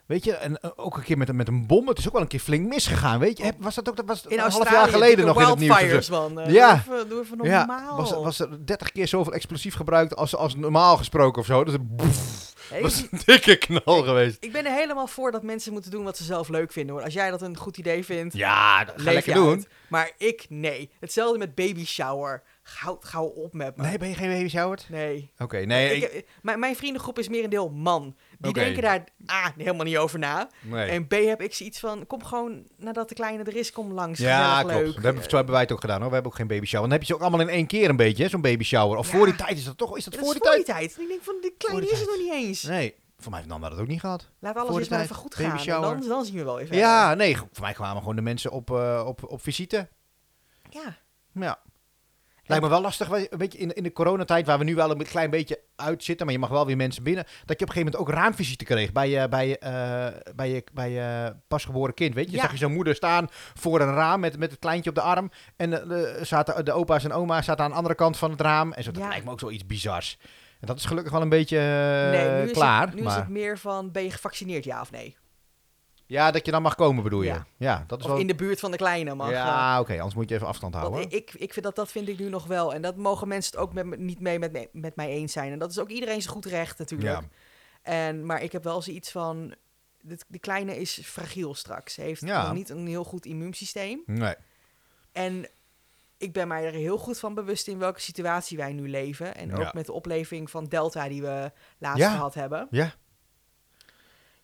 Weet 0.09 0.25
je, 0.25 0.33
en 0.35 0.61
eh, 0.61 0.71
ook 0.77 0.97
een 0.97 1.03
keer 1.03 1.19
met, 1.19 1.29
een- 1.29 1.37
met 1.37 1.49
een 1.49 1.67
bom. 1.67 1.89
Het 1.89 1.99
is 1.99 2.07
ook 2.07 2.13
wel 2.13 2.23
een 2.23 2.29
keer 2.29 2.41
flink 2.41 2.69
misgegaan, 2.69 3.19
weet 3.19 3.39
je. 3.39 3.53
Was 3.59 3.75
dat 3.75 3.89
ook... 3.89 3.97
Dat 3.97 4.07
was 4.07 4.25
in 4.27 4.39
een 4.39 4.51
half 4.51 4.71
jaar 4.71 4.89
geleden 4.89 5.27
nog 5.27 5.41
in 5.41 5.47
het 5.49 5.59
nieuws. 5.59 6.09
man. 6.09 6.41
Eh, 6.41 6.53
Ja. 6.53 6.83
Doe 6.87 6.95
even, 6.95 7.09
doe 7.09 7.21
even 7.23 7.45
Ja, 7.45 7.59
normaal. 7.67 7.97
was, 7.97 8.11
was 8.13 8.39
er 8.39 8.67
30 8.67 8.93
keer 8.93 9.09
zoveel 9.09 9.33
explosief 9.33 9.75
gebruikt 9.75 10.17
als, 10.17 10.37
als 10.37 10.55
normaal 10.57 10.97
gesproken 10.97 11.41
of 11.41 11.47
zo. 11.47 11.59
Dat 11.65 11.75
is 11.75 11.81
een 11.81 11.89
boef, 11.97 12.47
Hey, 12.69 12.81
was 12.83 13.01
een 13.11 13.21
dikke 13.25 13.57
knal 13.57 14.03
geweest. 14.03 14.37
Ik 14.45 14.53
ben 14.53 14.67
er 14.67 14.73
helemaal 14.73 15.07
voor 15.07 15.31
dat 15.33 15.43
mensen 15.43 15.73
moeten 15.73 15.91
doen 15.91 16.05
wat 16.05 16.17
ze 16.17 16.25
zelf 16.25 16.49
leuk 16.49 16.73
vinden. 16.73 16.95
Hoor. 16.95 17.05
Als 17.05 17.15
jij 17.15 17.31
dat 17.31 17.43
een 17.43 17.57
goed 17.57 17.77
idee 17.79 18.05
vindt, 18.05 18.35
Ja, 18.35 18.85
dat 18.85 18.95
ga 18.97 19.13
lekker 19.13 19.35
doen. 19.35 19.49
uit. 19.49 19.69
Maar 19.89 20.11
ik, 20.19 20.47
nee. 20.49 20.91
Hetzelfde 21.01 21.39
met 21.39 21.55
baby 21.55 21.85
shower. 21.87 22.43
Gauw, 22.71 22.97
gauw 23.01 23.25
op 23.25 23.53
met 23.53 23.77
me. 23.77 23.83
Nee, 23.83 23.99
ben 23.99 24.09
je 24.09 24.15
geen 24.15 24.31
baby 24.31 24.49
showered? 24.49 24.87
Nee. 24.89 25.31
Oké, 25.39 25.57
nee. 25.59 25.97
Ik, 25.97 26.27
mijn, 26.43 26.59
mijn 26.59 26.77
vriendengroep 26.77 27.19
is 27.19 27.29
meer 27.29 27.45
een 27.45 27.51
deel 27.51 27.71
man. 27.71 28.17
Die 28.39 28.53
denken 28.53 28.83
daar 28.83 29.05
A, 29.31 29.53
helemaal 29.57 29.85
niet 29.85 29.97
over 29.97 30.19
na. 30.19 30.49
nee. 30.63 30.89
En 30.91 31.07
B, 31.07 31.13
heb 31.13 31.43
ik 31.43 31.55
zoiets 31.55 31.79
van, 31.81 32.07
kom 32.07 32.25
gewoon 32.25 32.63
nadat 32.77 33.09
de 33.09 33.15
kleine 33.15 33.43
er 33.45 33.57
is, 33.57 33.73
kom 33.73 33.93
langs. 33.93 34.19
Ja, 34.21 34.61
klopt. 34.63 34.75
leuk. 34.75 34.95
Dat 34.95 35.03
hebben, 35.05 35.23
zo 35.31 35.37
hebben 35.37 35.53
wij 35.55 35.63
het 35.63 35.73
ook 35.73 35.81
gedaan 35.81 35.99
hoor. 36.01 36.09
We 36.09 36.15
hebben 36.15 36.33
ook 36.33 36.39
geen 36.39 36.47
baby 36.47 36.67
shower. 36.67 36.83
Dan 36.89 36.99
heb 36.99 37.01
je 37.01 37.07
ze 37.07 37.15
ook 37.15 37.21
allemaal 37.21 37.41
in 37.41 37.49
één 37.49 37.67
keer 37.67 37.89
een 37.89 37.97
beetje, 37.97 38.29
zo'n 38.29 38.41
baby 38.41 38.65
shower. 38.65 38.99
Of 38.99 39.11
Ja. 39.13 39.17
voor 39.17 39.27
die 39.27 39.37
tijd 39.37 39.59
is 39.59 39.65
dat 39.65 39.79
toch? 39.79 39.97
Is 39.97 40.05
dat, 40.05 40.13
Dat 40.13 40.23
voor 40.23 40.35
is 40.35 40.41
die 40.41 40.49
voor 40.49 40.57
die 40.57 40.67
tijd? 40.67 40.97
ik 40.99 41.09
denk 41.09 41.23
van, 41.23 41.35
die 41.41 41.55
kleine 41.59 41.91
is 41.91 42.01
er 42.01 42.07
nog 42.07 42.17
niet 42.19 42.33
eens. 42.33 42.63
Nee, 42.63 42.95
voor 43.19 43.31
mij 43.31 43.39
heeft 43.41 43.51
Nanda 43.53 43.69
dat 43.69 43.79
ook 43.79 43.87
niet 43.87 44.01
gehad. 44.01 44.29
Laat 44.39 44.57
alles 44.57 44.75
de 44.75 44.79
eens 44.81 44.89
maar 44.89 45.01
even 45.01 45.15
goed 45.17 45.35
gaan. 45.35 45.81
Dan, 45.83 46.09
dan 46.09 46.25
zien 46.25 46.35
we 46.37 46.45
wel 46.45 46.59
even. 46.61 46.77
Ja, 46.77 47.15
nee, 47.15 47.37
voor 47.37 47.49
mij 47.61 47.73
kwamen 47.73 47.99
gewoon 48.01 48.17
de 48.17 48.23
mensen 48.23 48.51
op, 48.51 48.71
eh, 48.71 49.03
op, 49.07 49.31
op 49.31 49.43
visite. 49.43 49.89
Ja. 50.71 50.97
Ja. 51.33 51.59
Lijkt 52.49 52.65
me 52.65 52.71
wel 52.71 52.81
lastig, 52.81 53.09
weet 53.09 53.23
je, 53.23 53.33
een 53.33 53.39
beetje 53.39 53.59
in, 53.59 53.73
in 53.73 53.83
de 53.83 53.93
coronatijd, 53.93 54.47
waar 54.47 54.59
we 54.59 54.65
nu 54.65 54.75
wel 54.75 54.91
een 54.91 55.05
klein 55.07 55.31
beetje 55.31 55.61
uit 55.77 56.05
zitten, 56.05 56.27
maar 56.27 56.35
je 56.35 56.41
mag 56.41 56.51
wel 56.51 56.67
weer 56.67 56.77
mensen 56.77 57.03
binnen, 57.03 57.25
dat 57.25 57.35
je 57.37 57.45
op 57.45 57.51
een 57.61 57.75
gegeven 57.75 57.93
moment 57.93 57.97
ook 58.17 58.23
raamvisite 58.23 58.65
kreeg 58.65 58.93
bij 58.93 59.09
je, 59.11 59.29
bij 59.29 59.59
eh, 59.59 60.07
bij 60.35 60.51
je, 60.51 60.65
bij 60.73 60.91
je 60.91 61.35
pasgeboren 61.49 61.95
kind, 61.95 62.15
weet 62.15 62.31
je. 62.31 62.37
Ja. 62.37 62.43
Zag 62.43 62.51
je 62.51 62.57
zo'n 62.57 62.73
moeder 62.73 62.95
staan 62.95 63.27
voor 63.55 63.81
een 63.81 63.95
raam 63.95 64.21
met, 64.21 64.39
met 64.39 64.51
het 64.51 64.61
kleintje 64.61 64.91
op 64.91 64.97
de 64.97 65.03
arm 65.03 65.31
en 65.57 65.71
de, 65.71 65.87
de, 65.87 66.19
zaten, 66.23 66.65
de 66.65 66.73
opa's 66.73 67.05
en 67.05 67.13
oma's 67.13 67.45
zaten 67.45 67.65
aan 67.65 67.71
de 67.71 67.77
andere 67.77 67.95
kant 67.95 68.17
van 68.17 68.31
het 68.31 68.41
raam 68.41 68.73
en 68.73 68.83
zo. 68.83 68.91
Dat 68.91 69.03
Ja. 69.03 69.09
lijkt 69.09 69.25
me 69.25 69.31
ook 69.31 69.41
zoiets 69.41 69.67
bizars. 69.67 70.19
En 70.61 70.67
dat 70.67 70.77
is 70.79 70.85
gelukkig 70.85 71.13
wel 71.13 71.23
een 71.23 71.29
beetje 71.29 71.59
eh, 71.59 72.11
nee, 72.11 72.41
nu 72.43 72.47
is, 72.49 72.53
klaar. 72.53 72.87
het, 72.87 72.95
nu 72.95 73.03
maar 73.03 73.13
is 73.13 73.19
het 73.19 73.29
meer 73.29 73.59
van, 73.59 73.93
ben 73.93 74.03
je 74.03 74.11
gevaccineerd, 74.11 74.65
ja 74.65 74.81
of 74.81 74.91
nee? 74.91 75.17
Ja, 76.09 76.31
dat 76.31 76.45
je 76.47 76.51
dan 76.53 76.63
mag 76.63 76.75
komen 76.75 77.03
bedoel 77.03 77.23
je. 77.23 77.29
Ja. 77.29 77.47
Ja, 77.57 77.85
dat 77.87 77.99
is 77.99 78.05
Of 78.05 78.11
wel... 78.11 78.21
in 78.21 78.27
de 78.27 78.35
buurt 78.35 78.61
van 78.61 78.71
de 78.71 78.77
kleine 78.77 79.15
mag. 79.15 79.27
eh, 79.29 79.35
ja, 79.35 79.81
oké, 79.81 79.93
anders 79.97 80.15
moet 80.15 80.29
je 80.29 80.35
even 80.35 80.47
afstand 80.47 80.75
Want 80.75 80.87
houden. 80.87 81.11
ik, 81.19 81.35
ik 81.35 81.53
vind 81.53 81.65
dat, 81.65 81.77
dat 81.77 81.91
vind 81.91 82.09
ik 82.09 82.19
nu 82.19 82.29
nog 82.29 82.47
wel. 82.47 82.75
En 82.75 82.83
dat 82.83 82.97
mogen 82.97 83.29
mensen 83.29 83.53
het 83.53 83.61
ook 83.61 83.73
met, 83.73 83.87
me- 83.87 83.97
niet 83.97 84.21
mee 84.21 84.39
met, 84.39 84.53
me- 84.53 84.69
met 84.73 84.97
mij 84.97 85.09
eens 85.09 85.33
zijn. 85.33 85.53
En 85.53 85.59
dat 85.59 85.71
is 85.71 85.79
ook 85.79 85.89
iedereen 85.89 86.23
zijn 86.23 86.35
goed 86.35 86.45
recht 86.47 86.79
natuurlijk. 86.79 87.21
Ja. 87.21 87.29
En, 87.83 88.27
maar 88.27 88.43
ik 88.43 88.53
heb 88.53 88.65
wel 88.65 88.83
zoiets 88.83 89.11
van... 89.11 89.55
De, 90.01 90.19
de 90.29 90.39
kleine 90.39 90.79
is 90.81 91.01
fragiel 91.05 91.55
straks. 91.55 91.95
Ze 91.95 92.01
heeft 92.01 92.21
Ja. 92.21 92.43
nog 92.43 92.53
niet 92.55 92.69
een 92.71 92.87
heel 92.87 93.05
goed 93.05 93.27
immuunsysteem. 93.27 94.03
Nee. 94.07 94.35
En 95.13 95.49
ik 96.19 96.33
ben 96.33 96.49
mij 96.49 96.65
er 96.65 96.73
heel 96.73 96.99
goed 96.99 97.19
van 97.19 97.35
bewust 97.35 97.69
in 97.69 97.79
welke 97.79 98.01
situatie 98.01 98.57
wij 98.57 98.73
nu 98.73 98.89
leven. 98.89 99.35
En 99.35 99.53
ook 99.55 99.61
Ja. 99.63 99.71
met 99.75 99.87
de 99.87 99.93
opleving 99.93 100.51
van 100.51 100.65
Delta 100.65 101.09
die 101.09 101.23
we 101.23 101.53
laatst 101.79 102.05
gehad 102.05 102.35
hebben. 102.35 102.67
Ja, 102.71 102.93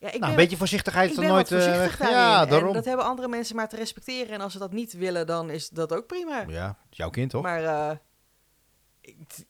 Ja, 0.04 0.12
ik 0.12 0.18
nou, 0.18 0.30
een 0.30 0.36
beetje 0.38 0.56
voorzichtigheid 0.56 1.10
is 1.10 1.16
dan 1.16 1.26
nooit... 1.26 1.52
eh, 1.52 1.62
voorzichtig 1.62 2.08
ja, 2.08 2.42
En 2.42 2.48
daarom. 2.48 2.72
dat 2.72 2.84
hebben 2.84 3.04
andere 3.04 3.28
mensen 3.28 3.56
maar 3.56 3.68
te 3.68 3.76
respecteren. 3.76 4.28
En 4.34 4.40
als 4.40 4.52
ze 4.52 4.58
dat 4.58 4.72
niet 4.72 4.92
willen, 4.92 5.26
dan 5.26 5.50
is 5.50 5.68
dat 5.68 5.92
ook 5.92 6.06
prima. 6.06 6.44
Ja, 6.48 6.76
jouw 6.90 7.10
kind 7.10 7.30
toch? 7.30 7.42
Maar 7.42 7.64
eh, 7.64 7.96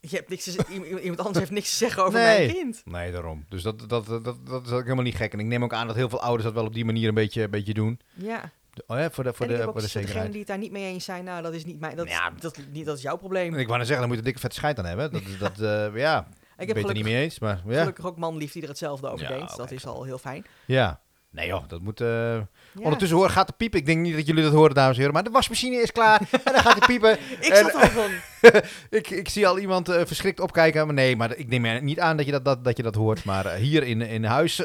je 0.01 0.17
hebt 0.17 0.29
niks 0.29 0.45
te 0.45 0.65
iemand 1.01 1.19
anders 1.19 1.39
heeft 1.39 1.51
niks 1.51 1.71
te 1.71 1.77
zeggen 1.77 2.05
over 2.05 2.19
Nee. 2.21 2.39
mijn 2.39 2.51
kind. 2.59 2.83
Nee, 2.85 3.13
daarom. 3.13 3.45
Dus 3.49 3.63
dat, 3.63 3.89
dat, 3.89 4.07
dat, 4.07 4.25
dat, 4.25 4.47
dat 4.47 4.67
is 4.67 4.73
ook 4.73 4.83
helemaal 4.83 5.05
niet 5.05 5.15
gek. 5.15 5.33
En 5.33 5.39
ik 5.41 5.47
neem 5.47 5.65
ook 5.65 5.73
aan 5.73 5.87
dat 5.87 5.97
heel 5.97 6.09
veel 6.09 6.21
ouders 6.21 6.45
dat 6.45 6.53
wel 6.55 6.65
op 6.67 6.75
die 6.75 6.85
manier 6.85 7.09
een 7.09 7.15
beetje, 7.15 7.43
een 7.43 7.51
beetje 7.51 7.75
doen. 7.75 8.01
Ja. 8.15 8.51
Oh 8.87 8.99
ja, 8.99 9.11
voor 9.11 9.25
de, 9.25 9.33
voor 9.33 9.47
en 9.47 9.57
de, 9.57 9.63
voor 9.63 9.75
de 9.75 9.81
degenen 9.81 10.03
zekerheid. 10.07 10.31
die 10.31 10.39
het 10.41 10.49
daar 10.49 10.59
niet 10.59 10.71
mee 10.73 10.85
eens 10.85 11.05
zijn, 11.05 11.25
nou, 11.25 11.43
dat 11.43 11.53
is 11.55 11.65
niet 11.65 11.81
mijn, 11.81 11.97
dat, 11.97 12.09
Ja. 12.09 12.31
dat, 12.41 12.59
niet, 12.73 12.87
dat 12.87 12.97
is 12.97 13.03
jouw 13.03 13.17
probleem. 13.17 13.55
Ik 13.55 13.67
wou 13.67 13.79
net 13.79 13.87
zeggen, 13.87 13.97
dan 13.97 14.07
moet 14.07 14.11
je 14.13 14.19
een 14.19 14.25
dikke 14.25 14.41
vette 14.41 14.57
scheid 14.57 14.79
aan 14.79 14.85
hebben. 14.85 15.13
Dat, 15.13 15.23
dat, 15.39 15.61
eh, 15.61 16.01
ja, 16.01 16.29
ik 16.57 16.61
ik 16.63 16.67
heb 16.67 16.77
ben 16.77 16.77
het 16.77 16.87
er 16.87 16.95
niet 16.95 17.05
mee 17.13 17.23
eens, 17.23 17.39
maar 17.39 17.61
ja. 17.67 17.79
gelukkig 17.79 18.07
ook 18.07 18.17
manlief 18.17 18.53
die 18.53 18.63
er 18.63 18.69
hetzelfde 18.69 19.09
over 19.11 19.27
denkt. 19.29 19.57
dat 19.57 19.71
is 19.71 19.87
al 19.87 20.05
heel 20.05 20.19
fijn. 20.19 20.45
ja. 20.65 21.03
Nee 21.31 21.47
joh, 21.47 21.63
dat 21.69 21.81
moet... 21.81 22.01
eh, 22.01 22.09
Ja. 22.35 22.47
Ondertussen 22.83 23.17
hoor, 23.19 23.31
gaat 23.31 23.47
de 23.47 23.53
piepen. 23.57 23.79
Ik 23.79 23.87
denk 23.87 23.99
niet 24.01 24.15
dat 24.17 24.27
jullie 24.27 24.43
dat 24.43 24.53
horen, 24.53 24.75
dames 24.75 24.93
en 24.93 24.97
heren. 24.99 25.13
Maar 25.15 25.25
de 25.25 25.31
wasmachine 25.31 25.77
is 25.77 25.93
klaar 25.93 26.21
en 26.31 26.53
dan 26.53 26.61
gaat 26.63 26.81
de 26.81 26.87
piepen. 26.87 27.13
ik 27.41 27.47
en- 27.49 27.65
zat 27.65 27.75
al 27.75 27.89
van, 27.89 28.11
ik, 28.99 29.11
ik 29.11 29.29
zie 29.29 29.47
al 29.47 29.59
iemand 29.59 29.89
eh, 29.89 30.01
verschrikt 30.05 30.41
opkijken. 30.41 30.85
Maar 30.87 30.95
nee, 30.95 31.17
maar 31.17 31.37
ik 31.37 31.49
neem 31.49 31.85
niet 31.85 32.01
aan 32.01 32.17
dat 32.17 32.27
je 32.27 32.33
dat, 32.33 32.45
dat, 32.45 32.65
dat, 32.65 32.77
je 32.77 32.83
dat 32.83 32.95
hoort. 32.95 33.25
Maar 33.25 33.47
eh, 33.47 33.55
hier 33.61 33.83
in, 33.83 34.03
in 34.03 34.25
huis 34.25 34.59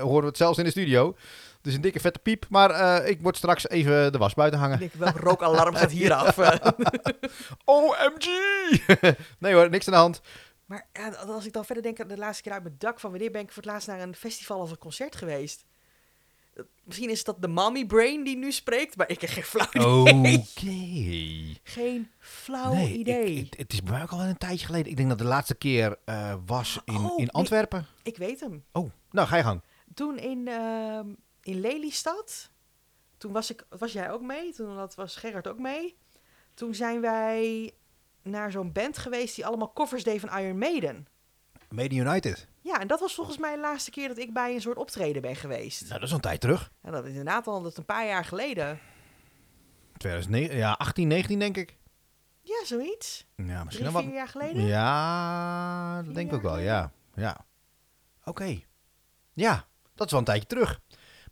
horen 0.00 0.20
we 0.20 0.26
het 0.26 0.36
zelfs 0.36 0.58
in 0.58 0.64
de 0.64 0.70
studio. 0.70 1.16
Dus 1.62 1.74
een 1.74 1.80
dikke 1.80 2.00
vette 2.00 2.18
piep. 2.18 2.46
Maar 2.48 3.04
ik 3.06 3.20
word 3.20 3.36
straks 3.36 3.68
even 3.68 4.12
de 4.12 4.18
was 4.18 4.34
buiten 4.34 4.58
Ik 4.58 4.64
hangen. 4.64 4.78
denk, 4.80 4.92
welk 4.94 5.16
rookalarm 5.18 5.74
gaat 5.74 5.90
hier 5.90 6.12
af? 6.12 6.38
OMG! 7.64 8.26
nee 9.38 9.54
hoor, 9.54 9.70
niks 9.70 9.86
aan 9.86 9.92
de 9.92 9.98
hand. 9.98 10.20
Maar 10.66 10.88
ja, 10.92 11.08
als 11.08 11.46
ik 11.46 11.52
dan 11.52 11.64
verder 11.64 11.82
denk 11.82 12.00
aan 12.00 12.08
de 12.08 12.16
laatste 12.16 12.42
keer 12.42 12.52
uit 12.52 12.62
mijn 12.62 12.74
dak... 12.78 13.00
van 13.00 13.10
wanneer 13.10 13.30
ben 13.30 13.40
ik 13.42 13.52
voor 13.52 13.62
het 13.62 13.72
laatst 13.72 13.88
naar 13.88 14.00
een 14.00 14.14
festival 14.14 14.60
of 14.60 14.70
een 14.70 14.78
concert 14.78 15.16
geweest? 15.16 15.64
Misschien 16.84 17.10
is 17.10 17.24
dat 17.24 17.42
de 17.42 17.48
mommy 17.48 17.86
brain 17.86 18.24
die 18.24 18.36
nu 18.36 18.52
spreekt, 18.52 18.96
maar 18.96 19.10
ik 19.10 19.20
heb 19.20 19.30
geen 19.30 19.42
flauw 19.44 19.68
idee. 19.72 20.38
Oké. 20.38 21.60
Geen 21.62 22.10
flauw 22.18 22.72
Nee, 22.72 22.88
ik- 22.92 22.96
idee. 22.98 23.34
ik- 23.34 23.54
het 23.58 23.72
is 23.72 23.82
bij 23.82 23.92
mij 23.92 24.02
ook 24.02 24.10
al 24.10 24.20
een 24.20 24.38
tijdje 24.38 24.66
geleden. 24.66 24.90
Ik 24.90 24.96
denk 24.96 25.08
dat 25.08 25.18
de 25.18 25.24
laatste 25.24 25.54
keer 25.54 25.98
eh, 26.04 26.34
was 26.46 26.80
in, 26.84 26.94
Oh, 26.96 27.02
in 27.10 27.16
nee. 27.16 27.30
Antwerpen. 27.30 27.86
Ik 28.02 28.16
weet 28.16 28.40
hem. 28.40 28.64
Oh, 28.72 28.90
nou 29.10 29.28
ga 29.28 29.36
je 29.36 29.42
gang. 29.42 29.62
Toen 29.94 30.18
in, 30.18 30.48
ehm, 30.48 31.06
in 31.42 31.60
Lelystad, 31.60 32.50
toen 33.18 33.32
was, 33.32 33.50
ik, 33.50 33.66
was 33.78 33.92
jij 33.92 34.10
ook 34.10 34.22
mee, 34.22 34.52
toen 34.52 34.74
was 34.94 35.16
Gerard 35.16 35.48
ook 35.48 35.58
mee. 35.58 35.96
Toen 36.54 36.74
zijn 36.74 37.00
wij 37.00 37.72
naar 38.22 38.50
zo'n 38.50 38.72
band 38.72 38.98
geweest 38.98 39.34
die 39.34 39.46
allemaal 39.46 39.72
covers 39.72 40.04
deed 40.04 40.20
van 40.20 40.38
Iron 40.38 40.58
Maiden. 40.58 41.06
Made 41.68 41.94
in 41.94 42.06
United. 42.06 42.48
Ja, 42.60 42.80
en 42.80 42.86
dat 42.86 43.00
was 43.00 43.14
volgens 43.14 43.38
mij 43.38 43.54
de 43.54 43.60
laatste 43.60 43.90
keer 43.90 44.08
dat 44.08 44.18
ik 44.18 44.32
bij 44.32 44.54
een 44.54 44.60
soort 44.60 44.76
optreden 44.76 45.22
ben 45.22 45.36
geweest. 45.36 45.80
Nou, 45.80 45.92
dat 45.94 46.02
is 46.08 46.14
een 46.14 46.20
tijd 46.20 46.40
terug. 46.40 46.72
Ja, 46.82 46.90
dat 46.90 47.02
is 47.04 47.10
inderdaad 47.10 47.46
al 47.46 47.62
dat 47.62 47.76
een 47.76 47.84
paar 47.84 48.06
jaar 48.06 48.24
geleden. 48.24 48.78
2009, 49.96 50.56
ja, 50.56 50.72
18, 50.72 51.08
19 51.08 51.38
denk 51.38 51.56
ik. 51.56 51.76
Ja, 52.42 52.64
zoiets. 52.64 53.26
Ja, 53.36 53.64
misschien 53.64 53.84
Drie, 53.86 53.96
wat. 53.96 54.04
vier 54.04 54.14
jaar 54.14 54.28
geleden. 54.28 54.62
Ja, 54.62 56.02
dat 56.02 56.14
denk 56.14 56.28
ik 56.30 56.36
ook 56.36 56.42
wel, 56.42 56.58
ja. 56.58 56.92
Ja. 57.14 57.44
Oké. 58.24 58.60
Ja, 59.32 59.66
dat 59.94 60.06
is 60.06 60.10
wel 60.12 60.20
een 60.20 60.26
tijdje 60.26 60.46
terug. 60.48 60.80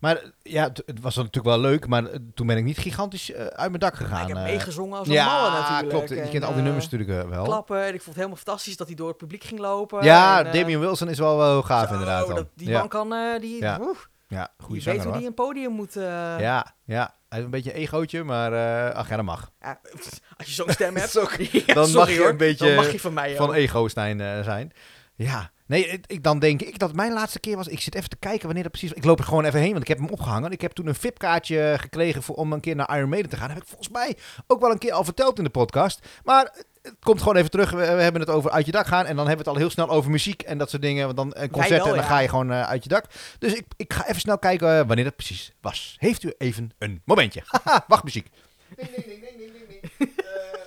Maar 0.00 0.22
ja, 0.42 0.64
het, 0.64 0.82
het 0.86 1.00
was 1.00 1.16
natuurlijk 1.16 1.44
wel 1.44 1.58
leuk, 1.58 1.86
maar 1.86 2.04
eh, 2.04 2.18
toen 2.34 2.46
ben 2.46 2.56
ik 2.56 2.64
niet 2.64 2.78
gigantisch 2.78 3.32
eh, 3.32 3.44
uit 3.46 3.68
mijn 3.68 3.78
dak 3.80 3.92
Ja, 3.98 4.04
gegaan. 4.06 4.20
ik 4.22 4.28
heb 4.28 4.36
eh. 4.36 4.42
meegezongen 4.42 4.98
als 4.98 5.08
een 5.08 5.14
malle 5.14 5.50
natuurlijk. 5.50 5.88
klopt. 5.88 6.08
Je 6.08 6.20
En, 6.20 6.30
kent 6.30 6.44
al 6.44 6.54
die 6.54 6.62
nummers 6.62 6.88
natuurlijk 6.88 7.28
wel. 7.28 7.44
Klappen. 7.44 7.80
En 7.82 7.86
ik 7.86 7.90
vond 8.02 8.04
het 8.04 8.14
helemaal 8.14 8.36
fantastisch 8.36 8.76
dat 8.76 8.86
hij 8.86 8.96
door 8.96 9.08
het 9.08 9.16
publiek 9.16 9.44
ging 9.44 9.60
lopen. 9.60 10.04
Ja, 10.04 10.44
En, 10.44 10.52
Damien 10.52 10.80
Wilson 10.80 11.08
is 11.08 11.18
wel, 11.18 11.36
wel 11.36 11.62
gaaf 11.62 11.86
zo, 11.86 11.92
inderdaad. 11.92 12.26
Dat- 12.28 12.46
die 12.54 12.68
ja. 12.68 12.78
man 12.78 12.88
kan... 12.88 13.14
die, 13.40 13.60
Ja. 13.60 13.80
ja, 14.28 14.48
goede 14.58 14.74
weet 14.74 14.82
zanger 14.82 14.98
hoe 15.00 15.08
hoor. 15.08 15.18
die 15.18 15.26
een 15.28 15.34
podium 15.34 15.72
moet... 15.72 15.94
Ja, 15.94 16.74
ja. 16.84 17.14
Hij 17.28 17.38
heeft 17.38 17.44
een 17.44 17.50
beetje 17.50 17.74
een 17.74 17.80
egootje, 17.80 18.24
maar 18.24 18.52
ach 18.92 19.08
ja, 19.08 19.16
dat 19.16 19.24
mag. 19.24 19.50
Ja, 19.60 19.80
als 20.38 20.46
je 20.46 20.52
zo'n 20.52 20.70
stem 20.70 20.96
hebt, 21.00 21.12
ja, 21.66 21.74
dan 21.74 21.86
sorry 21.86 21.98
mag 21.98 22.10
je 22.10 22.18
hoor, 22.18 22.28
een 22.28 22.36
beetje 22.36 22.98
van 22.98 23.12
mij 23.12 23.36
Van 23.36 23.54
ego-Stijn 23.54 24.20
eh, 24.20 24.42
zijn. 24.42 24.72
Ja. 25.14 25.50
Nee, 25.70 25.86
ik, 25.86 26.04
ik- 26.06 26.22
dan 26.22 26.38
denk 26.38 26.62
ik 26.62 26.78
dat 26.78 26.88
het 26.88 26.96
mijn 26.96 27.12
laatste 27.12 27.40
keer 27.40 27.56
was. 27.56 27.68
Ik 27.68 27.80
zit 27.80 27.94
even 27.94 28.08
te 28.08 28.16
kijken 28.16 28.44
wanneer 28.44 28.62
dat 28.62 28.72
precies 28.72 28.88
was. 28.88 28.98
Ik 28.98 29.04
loop 29.04 29.18
er 29.18 29.24
gewoon 29.24 29.44
even 29.44 29.60
heen, 29.60 29.70
want 29.70 29.82
ik 29.82 29.88
heb 29.88 29.98
hem 29.98 30.08
opgehangen. 30.08 30.50
Ik 30.50 30.60
heb 30.60 30.72
toen 30.72 30.86
een 30.86 30.94
VIP-kaartje 30.94 31.76
gekregen 31.78 32.22
voor, 32.22 32.34
om 32.34 32.52
een 32.52 32.60
keer 32.60 32.76
naar 32.76 32.96
Iron 32.96 33.08
Maiden 33.08 33.30
te 33.30 33.36
gaan. 33.36 33.46
Dat 33.46 33.54
heb 33.56 33.62
ik 33.64 33.70
volgens 33.70 33.88
mij 33.92 34.16
ook 34.46 34.60
wel 34.60 34.70
een 34.70 34.78
keer 34.78 34.92
al 34.92 35.04
verteld 35.04 35.38
in 35.38 35.44
de 35.44 35.50
podcast. 35.50 36.06
Maar 36.24 36.44
het- 36.82 36.94
komt 37.00 37.18
gewoon 37.18 37.36
even 37.36 37.50
terug. 37.50 37.70
We, 37.70 37.76
we 37.76 37.84
hebben 38.02 38.20
het 38.20 38.30
over 38.30 38.50
uit 38.50 38.66
je 38.66 38.72
dak 38.72 38.86
gaan. 38.86 39.06
En 39.06 39.16
dan 39.16 39.26
hebben 39.26 39.44
we 39.44 39.50
het 39.50 39.58
al 39.60 39.64
heel 39.66 39.70
snel 39.70 39.88
over 39.88 40.10
muziek 40.10 40.42
en 40.42 40.58
dat 40.58 40.70
soort 40.70 40.82
dingen. 40.82 41.04
Want 41.04 41.16
dan 41.16 41.30
een 41.34 41.50
concert 41.50 41.78
wel, 41.82 41.86
en 41.88 41.94
dan 41.94 42.02
ja. 42.04 42.10
ga 42.10 42.18
je 42.18 42.28
gewoon 42.28 42.50
eh, 42.52 42.62
uit 42.62 42.82
je 42.82 42.88
dak. 42.88 43.04
Dus 43.38 43.54
ik, 43.54 43.66
ik 43.76 43.92
ga 43.92 44.08
even 44.08 44.20
snel 44.20 44.38
kijken 44.38 44.78
eh, 44.78 44.86
wanneer 44.86 45.04
dat 45.04 45.16
precies 45.16 45.52
was. 45.60 45.96
Heeft 45.98 46.22
u 46.22 46.32
even 46.38 46.70
een 46.78 47.02
momentje? 47.04 47.42
Haha, 47.64 47.84
wachtmuziek. 47.88 48.28
Ding, 48.76 48.88
ding, 48.90 49.04
ding, 49.06 49.20
ding, 49.20 49.36
ding, 49.38 49.52
ding, 49.52 49.68
ding. 49.98 50.10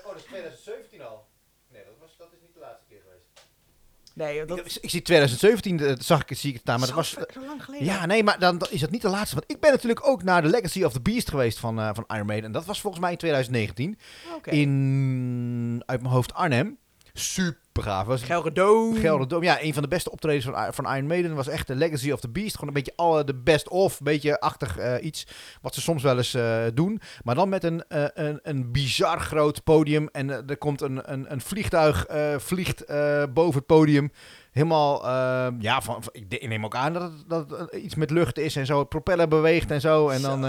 oh, 0.05 0.07
dat 0.07 0.15
is 0.17 0.23
2017 0.23 1.01
al. 1.01 1.25
Nee, 1.71 1.83
dat, 1.85 1.93
was, 1.99 2.17
dat 2.17 2.27
is 2.33 2.39
niet 2.41 2.53
de 2.53 2.59
laatste 2.59 2.85
keer 2.89 2.99
geweest. 3.03 3.27
Nee, 4.13 4.45
dat 4.45 4.59
Ik, 4.59 4.77
ik 4.81 4.89
zie 4.89 5.01
2017, 5.01 5.79
eh, 5.79 5.93
zag 5.99 6.21
ik 6.21 6.29
het, 6.29 6.37
zie 6.37 6.49
ik 6.49 6.55
het 6.55 6.63
staan, 6.63 6.79
maar 6.79 6.87
dat 6.87 6.95
was... 6.95 7.09
zo, 7.09 7.45
lang 7.45 7.63
geleden. 7.63 7.85
Ja, 7.85 8.05
nee, 8.05 8.23
maar 8.23 8.39
dan, 8.39 8.57
dan 8.57 8.67
is 8.71 8.79
dat 8.79 8.91
niet 8.91 9.01
de 9.01 9.09
laatste. 9.09 9.35
Want 9.35 9.51
ik 9.51 9.59
ben 9.59 9.71
natuurlijk 9.71 10.07
ook 10.07 10.23
naar 10.23 10.41
de 10.41 10.47
Legacy 10.47 10.83
of 10.83 10.93
the 10.93 11.01
Beast 11.01 11.29
geweest 11.29 11.59
van, 11.59 11.79
eh, 11.79 11.89
van 11.93 12.05
Iron 12.07 12.25
Maiden. 12.25 12.45
En 12.45 12.51
dat 12.51 12.65
was 12.65 12.81
volgens 12.81 13.01
mij 13.01 13.11
in 13.11 13.17
2019. 13.17 13.97
Oké. 14.35 14.49
In, 14.49 15.83
uit 15.85 16.01
mijn 16.01 16.13
hoofd, 16.13 16.33
Arnhem. 16.33 16.77
Super 17.13 17.62
gaaf. 17.81 18.05
Was 18.05 18.23
Gelredome. 18.23 19.45
Ja, 19.45 19.61
een 19.61 19.73
van 19.73 19.81
de 19.83 19.87
beste 19.87 20.11
optredens 20.11 20.45
van, 20.45 20.73
van 20.73 20.93
Iron 20.93 21.07
Maiden 21.07 21.35
was 21.35 21.47
echt 21.47 21.67
de 21.67 21.75
Legacy 21.75 22.11
of 22.11 22.19
the 22.19 22.29
Beast. 22.29 22.53
Gewoon 22.53 22.67
een 22.67 22.73
beetje 22.73 22.93
alle 22.95 23.23
de 23.23 23.35
best 23.35 23.69
of, 23.69 23.99
een 23.99 24.05
beetje 24.05 24.39
achtig 24.39 24.77
eh, 24.77 25.05
iets. 25.05 25.27
Wat 25.61 25.73
ze 25.73 25.81
soms 25.81 26.03
wel 26.03 26.17
eens 26.17 26.33
eh, 26.33 26.63
doen. 26.73 27.01
Maar 27.23 27.35
dan 27.35 27.49
met 27.49 27.63
een, 27.63 27.83
eh, 27.87 28.05
een, 28.13 28.39
een 28.43 28.71
bizar 28.71 29.19
groot 29.19 29.63
podium. 29.63 30.09
En 30.11 30.29
er 30.29 30.57
komt 30.57 30.81
een, 30.81 31.11
een, 31.11 31.31
een 31.31 31.41
vliegtuig 31.41 32.05
vliegt 32.37 32.85
boven 33.33 33.57
het 33.57 33.65
podium. 33.65 34.11
Helemaal, 34.51 35.05
ja, 35.59 35.81
van, 35.81 36.03
van- 36.03 36.13
ik, 36.29 36.47
neem 36.47 36.65
ook 36.65 36.75
aan 36.75 36.93
dat 36.93 37.01
het, 37.01 37.23
dat 37.27 37.49
het 37.59 37.73
iets 37.73 37.95
met 37.95 38.09
lucht 38.09 38.37
is 38.37 38.55
en 38.55 38.65
zo. 38.65 38.79
Het 38.79 38.89
propeller 38.89 39.27
beweegt 39.27 39.71
en 39.71 39.81
zo. 39.81 40.09
En 40.09 40.21
dan, 40.21 40.45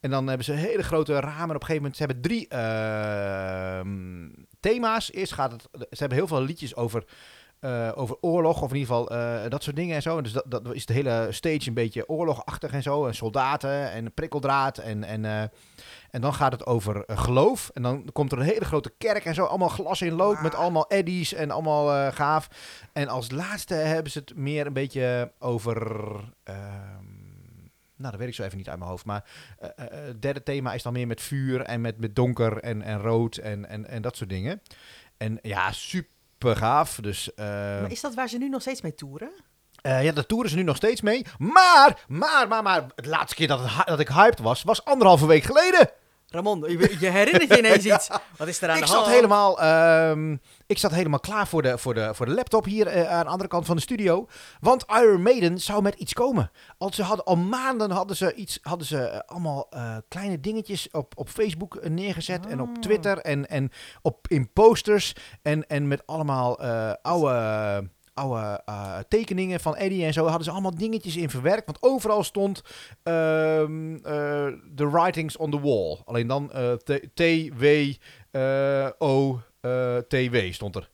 en 0.00 0.10
dan 0.10 0.26
hebben 0.26 0.44
ze 0.44 0.52
hele 0.52 0.82
grote 0.82 1.20
ramen. 1.20 1.56
Op 1.56 1.60
een 1.62 1.66
gegeven 1.66 1.76
moment, 1.76 1.96
ze 1.96 2.02
hebben 2.04 2.22
drie 2.22 2.48
ehm, 2.48 4.28
thema's. 4.60 5.12
Eerst 5.12 5.32
gaat 5.32 5.52
het, 5.52 5.68
ze 5.72 5.98
hebben 5.98 6.18
heel 6.18 6.26
veel 6.26 6.42
liedjes 6.42 6.76
over, 6.76 7.04
eh, 7.60 7.92
over 7.94 8.16
oorlog, 8.20 8.62
of 8.62 8.70
in 8.70 8.76
ieder 8.76 8.94
geval 8.94 9.10
eh, 9.10 9.50
dat 9.50 9.62
soort 9.62 9.76
dingen 9.76 9.94
en 9.94 10.02
zo. 10.02 10.16
En 10.16 10.22
dus 10.22 10.32
dat, 10.32 10.44
dat 10.48 10.74
is 10.74 10.86
de 10.86 10.92
hele 10.92 11.28
stage 11.30 11.68
een 11.68 11.74
beetje 11.74 12.08
oorlogachtig 12.08 12.72
en 12.72 12.82
zo. 12.82 13.06
En 13.06 13.14
soldaten 13.14 13.90
en 13.90 14.14
prikkeldraad 14.14 14.78
en... 14.78 15.04
en 15.04 15.24
eh, 15.24 15.42
en 16.10 16.20
dan 16.20 16.34
gaat 16.34 16.52
het 16.52 16.66
over 16.66 17.04
geloof. 17.06 17.70
En 17.74 17.82
dan 17.82 18.08
komt 18.12 18.32
er 18.32 18.38
een 18.38 18.44
hele 18.44 18.64
grote 18.64 18.92
kerk 18.98 19.24
en 19.24 19.34
zo. 19.34 19.44
Allemaal 19.44 19.68
glas 19.68 20.02
in 20.02 20.12
lood 20.12 20.42
met 20.42 20.54
allemaal 20.54 20.84
eddies 20.88 21.32
en 21.32 21.50
allemaal 21.50 22.12
gaaf. 22.12 22.48
En 22.92 23.08
als 23.08 23.30
laatste 23.30 23.74
hebben 23.74 24.12
ze 24.12 24.18
het 24.18 24.36
meer 24.36 24.66
een 24.66 24.72
beetje 24.72 25.32
over... 25.38 25.76
nou, 28.00 28.12
dat 28.12 28.20
weet 28.20 28.28
ik 28.28 28.34
zo 28.34 28.42
even 28.42 28.56
niet 28.56 28.68
uit 28.68 28.78
mijn 28.78 28.90
hoofd. 28.90 29.04
Maar 29.04 29.24
eh, 29.58 29.68
eh, 29.76 29.86
eh, 29.86 30.04
het 30.06 30.22
derde 30.22 30.42
thema 30.42 30.72
is 30.72 30.82
dan 30.82 30.92
meer 30.92 31.06
met 31.06 31.20
vuur 31.20 31.60
en 31.60 31.80
met, 31.80 31.98
met 31.98 32.16
donker 32.16 32.58
en, 32.58 32.82
en 32.82 33.00
rood 33.00 33.36
en, 33.36 33.68
en, 33.68 33.86
en 33.86 34.02
dat 34.02 34.16
soort 34.16 34.30
dingen. 34.30 34.62
En 35.16 35.38
ja, 35.42 35.72
super 35.72 36.56
gaaf. 36.56 36.98
Dus 37.00 37.30
Maar 37.36 37.90
is 37.90 38.00
dat 38.00 38.14
waar 38.14 38.28
ze 38.28 38.38
nu 38.38 38.48
nog 38.48 38.60
steeds 38.60 38.80
mee 38.80 38.94
toeren? 38.94 39.30
ja, 39.82 40.12
de 40.12 40.26
toeren 40.26 40.50
ze 40.50 40.56
nu 40.56 40.62
nog 40.62 40.76
steeds 40.76 41.00
mee. 41.00 41.26
Maar, 41.38 42.04
maar, 42.08 42.48
maar, 42.48 42.62
maar, 42.62 42.86
de 42.94 43.08
laatste 43.08 43.36
keer 43.36 43.48
dat, 43.48 43.60
het, 43.62 43.86
dat 43.86 44.00
ik 44.00 44.08
hyped 44.08 44.38
was, 44.38 44.62
was 44.62 44.84
anderhalve 44.84 45.26
week 45.26 45.42
geleden. 45.42 45.90
Ramon, 46.30 46.60
je, 46.60 46.96
je 47.00 47.08
herinnert 47.08 47.48
je 47.48 47.58
ineens 47.58 47.86
iets. 47.94 48.08
Wat 48.36 48.48
is 48.48 48.62
er 48.62 48.68
aan 48.68 48.76
ik 48.76 48.82
de 48.82 48.88
zat 48.88 48.96
hand? 48.96 49.14
helemaal, 49.14 49.60
ehm, 49.60 50.36
ik 50.66 50.78
zat 50.78 50.90
helemaal 50.90 51.20
klaar 51.20 51.48
voor 51.48 51.62
de, 51.62 51.78
voor 51.78 51.94
de, 51.94 52.14
voor 52.14 52.26
de 52.26 52.32
laptop 52.32 52.64
hier 52.64 52.86
eh, 52.86 53.10
aan 53.10 53.24
de 53.24 53.30
andere 53.30 53.48
kant 53.48 53.66
van 53.66 53.76
de 53.76 53.82
studio. 53.82 54.26
Want 54.60 54.84
Iron 54.88 55.22
Maiden 55.22 55.58
zou 55.58 55.82
met 55.82 55.94
iets 55.94 56.12
komen. 56.12 56.50
Al, 56.78 56.92
ze 56.92 57.02
hadden, 57.02 57.24
al 57.24 57.36
maanden 57.36 57.90
hadden 57.90 58.16
ze, 58.16 58.34
iets, 58.34 58.58
hadden 58.62 58.86
ze 58.86 58.98
eh, 58.98 59.20
allemaal 59.26 59.66
eh, 59.70 59.96
kleine 60.08 60.40
dingetjes 60.40 60.90
op, 60.90 61.12
op 61.16 61.28
Facebook 61.28 61.88
neergezet. 61.88 62.46
En 62.46 62.60
op 62.60 62.68
Oh. 62.70 62.76
Twitter 62.76 63.18
en, 63.18 63.48
en 63.48 63.70
op, 64.02 64.28
in 64.28 64.52
posters. 64.52 65.14
En, 65.42 65.66
en 65.66 65.88
met 65.88 66.06
allemaal 66.06 66.60
oude... 67.02 67.88
Oude 68.20 68.62
eh, 68.64 68.98
tekeningen 69.08 69.60
van 69.60 69.76
Eddie 69.76 70.04
en 70.04 70.12
zo 70.12 70.24
hadden 70.24 70.44
ze 70.44 70.50
allemaal 70.50 70.74
dingetjes 70.76 71.16
in 71.16 71.30
verwerkt. 71.30 71.66
Want 71.66 71.78
overal 71.80 72.22
stond 72.24 72.62
ehm, 73.02 73.94
eh, 74.04 74.46
Writings 74.76 75.36
on 75.36 75.50
the 75.50 75.60
Wall. 75.60 75.98
Alleen 76.04 76.26
dan 76.26 76.52
eh, 76.52 76.72
T- 76.72 77.08
T-W 77.14 77.64
eh, 78.30 78.88
O-T-W 78.98 80.52
stond 80.52 80.76
er. 80.76 80.90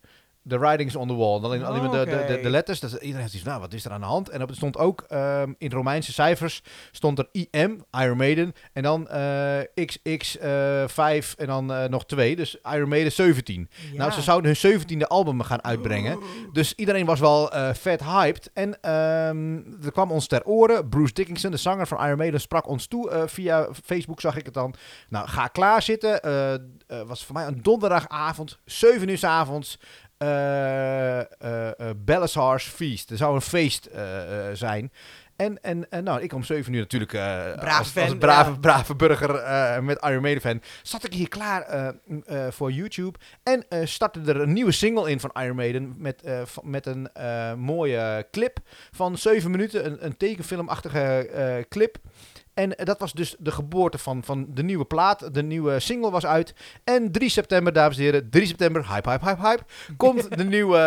The 0.48 0.58
Writings 0.58 0.96
on 0.96 1.08
the 1.08 1.14
Wall. 1.14 1.42
Alleen, 1.42 1.60
de, 1.90 2.04
de, 2.26 2.38
de, 2.42 2.50
letters. 2.50 2.80
Dus 2.80 2.92
iedereen 2.92 3.20
had 3.20 3.30
zoiets 3.30 3.48
nou, 3.48 3.60
wat 3.60 3.72
is 3.72 3.84
er 3.84 3.90
aan 3.90 4.00
de 4.00 4.06
hand? 4.06 4.28
En 4.28 4.42
op, 4.42 4.50
stond 4.54 4.76
ook 4.76 5.04
ehm, 5.08 5.52
in 5.58 5.70
Romeinse 5.70 6.12
cijfers 6.12 6.62
stond 6.90 7.18
er 7.18 7.28
IM, 7.32 7.84
Iron 7.90 8.16
Maiden. 8.16 8.52
En 8.72 8.82
dan 8.82 9.08
eh, 9.08 9.58
XX 9.84 10.38
eh 10.38 10.84
5 10.86 11.34
en 11.38 11.46
dan 11.46 11.72
eh, 11.72 11.88
nog 11.88 12.06
2. 12.06 12.36
Dus 12.36 12.56
Iron 12.72 12.88
Maiden 12.88 13.12
17. 13.12 13.68
Ja. 13.92 13.98
Nou, 13.98 14.10
ze 14.12 14.22
zouden 14.22 14.56
hun 14.60 14.80
17e 14.80 15.06
album 15.06 15.42
gaan 15.42 15.64
uitbrengen. 15.64 16.18
Dus 16.52 16.74
iedereen 16.74 17.06
was 17.06 17.20
wel 17.20 17.50
vet 17.72 18.02
hyped. 18.02 18.50
En 18.52 18.80
ehm, 18.80 19.56
er 19.84 19.92
kwam 19.92 20.10
ons 20.10 20.26
ter 20.26 20.44
oren. 20.44 20.88
Bruce 20.88 21.12
Dickinson, 21.12 21.50
de 21.50 21.56
zanger 21.56 21.86
van 21.86 22.04
Iron 22.04 22.18
Maiden, 22.18 22.40
sprak 22.40 22.68
ons 22.68 22.86
toe. 22.86 23.24
via 23.26 23.68
Facebook 23.84 24.20
zag 24.20 24.36
ik 24.36 24.44
het 24.44 24.54
dan. 24.54 24.74
Nou, 25.08 25.28
ga 25.28 25.46
klaar 25.46 25.82
zitten. 25.82 26.22
Eh, 26.86 27.02
was 27.02 27.24
voor 27.24 27.34
mij 27.34 27.46
een 27.46 27.62
donderdagavond, 27.62 28.58
7 28.64 29.08
uur 29.08 29.18
s 29.18 29.24
avonds. 29.24 29.78
Belisar's 31.96 32.64
Feast. 32.64 33.10
Er 33.10 33.16
zou 33.16 33.34
een 33.34 33.40
feest 33.40 33.88
zijn. 34.52 34.92
En, 35.36 35.62
en, 35.62 35.90
en 35.90 36.04
nou, 36.04 36.22
ik 36.22 36.32
om 36.32 36.44
7 36.44 36.72
uur 36.72 36.80
natuurlijk 36.80 37.10
Braaf 37.10 37.78
als, 37.78 37.88
fan, 37.88 38.02
als 38.02 38.18
brave, 38.18 38.50
ja. 38.50 38.56
brave 38.56 38.94
burger 38.94 39.82
met 39.82 40.04
Iron 40.04 40.22
Maiden 40.22 40.42
fan. 40.42 40.62
Zat 40.82 41.04
ik 41.04 41.12
hier 41.12 41.28
klaar 41.28 41.94
voor 42.50 42.72
YouTube. 42.72 43.18
En 43.42 43.64
startte 43.88 44.20
er 44.26 44.40
een 44.40 44.52
nieuwe 44.52 44.72
single 44.72 45.10
in 45.10 45.20
van 45.20 45.30
Iron 45.34 45.56
Maiden. 45.56 45.94
Met, 45.98 46.22
met 46.62 46.86
een 46.86 47.08
mooie 47.58 48.26
clip 48.30 48.58
van 48.90 49.18
7 49.18 49.50
minuten. 49.50 49.86
Een, 49.86 50.04
een 50.04 50.16
tekenfilmachtige 50.16 51.66
clip. 51.68 51.98
En 52.56 52.72
dat 52.84 52.98
was 52.98 53.12
dus 53.12 53.36
de 53.38 53.50
geboorte 53.50 53.98
van, 53.98 54.24
van 54.24 54.46
de 54.48 54.62
nieuwe 54.62 54.84
plaat. 54.84 55.34
De 55.34 55.42
nieuwe 55.42 55.80
single 55.80 56.10
was 56.10 56.26
uit. 56.26 56.54
En 56.84 57.12
3 57.12 57.28
september, 57.28 57.72
dames 57.72 57.96
en 57.96 58.02
heren, 58.02 58.30
3 58.30 58.46
september, 58.46 58.88
hype, 58.88 59.10
hype, 59.10 59.24
hype, 59.24 59.40
hype. 59.48 59.62
Komt 59.96 60.30
de 60.38 60.44
nieuwe 60.44 60.78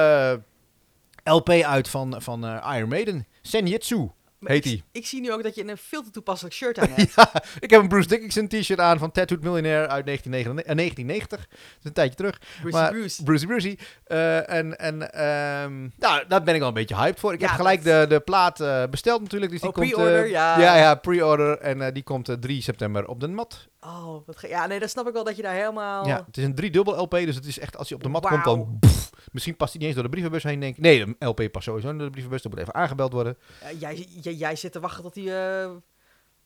eh, 1.23 1.33
LP 1.33 1.49
uit 1.49 1.89
van, 1.89 2.21
van 2.21 2.45
eh, 2.45 2.75
Iron 2.77 2.89
Maiden. 2.89 3.27
Senjutsu. 3.41 4.09
Maar 4.39 4.51
Heet 4.51 4.65
ik, 4.65 4.71
die. 4.71 4.83
ik 4.91 5.05
zie 5.07 5.21
nu 5.21 5.31
ook 5.33 5.43
dat 5.43 5.55
je 5.55 5.67
een 5.69 5.77
veel 5.77 6.03
te 6.03 6.09
toepasselijk 6.11 6.55
shirt 6.55 6.79
aan 6.79 6.89
hebt. 6.95 7.13
Ja, 7.15 7.31
ik 7.59 7.69
heb 7.69 7.81
een 7.81 7.87
Bruce 7.87 8.07
Dickinson 8.07 8.47
t-shirt 8.47 8.79
aan 8.79 8.97
van 8.97 9.11
Tattooed 9.11 9.41
Millionaire 9.43 9.87
uit 9.87 10.05
1999, 10.05 10.65
eh, 10.65 10.75
1990. 10.75 11.39
Dat 11.49 11.79
is 11.79 11.85
een 11.85 11.93
tijdje 11.93 12.15
terug. 12.15 12.39
Brucey 12.61 12.79
Maar- 12.81 12.91
Bruce. 12.91 13.23
Brucey 13.23 13.47
Brucey. 13.47 13.77
Eh, 14.03 14.49
en 14.49 14.77
en 14.79 15.13
ehm, 15.13 15.89
nou, 15.97 16.23
daar 16.27 16.43
ben 16.43 16.53
ik 16.53 16.59
wel 16.59 16.67
een 16.67 16.73
beetje 16.73 16.95
hyped 16.95 17.19
voor. 17.19 17.33
Ik 17.33 17.39
Ja, 17.41 17.47
heb 17.47 17.55
gelijk 17.55 17.83
dat- 17.83 18.09
de, 18.09 18.15
de 18.15 18.19
plaat 18.21 18.59
eh, 18.59 18.83
besteld 18.89 19.21
natuurlijk. 19.21 19.51
Dus 19.51 19.59
die 19.61 19.69
Oh, 19.69 19.75
komt, 19.75 19.89
pre-order, 19.91 20.27
ja. 20.29 20.59
Ja, 20.59 20.75
ja, 20.77 20.95
pre-order. 20.95 21.57
En 21.57 21.93
die 21.93 22.03
komt 22.03 22.29
eh, 22.29 22.35
3 22.35 22.61
september 22.61 23.07
op 23.07 23.19
de 23.19 23.27
mat. 23.27 23.67
Oh, 23.81 24.25
wat 24.27 24.37
ge- 24.37 24.47
ja, 24.47 24.65
nee, 24.67 24.79
dan 24.79 24.89
snap 24.89 25.07
ik 25.07 25.13
wel 25.13 25.23
dat 25.23 25.35
je 25.35 25.41
daar 25.41 25.53
helemaal... 25.55 26.07
Ja, 26.07 26.23
het 26.25 26.37
is 26.37 26.43
een 26.43 26.55
driedubbel 26.55 27.01
LP, 27.01 27.11
dus 27.11 27.35
het 27.35 27.45
is 27.45 27.59
echt 27.59 27.77
als 27.77 27.87
hij 27.89 27.97
op 27.97 28.03
de 28.03 28.09
mat 28.09 28.27
komt, 28.27 28.43
dan... 28.43 28.77
pff, 28.79 29.09
misschien 29.31 29.55
past 29.55 29.69
hij 29.73 29.79
niet 29.79 29.87
eens 29.87 29.93
door 29.95 30.03
de 30.03 30.09
brievenbus 30.09 30.43
heen, 30.43 30.59
denk 30.59 30.75
ik. 30.77 30.81
Nee, 30.83 31.05
de 31.05 31.25
LP 31.25 31.51
past 31.51 31.65
sowieso 31.65 31.91
door 31.95 32.05
de 32.05 32.09
brievenbus. 32.09 32.41
Dat 32.41 32.51
moet 32.51 32.61
even 32.61 32.73
aangebeld 32.73 33.13
worden. 33.13 33.37
Ja, 33.61 33.69
jij, 33.91 34.07
jij, 34.29 34.33
jij 34.39 34.55
zit 34.55 34.71
te 34.71 34.79
wachten 34.79 35.03
tot 35.03 35.15
hij... 35.15 35.63
eh, 35.63 35.71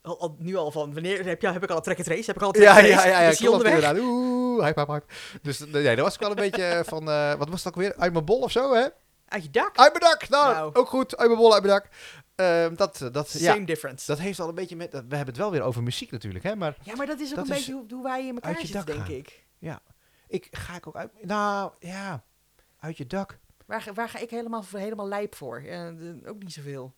al, 0.01 0.19
al- 0.19 0.35
nu 0.39 0.55
al 0.55 0.71
van, 0.71 0.93
wanneer 0.93 1.25
heb, 1.25 1.41
je, 1.41 1.47
heb 1.51 1.63
ik 1.63 1.69
al 1.69 1.75
een 1.77 1.81
track 1.83 1.97
and 1.97 2.05
trace? 2.05 2.25
Heb 2.25 2.35
ik 2.35 2.41
al 2.41 2.47
een 2.47 2.53
track 2.53 2.67
Ja, 2.77 2.79
ja, 2.85 3.05
ja, 3.05 3.21
ja, 3.21 3.29
Is 3.29 3.37
klopt 3.37 3.63
inderdaad. 3.63 3.97
Oeh, 3.97 4.63
hype, 4.63 4.79
hype, 4.79 4.91
hype. 4.91 5.05
Dus 5.41 5.61
eh, 5.61 5.67
nee, 5.67 5.95
dat 5.95 6.05
was 6.05 6.13
ik 6.13 6.19
wel 6.19 6.29
een 6.29 6.35
beetje 6.51 6.83
van, 6.85 7.09
eh, 7.09 7.33
wat 7.35 7.49
was 7.49 7.63
het 7.63 7.73
ook 7.73 7.79
weer? 7.81 7.95
Uit 7.97 8.13
mijn 8.13 8.25
bol 8.25 8.39
of 8.39 8.51
zo, 8.51 8.73
hè? 8.73 8.85
Uit 9.27 9.43
je 9.43 9.49
dak? 9.49 9.77
Uit 9.77 9.99
mijn 9.99 10.11
dak! 10.11 10.29
Nou, 10.29 10.53
Nou. 10.53 10.73
ook 10.73 10.87
goed. 10.89 11.17
Uit 11.17 11.27
mijn 11.27 11.39
bol, 11.41 11.53
uit 11.53 11.63
mijn 11.63 11.73
dak. 11.75 11.89
Ehm, 12.35 12.75
dat, 12.75 13.01
eh, 13.01 13.11
dat, 13.11 13.31
ja, 13.31 13.53
Same 13.53 13.65
difference. 13.65 14.05
dat 14.05 14.19
heeft 14.19 14.39
al 14.39 14.47
een 14.49 14.55
beetje 14.55 14.75
met... 14.75 14.91
We 14.91 14.97
hebben 14.97 15.25
het 15.27 15.37
wel 15.37 15.51
weer 15.51 15.61
over 15.61 15.83
muziek 15.83 16.11
natuurlijk, 16.11 16.43
hè? 16.43 16.55
Maar 16.55 16.77
ja, 16.83 16.95
maar 16.95 17.05
dat 17.05 17.19
is 17.19 17.29
ook 17.29 17.35
dat 17.35 17.45
een 17.49 17.51
is 17.51 17.57
beetje 17.57 17.73
hoe, 17.73 17.85
hoe 17.89 18.03
wij 18.03 18.27
in 18.27 18.33
elkaar 18.35 18.59
zitten, 18.59 18.85
denk 18.85 18.99
gaan. 18.99 19.11
ik. 19.11 19.43
ik 20.27 20.47
ga 20.51 20.75
ik 20.75 20.87
ook 20.87 20.95
uit... 20.95 21.11
Nou, 21.25 21.71
ja. 21.79 22.23
Uit 22.79 22.97
je 22.97 23.07
dak. 23.07 23.37
Waar, 23.65 23.81
ga- 23.81 23.93
waar 23.93 24.09
ga 24.09 24.19
ik 24.19 24.29
helemaal, 24.29 24.63
helemaal 24.71 25.07
lijp 25.07 25.35
voor? 25.35 25.61
Ja, 25.63 25.93
ook 26.25 26.39
niet 26.43 26.53
zoveel. 26.53 26.93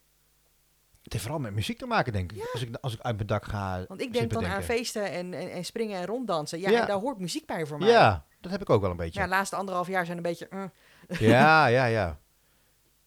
Het 1.05 1.13
heeft 1.13 1.25
vooral 1.25 1.41
met 1.41 1.53
muziek 1.53 1.77
te 1.77 1.85
maken, 1.85 2.13
denk 2.13 2.31
ik. 2.31 2.49
Als, 2.53 2.61
ik 2.61 2.75
als 2.81 2.93
ik 2.93 2.99
uit 3.01 3.15
mijn 3.15 3.27
dak 3.27 3.45
ga 3.45 3.85
Want 3.87 4.01
ik 4.01 4.13
denk 4.13 4.31
dan 4.31 4.45
aan 4.45 4.63
feesten 4.63 5.11
en, 5.11 5.33
en, 5.33 5.51
en 5.51 5.65
springen 5.65 5.99
en 5.99 6.05
ronddansen. 6.05 6.59
Ja, 6.59 6.69
Ja. 6.69 6.81
en 6.81 6.87
daar 6.87 6.97
hoort 6.97 7.19
muziek 7.19 7.45
bij 7.45 7.65
voor 7.65 7.77
mij. 7.77 7.89
Ja, 7.89 8.25
dat 8.41 8.51
heb 8.51 8.61
ik 8.61 8.69
ook 8.69 8.81
wel 8.81 8.91
een 8.91 8.97
beetje. 8.97 9.19
Ja, 9.19 9.25
de 9.25 9.31
laatste 9.31 9.55
anderhalf 9.55 9.87
jaar 9.87 10.05
zijn 10.05 10.17
een 10.17 10.23
beetje... 10.23 10.47
mm. 10.49 10.71
Ja, 11.19 11.65
ja, 11.67 11.85
ja. 11.85 12.19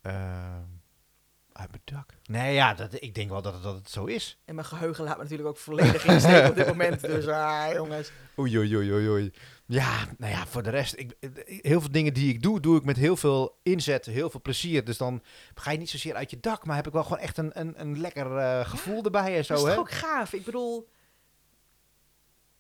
Ehm, 0.03 0.63
uit 1.53 1.71
mijn 1.71 1.83
dak. 1.85 2.11
Nee, 2.25 2.55
ja, 2.55 2.75
dat, 2.75 3.03
ik 3.03 3.15
denk 3.15 3.31
wel 3.31 3.43
dat 3.43 3.53
het, 3.55 3.63
dat 3.63 3.75
het 3.75 3.91
zo 3.91 4.05
is. 4.05 4.39
En 4.45 4.55
mijn 4.55 4.67
geheugen 4.67 5.05
laat 5.05 5.17
me 5.17 5.23
natuurlijk 5.23 5.49
ook 5.49 5.57
volledig 5.57 6.05
in 6.05 6.13
de 6.15 6.21
steek 6.29 6.49
op 6.49 6.55
dit 6.55 6.67
moment. 6.67 7.01
Dus 7.01 7.27
ah, 7.27 7.73
jongens. 7.73 8.11
Oei, 8.39 8.59
oei, 8.59 8.77
oei, 8.77 8.93
oei, 8.93 9.09
oei. 9.09 9.33
Ja, 9.71 10.07
nou 10.19 10.33
ja, 10.33 10.47
voor 10.47 10.63
de 10.63 10.71
rest, 10.71 10.99
ik, 10.99 11.13
heel 11.47 11.81
veel 11.81 11.91
dingen 11.91 12.15
die 12.15 12.33
ik 12.33 12.43
doe, 12.43 12.61
doe 12.61 12.77
ik 12.79 12.85
met 12.85 12.97
heel 12.97 13.17
veel 13.17 13.59
inzet, 13.63 14.07
heel 14.07 14.31
veel 14.31 14.41
plezier. 14.41 14.85
Dus 14.85 14.97
dan 14.97 15.23
ga 15.55 15.71
je 15.71 15.79
niet 15.79 15.91
zozeer 15.91 16.15
uit 16.15 16.31
je 16.31 16.41
dak, 16.41 16.65
maar 16.67 16.77
heb 16.77 16.87
ik 16.87 16.93
wel 16.93 17.03
gewoon 17.03 17.19
echt 17.19 17.37
een, 17.37 17.51
een, 17.61 17.81
een 17.81 18.01
lekker 18.01 18.37
eh, 18.37 18.69
gevoel 18.69 19.05
erbij 19.05 19.37
en 19.37 19.45
zo, 19.45 19.55
dat 19.55 19.67
is 19.67 19.73
hè? 19.73 19.79
ook 19.79 19.91
gaaf? 19.91 20.33
Ik 20.33 20.45
bedoel... 20.45 20.89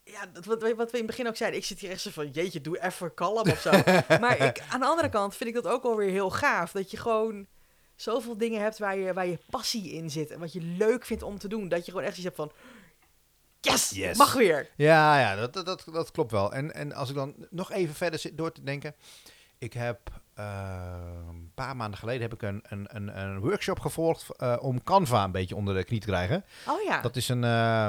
Ja, 0.04 0.26
dat, 0.32 0.44
wat, 0.44 0.62
we- 0.62 0.74
wat 0.74 0.90
we 0.90 0.98
in 0.98 1.04
het 1.04 1.10
begin 1.16 1.28
ook 1.28 1.36
zeiden. 1.36 1.60
Ik 1.60 1.66
zit 1.66 1.80
hier 1.80 1.90
echt 1.90 2.00
zo 2.00 2.10
van, 2.10 2.30
jeetje, 2.30 2.60
doe 2.60 2.82
even 2.82 3.14
kalm 3.14 3.50
of 3.50 3.60
zo. 3.60 3.70
maar 4.20 4.40
ik, 4.40 4.62
aan 4.70 4.80
de 4.80 4.86
andere 4.86 5.08
kant 5.08 5.36
vind 5.36 5.48
ik 5.48 5.62
dat 5.62 5.72
ook 5.72 5.84
alweer 5.84 6.10
heel 6.10 6.30
gaaf. 6.30 6.72
Dat 6.72 6.90
je 6.90 6.96
gewoon 6.96 7.46
zoveel 7.96 8.38
dingen 8.38 8.60
hebt 8.62 8.78
waar 8.78 8.98
je, 8.98 9.12
waar 9.12 9.26
je 9.26 9.38
passie 9.50 9.92
in 9.92 10.10
zit. 10.10 10.30
En 10.30 10.38
wat 10.38 10.52
je 10.52 10.60
leuk 10.60 11.04
vindt 11.04 11.22
om 11.22 11.38
te 11.38 11.48
doen. 11.48 11.68
Dat 11.68 11.84
je 11.84 11.90
gewoon 11.90 12.06
echt 12.06 12.16
iets 12.16 12.24
hebt 12.24 12.36
van... 12.36 12.52
Yes, 13.60 13.90
Yes. 13.90 14.18
mag 14.18 14.32
weer. 14.32 14.68
Ja, 14.76 15.18
ja, 15.20 15.36
dat, 15.36 15.52
dat, 15.66 15.84
dat, 15.92 16.10
klopt 16.10 16.30
wel. 16.30 16.52
En, 16.52 16.74
en 16.74 16.92
als 16.92 17.08
ik 17.08 17.14
dan 17.14 17.34
nog 17.50 17.72
even 17.72 17.94
verder 17.94 18.18
zit 18.18 18.36
door 18.36 18.52
te 18.52 18.62
denken. 18.62 18.94
Ik 19.58 19.72
heb 19.72 19.98
eh, 20.34 20.94
een 21.28 21.50
paar 21.54 21.76
maanden 21.76 21.98
geleden 21.98 22.22
heb 22.22 22.32
ik 22.34 22.42
een, 22.42 22.64
een, 22.68 22.86
een, 22.96 23.18
een 23.20 23.38
workshop 23.40 23.80
gevolgd 23.80 24.36
eh, 24.36 24.56
om 24.60 24.82
Canva 24.82 25.24
een 25.24 25.32
beetje 25.32 25.56
onder 25.56 25.74
de 25.74 25.84
knie 25.84 26.00
te 26.00 26.06
krijgen. 26.06 26.44
Oh 26.68 26.82
ja, 26.82 27.00
Dat 27.00 27.16
is 27.16 27.28
een, 27.28 27.44
eh, 27.44 27.88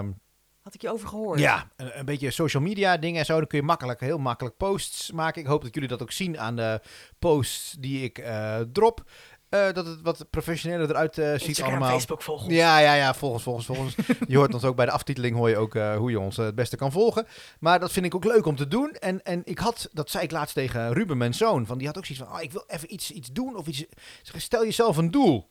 had 0.61 0.73
ik 0.73 0.81
je 0.81 0.91
over 0.91 1.07
gehoord. 1.07 1.39
ja, 1.39 1.69
een, 1.75 1.99
een 1.99 2.05
beetje 2.05 2.31
social 2.31 2.63
media 2.63 2.97
dingen 2.97 3.19
en 3.19 3.25
zo. 3.25 3.37
Dan 3.37 3.47
kun 3.47 3.57
je 3.59 3.65
makkelijk, 3.65 3.99
heel 3.99 4.17
makkelijk 4.17 4.57
posts 4.57 5.11
maken. 5.11 5.41
Ik 5.41 5.47
hoop 5.47 5.61
dat 5.61 5.73
jullie 5.73 5.89
dat 5.89 6.01
ook 6.01 6.11
zien 6.11 6.39
aan 6.39 6.55
de 6.55 6.81
posts 7.19 7.71
die 7.79 8.03
ik 8.03 8.17
eh, 8.17 8.59
drop. 8.71 9.03
Eh, 9.49 9.73
dat 9.73 9.85
het 9.85 10.01
wat 10.01 10.25
professioneler 10.29 10.89
eruit 10.89 11.17
eh, 11.17 11.31
ziet 11.31 11.47
Instagram, 11.47 11.75
allemaal. 11.75 11.91
Facebook 11.91 12.21
volgens. 12.21 12.53
Ja, 12.53 12.79
ja, 12.79 12.93
ja, 12.93 13.13
volgens, 13.13 13.43
volgens, 13.43 13.65
volgens. 13.65 13.95
je 14.27 14.37
hoort 14.37 14.53
ons 14.53 14.63
ook 14.63 14.75
bij 14.75 14.85
de 14.85 14.91
aftiteling, 14.91 15.35
hoor 15.35 15.49
je 15.49 15.57
ook 15.57 15.75
eh, 15.75 15.95
hoe 15.95 16.11
je 16.11 16.19
ons 16.19 16.37
het 16.37 16.55
beste 16.55 16.75
kan 16.75 16.91
volgen. 16.91 17.27
Maar 17.59 17.79
dat 17.79 17.91
vind 17.91 18.05
ik 18.05 18.15
ook 18.15 18.23
leuk 18.23 18.45
om 18.45 18.55
te 18.55 18.67
doen. 18.67 18.91
En, 18.91 19.23
en 19.23 19.41
ik 19.45 19.59
had, 19.59 19.89
dat 19.91 20.09
zei 20.09 20.23
ik 20.23 20.31
laatst 20.31 20.55
tegen 20.55 20.93
Ruben, 20.93 21.17
mijn 21.17 21.33
zoon, 21.33 21.65
van 21.65 21.77
die 21.77 21.87
had 21.87 21.97
ook 21.97 22.05
zoiets 22.05 22.25
van, 22.25 22.35
oh, 22.35 22.41
ik 22.41 22.51
wil 22.51 22.63
even 22.67 22.93
iets, 22.93 23.11
iets 23.11 23.31
doen 23.31 23.55
of 23.55 23.67
iets. 23.67 23.85
Stel 24.21 24.63
jezelf 24.63 24.97
een 24.97 25.11
doel. 25.11 25.49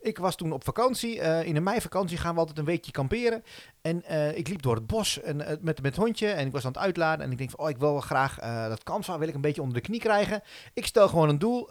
Ik 0.00 0.18
was 0.18 0.36
toen 0.36 0.52
op 0.52 0.64
vakantie. 0.64 1.14
in 1.44 1.56
een 1.56 1.62
meivakantie 1.62 2.18
gaan 2.18 2.34
we 2.34 2.40
altijd 2.40 2.58
een 2.58 2.64
weekje 2.64 2.92
kamperen. 2.92 3.44
En 3.80 4.02
ik 4.36 4.48
liep 4.48 4.62
door 4.62 4.74
het 4.74 4.86
bos 4.86 5.20
en, 5.20 5.36
met, 5.36 5.60
met 5.60 5.82
het 5.82 5.96
hondje. 5.96 6.28
En 6.28 6.46
ik 6.46 6.52
was 6.52 6.64
aan 6.64 6.72
het 6.72 6.80
uitladen. 6.80 7.24
En 7.24 7.32
ik 7.32 7.38
denk 7.38 7.50
van, 7.50 7.60
oh, 7.60 7.70
ik 7.70 7.78
wil 7.78 7.92
wel 7.92 8.00
graag 8.00 8.38
dat 8.68 8.82
Canva 8.82 9.18
wil 9.18 9.28
ik 9.28 9.34
een 9.34 9.40
beetje 9.40 9.62
onder 9.62 9.76
de 9.76 9.86
knie 9.86 10.00
krijgen. 10.00 10.42
Ik 10.74 10.86
stel 10.86 11.08
gewoon 11.08 11.28
een 11.28 11.38
doel. 11.38 11.68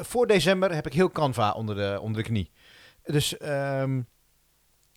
Voor 0.00 0.26
december 0.26 0.74
heb 0.74 0.86
ik 0.86 0.92
heel 0.92 1.10
Canva 1.10 1.52
onder 1.52 1.74
de, 1.74 1.98
onder 2.00 2.22
de 2.22 2.28
knie. 2.28 2.50
Dus 3.02 3.36
ehm, 3.36 4.00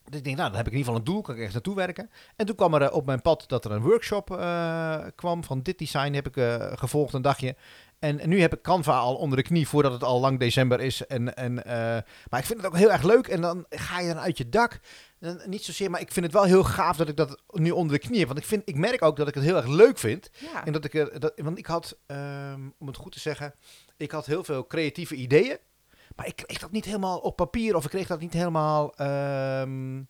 dus 0.10 0.20
ik 0.20 0.24
denk, 0.24 0.38
nou, 0.38 0.50
dan 0.50 0.58
heb 0.58 0.68
ik 0.68 0.74
in 0.74 0.78
ieder 0.78 0.94
geval 0.94 0.96
een 0.96 1.14
doel, 1.14 1.22
kan 1.22 1.34
ik 1.34 1.40
ergens 1.40 1.54
naartoe 1.54 1.76
werken. 1.76 2.10
En 2.36 2.46
toen 2.46 2.56
kwam 2.56 2.74
er 2.74 2.82
eh, 2.82 2.94
op 2.94 3.06
mijn 3.06 3.22
pad 3.22 3.44
dat 3.48 3.66
er 3.66 3.72
een 3.72 3.82
workshop 3.82 4.32
eh, 4.32 4.98
kwam 5.16 5.44
van 5.44 5.62
dit 5.62 5.78
design, 5.78 6.14
heb 6.14 6.28
ik 6.28 6.38
eh, 6.38 6.72
gevolgd 6.76 7.14
een 7.14 7.22
dagje. 7.22 7.56
En, 8.00 8.30
nu 8.30 8.42
heb 8.42 8.54
ik 8.54 8.62
Canva 8.62 8.98
al 8.98 9.16
onder 9.16 9.38
de 9.38 9.44
knie 9.44 9.68
voordat 9.68 9.92
het 9.92 10.04
al 10.04 10.20
lang 10.20 10.40
december 10.40 10.82
is. 10.82 11.06
En, 11.06 11.36
en, 11.36 11.54
maar 12.30 12.40
ik 12.40 12.46
vind 12.46 12.58
het 12.58 12.66
ook 12.66 12.78
heel 12.78 12.92
erg 12.92 13.04
leuk. 13.04 13.28
En 13.28 13.42
dan 13.42 13.66
ga 13.70 14.00
je 14.00 14.08
dan 14.08 14.20
uit 14.20 14.38
je 14.38 14.50
dak. 14.50 14.80
En 15.24 15.42
niet 15.46 15.64
zozeer, 15.64 15.90
maar 15.90 16.02
ik 16.02 16.12
vind 16.12 16.26
het 16.26 16.34
wel 16.34 16.44
heel 16.44 16.64
gaaf 16.64 16.98
dat 16.98 17.08
ik 17.08 17.18
dat 17.18 17.42
nu 17.52 17.72
onder 17.72 18.00
de 18.00 18.08
knie 18.08 18.20
heb. 18.20 18.28
Want 18.28 18.40
ik, 18.40 18.46
vind, 18.46 18.62
ik 18.66 18.76
merk 18.76 19.02
ook 19.02 19.16
dat 19.16 19.28
ik 19.28 19.34
het 19.34 19.44
heel 19.44 19.56
erg 19.56 19.68
leuk 19.68 19.98
vind. 19.98 20.30
Ja. 20.40 20.66
En 20.66 20.74
dat 20.74 20.86
ik 20.86 20.94
er, 20.94 21.20
dat, 21.20 21.34
want 21.36 21.58
ik 21.58 21.66
had, 21.66 21.98
ehm, 22.06 22.62
om 22.78 22.88
het 22.88 22.98
goed 22.98 23.12
te 23.12 23.20
zeggen, 23.20 23.54
ik 23.98 24.12
had 24.12 24.26
heel 24.26 24.44
veel 24.44 24.68
creatieve 24.68 25.16
ideeën. 25.16 25.58
Maar 26.16 26.28
ik 26.28 26.36
kreeg 26.36 26.60
dat 26.60 26.72
niet 26.72 26.86
helemaal 26.86 27.20
op 27.20 27.36
papier 27.36 27.76
of 27.76 27.84
ik 27.84 27.90
kreeg 27.90 28.08
dat 28.08 28.20
niet 28.20 28.34
helemaal, 28.34 28.96
ehm, 28.96 30.02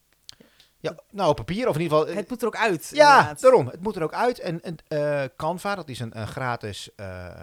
ja, 0.84 0.96
nou 1.12 1.30
op 1.30 1.36
papier 1.36 1.68
of 1.68 1.76
in 1.76 1.82
ieder 1.82 1.98
geval. 1.98 2.16
Het 2.16 2.30
moet 2.30 2.42
er 2.42 2.48
ook 2.48 2.56
uit. 2.56 2.90
ja, 2.94 3.12
inderdaad. 3.12 3.42
daarom. 3.42 3.68
Het 3.68 3.82
moet 3.82 3.96
er 3.96 4.04
ook 4.04 4.14
uit. 4.14 4.40
En, 4.40 4.62
en 4.62 4.78
eh, 4.88 5.24
Canva, 5.38 5.76
dat 5.76 5.90
is 5.90 6.00
een, 6.00 6.20
een 6.20 6.28
gratis 6.28 6.90
eh, 6.96 7.26
eh, 7.26 7.34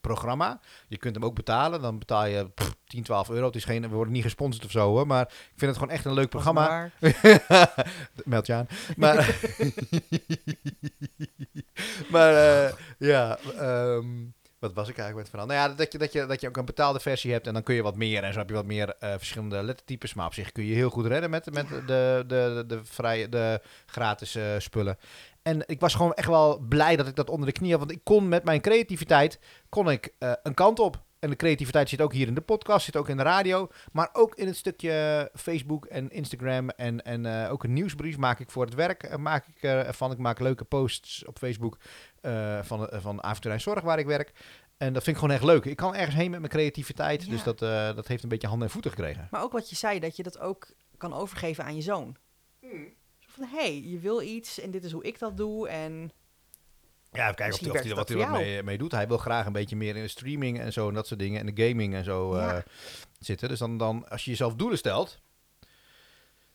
programma. 0.00 0.60
Je 0.88 0.96
kunt 0.96 1.14
hem 1.14 1.24
ook 1.24 1.34
betalen. 1.34 1.82
Dan 1.82 1.98
betaal 1.98 2.26
je 2.26 2.48
pff, 2.48 2.76
10, 2.86 3.02
12 3.02 3.30
euro. 3.30 3.46
Het 3.46 3.56
is 3.56 3.64
geen, 3.64 3.82
we 3.82 3.88
worden 3.88 4.12
niet 4.12 4.22
gesponsord 4.22 4.64
of 4.64 4.70
zo 4.70 4.88
hoor. 4.88 5.06
Maar 5.06 5.22
ik 5.22 5.52
vind 5.56 5.70
het 5.70 5.80
gewoon 5.80 5.94
echt 5.94 6.04
een 6.04 6.12
leuk 6.12 6.28
programma. 6.28 6.90
Meld 8.24 8.46
je 8.46 8.54
aan. 8.54 8.66
Maar, 8.96 9.38
maar 12.12 12.32
ja, 12.98 13.38
ehm, 13.58 14.06
wat 14.60 14.72
was 14.72 14.88
ik 14.88 14.98
eigenlijk 14.98 15.16
met 15.16 15.28
verhaal? 15.28 15.46
Nou 15.46 15.70
ja, 15.70 15.76
dat 15.76 15.92
je, 15.92 15.98
dat, 15.98 16.12
je, 16.12 16.26
dat 16.26 16.40
je 16.40 16.48
ook 16.48 16.56
een 16.56 16.64
betaalde 16.64 17.00
versie 17.00 17.32
hebt 17.32 17.46
en 17.46 17.52
dan 17.52 17.62
kun 17.62 17.74
je 17.74 17.82
wat 17.82 17.96
meer. 17.96 18.22
En 18.22 18.32
zo 18.32 18.38
heb 18.38 18.48
je 18.48 18.54
wat 18.54 18.66
meer 18.66 18.94
eh, 18.98 19.14
verschillende 19.16 19.62
lettertypes. 19.62 20.14
Maar 20.14 20.26
op 20.26 20.34
zich 20.34 20.52
kun 20.52 20.64
je 20.64 20.74
heel 20.74 20.90
goed 20.90 21.06
redden 21.06 21.30
met, 21.30 21.52
met 21.52 21.68
de, 21.68 21.82
de, 21.86 22.24
de, 22.26 22.64
de, 22.66 22.80
vrije, 22.84 23.28
de 23.28 23.60
gratis 23.86 24.34
eh, 24.34 24.44
spullen. 24.58 24.98
En 25.42 25.62
ik 25.66 25.80
was 25.80 25.94
gewoon 25.94 26.14
echt 26.14 26.28
wel 26.28 26.58
blij 26.58 26.96
dat 26.96 27.06
ik 27.06 27.16
dat 27.16 27.30
onder 27.30 27.46
de 27.46 27.52
knie 27.52 27.70
had. 27.70 27.78
Want 27.78 27.92
ik 27.92 28.00
kon 28.04 28.28
met 28.28 28.44
mijn 28.44 28.60
creativiteit 28.60 29.38
kon 29.68 29.90
ik, 29.90 30.14
eh, 30.18 30.32
een 30.42 30.54
kant 30.54 30.78
op. 30.78 31.02
En 31.18 31.30
de 31.30 31.36
creativiteit 31.36 31.88
zit 31.88 32.00
ook 32.00 32.12
hier 32.12 32.26
in 32.26 32.34
de 32.34 32.40
podcast, 32.40 32.84
zit 32.84 32.96
ook 32.96 33.08
in 33.08 33.16
de 33.16 33.22
radio. 33.22 33.68
Maar 33.92 34.08
ook 34.12 34.34
in 34.34 34.46
het 34.46 34.56
stukje 34.56 35.30
Facebook 35.34 35.86
en 35.86 36.10
Instagram. 36.10 36.68
En, 36.68 37.02
en 37.02 37.48
ook 37.48 37.64
een 37.64 37.72
nieuwsbrief 37.72 38.16
maak 38.16 38.40
ik 38.40 38.50
voor 38.50 38.64
het 38.64 38.74
werk. 38.74 39.18
maak 39.18 39.46
ik 39.46 39.62
ervan. 39.62 40.12
Ik 40.12 40.18
maak 40.18 40.38
leuke 40.38 40.64
posts 40.64 41.24
op 41.24 41.38
Facebook 41.38 41.78
van, 42.62 42.88
eh, 42.88 43.00
van 43.00 43.22
Avontuur 43.22 43.60
Zorg 43.60 43.82
waar 43.82 43.98
ik 43.98 44.06
werk. 44.06 44.32
En 44.76 44.92
dat 44.92 45.02
vind 45.02 45.16
ik 45.16 45.22
gewoon 45.22 45.36
echt 45.36 45.44
leuk. 45.44 45.64
Ik 45.64 45.76
kan 45.76 45.94
ergens 45.94 46.16
heen 46.16 46.30
met 46.30 46.40
mijn 46.40 46.52
creativiteit. 46.52 47.24
Ja. 47.24 47.30
Dus 47.30 47.42
dat, 47.42 47.62
eh, 47.62 47.94
dat 47.94 48.06
heeft 48.08 48.22
een 48.22 48.28
beetje 48.28 48.46
handen 48.48 48.66
en 48.66 48.72
voeten 48.72 48.90
gekregen. 48.90 49.28
Maar 49.30 49.42
ook 49.42 49.52
wat 49.52 49.70
je 49.70 49.76
zei, 49.76 49.98
dat 50.00 50.16
je 50.16 50.22
dat 50.22 50.38
ook 50.38 50.68
kan 50.96 51.14
overgeven 51.14 51.64
aan 51.64 51.76
je 51.76 51.82
zoon. 51.82 52.16
Hmm. 52.60 52.88
Zo 53.18 53.28
van, 53.32 53.44
hé, 53.44 53.56
hey, 53.58 53.82
je 53.82 53.98
wil 53.98 54.22
iets 54.22 54.60
en 54.60 54.70
dit 54.70 54.84
is 54.84 54.92
hoe 54.92 55.04
ik 55.04 55.18
dat 55.18 55.36
doe. 55.36 55.68
En 55.68 56.10
Ja, 57.12 57.22
even 57.22 57.34
kijken 57.34 57.44
of 57.44 57.46
Misschien 57.46 57.72
hij, 57.72 57.90
of 57.90 57.96
wat 57.96 58.08
hij 58.08 58.18
wat 58.18 58.30
mee, 58.30 58.62
mee 58.62 58.78
doet. 58.78 58.92
Hij 58.92 59.08
wil 59.08 59.18
graag 59.18 59.46
een 59.46 59.52
beetje 59.52 59.76
meer 59.76 59.96
in 59.96 60.02
de 60.02 60.08
streaming 60.08 60.60
en 60.60 60.72
zo 60.72 60.88
en 60.88 60.94
dat 60.94 61.06
soort 61.06 61.20
dingen. 61.20 61.40
En 61.40 61.54
de 61.54 61.68
gaming 61.68 61.94
en 61.94 62.04
zo 62.04 62.36
Ja. 62.36 62.54
eh, 62.56 62.62
zitten. 63.18 63.48
Dus 63.48 63.58
dan, 63.58 63.76
dan, 63.78 64.08
als 64.08 64.24
je 64.24 64.30
jezelf 64.30 64.54
doelen 64.54 64.78
stelt. 64.78 65.18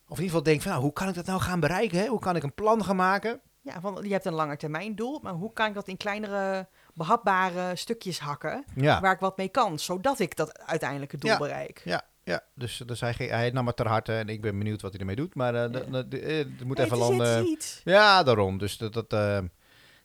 Of 0.08 0.18
in 0.18 0.24
ieder 0.24 0.26
geval 0.26 0.44
denkt 0.44 0.62
van, 0.64 0.72
nou, 0.72 0.84
hoe 0.84 0.94
kan 0.94 1.08
ik 1.08 1.16
dat 1.16 1.26
nou 1.26 1.42
gaan 1.42 1.60
bereiken? 1.60 1.98
Hè? 2.00 2.08
Hoe 2.08 2.20
kan 2.20 2.36
ik 2.36 2.44
een 2.44 2.54
plan 2.54 2.84
gaan 2.84 2.96
maken? 2.96 3.42
Ja, 3.66 3.80
van, 3.80 4.00
je 4.04 4.12
hebt 4.12 4.26
een 4.26 4.34
langetermijndoel, 4.34 5.20
maar 5.24 5.34
hoe 5.34 5.54
kan 5.54 5.68
ik 5.68 5.74
dat 5.74 5.88
in 5.88 5.98
kleinere, 5.98 6.68
behapbare 6.94 7.76
stukjes 7.76 8.20
hakken, 8.20 8.64
Ja, 8.76 9.02
waar 9.02 9.14
ik 9.14 9.20
wat 9.20 9.38
mee 9.38 9.50
kan, 9.50 9.80
zodat 9.80 10.20
ik 10.20 10.36
dat 10.36 10.60
uiteindelijke 10.60 11.18
doel 11.18 11.32
Ja. 11.32 11.38
bereik. 11.38 11.82
ja, 11.86 12.02
ja. 12.24 12.42
Dus, 12.56 12.82
dus 12.86 13.00
hij, 13.00 13.14
ge- 13.14 13.24
hij 13.24 13.50
nam 13.50 13.68
het 13.68 13.76
ter 13.76 13.88
harte 13.88 14.14
en 14.14 14.30
ik 14.30 14.42
ben 14.42 14.58
benieuwd 14.58 14.82
wat 14.82 14.92
hij 14.92 15.00
ermee 15.00 15.16
doet. 15.16 15.36
Maar 15.36 15.54
de- 15.72 15.86
de- 15.92 16.08
de- 16.08 16.20
eh, 16.20 16.38
het 16.38 16.64
moet 16.64 16.78
Nee, 16.78 16.86
even 16.86 16.98
landen. 16.98 17.58
Ja, 17.84 18.24
daarom. 18.24 18.58
Dus 18.58 18.78
dat, 18.78 18.94
dat 18.94 19.14
eh, 19.14 19.38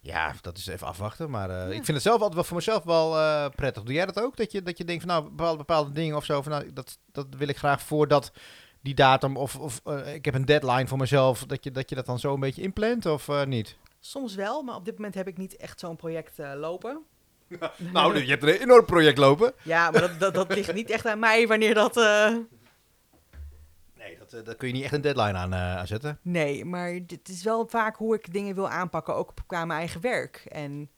ja, 0.00 0.32
dat 0.40 0.56
is 0.58 0.66
even 0.66 0.86
afwachten. 0.86 1.30
Maar 1.30 1.50
ik 1.68 1.72
vind 1.84 1.86
het 1.86 2.02
zelf 2.02 2.16
altijd 2.16 2.34
wel 2.34 2.44
voor 2.44 2.56
mezelf 2.56 2.84
wel 2.84 3.10
prettig. 3.50 3.82
Doe 3.82 3.94
jij 3.94 4.06
dat 4.06 4.20
ook? 4.22 4.36
Dat 4.36 4.52
je, 4.52 4.62
dat 4.62 4.78
je 4.78 4.84
denkt 4.84 5.04
van 5.04 5.12
nou, 5.12 5.24
bepaalde, 5.30 5.56
bepaalde 5.58 5.92
dingen 5.92 6.16
of 6.16 6.24
zo. 6.24 6.42
Van, 6.42 6.52
nou, 6.52 6.72
dat, 6.72 6.98
dat 7.12 7.26
wil 7.36 7.48
ik 7.48 7.56
graag 7.58 7.82
voordat 7.82 8.32
die 8.82 8.94
datum 8.94 9.36
of, 9.36 9.56
of 9.56 9.80
eh, 9.84 10.14
ik 10.14 10.24
heb 10.24 10.34
een 10.34 10.44
deadline 10.44 10.86
voor 10.86 10.98
mezelf, 10.98 11.44
dat 11.44 11.64
je 11.64 11.70
dat, 11.70 11.88
je 11.88 11.94
dat 11.94 12.06
dan 12.06 12.18
zo 12.18 12.34
een 12.34 12.40
beetje 12.40 12.62
inplant 12.62 13.06
of 13.06 13.28
eh, 13.28 13.44
niet? 13.44 13.76
Soms 14.00 14.34
wel, 14.34 14.62
maar 14.62 14.74
op 14.74 14.84
dit 14.84 14.94
moment 14.96 15.14
heb 15.14 15.28
ik 15.28 15.36
niet 15.36 15.56
echt 15.56 15.80
zo'n 15.80 15.96
project 15.96 16.38
eh, 16.38 16.52
lopen. 16.56 17.02
Nou, 17.92 18.18
je 18.18 18.30
hebt 18.30 18.42
een 18.42 18.48
enorm 18.48 18.84
project 18.84 19.18
lopen. 19.18 19.52
Ja, 19.62 19.90
maar 19.90 20.00
dat, 20.00 20.20
dat, 20.20 20.34
dat 20.34 20.54
ligt 20.54 20.74
niet 20.74 20.90
echt 20.90 21.06
aan 21.06 21.18
mij 21.18 21.46
wanneer 21.46 21.74
dat... 21.74 21.96
eh, 21.96 22.34
Nee, 23.96 24.18
dat, 24.18 24.44
dat 24.46 24.56
kun 24.56 24.68
je 24.68 24.74
niet 24.74 24.84
echt 24.84 24.92
een 24.92 25.00
deadline 25.00 25.38
aan, 25.38 25.52
eh, 25.52 25.76
aan 25.76 25.86
zetten. 25.86 26.18
Nee, 26.22 26.64
maar 26.64 27.06
dit 27.06 27.28
is 27.28 27.42
wel 27.42 27.66
vaak 27.68 27.96
hoe 27.96 28.14
ik 28.14 28.32
dingen 28.32 28.54
wil 28.54 28.68
aanpakken, 28.68 29.14
ook 29.14 29.32
qua 29.46 29.64
mijn 29.64 29.78
eigen 29.78 30.00
werk. 30.00 30.42
En 30.48 30.90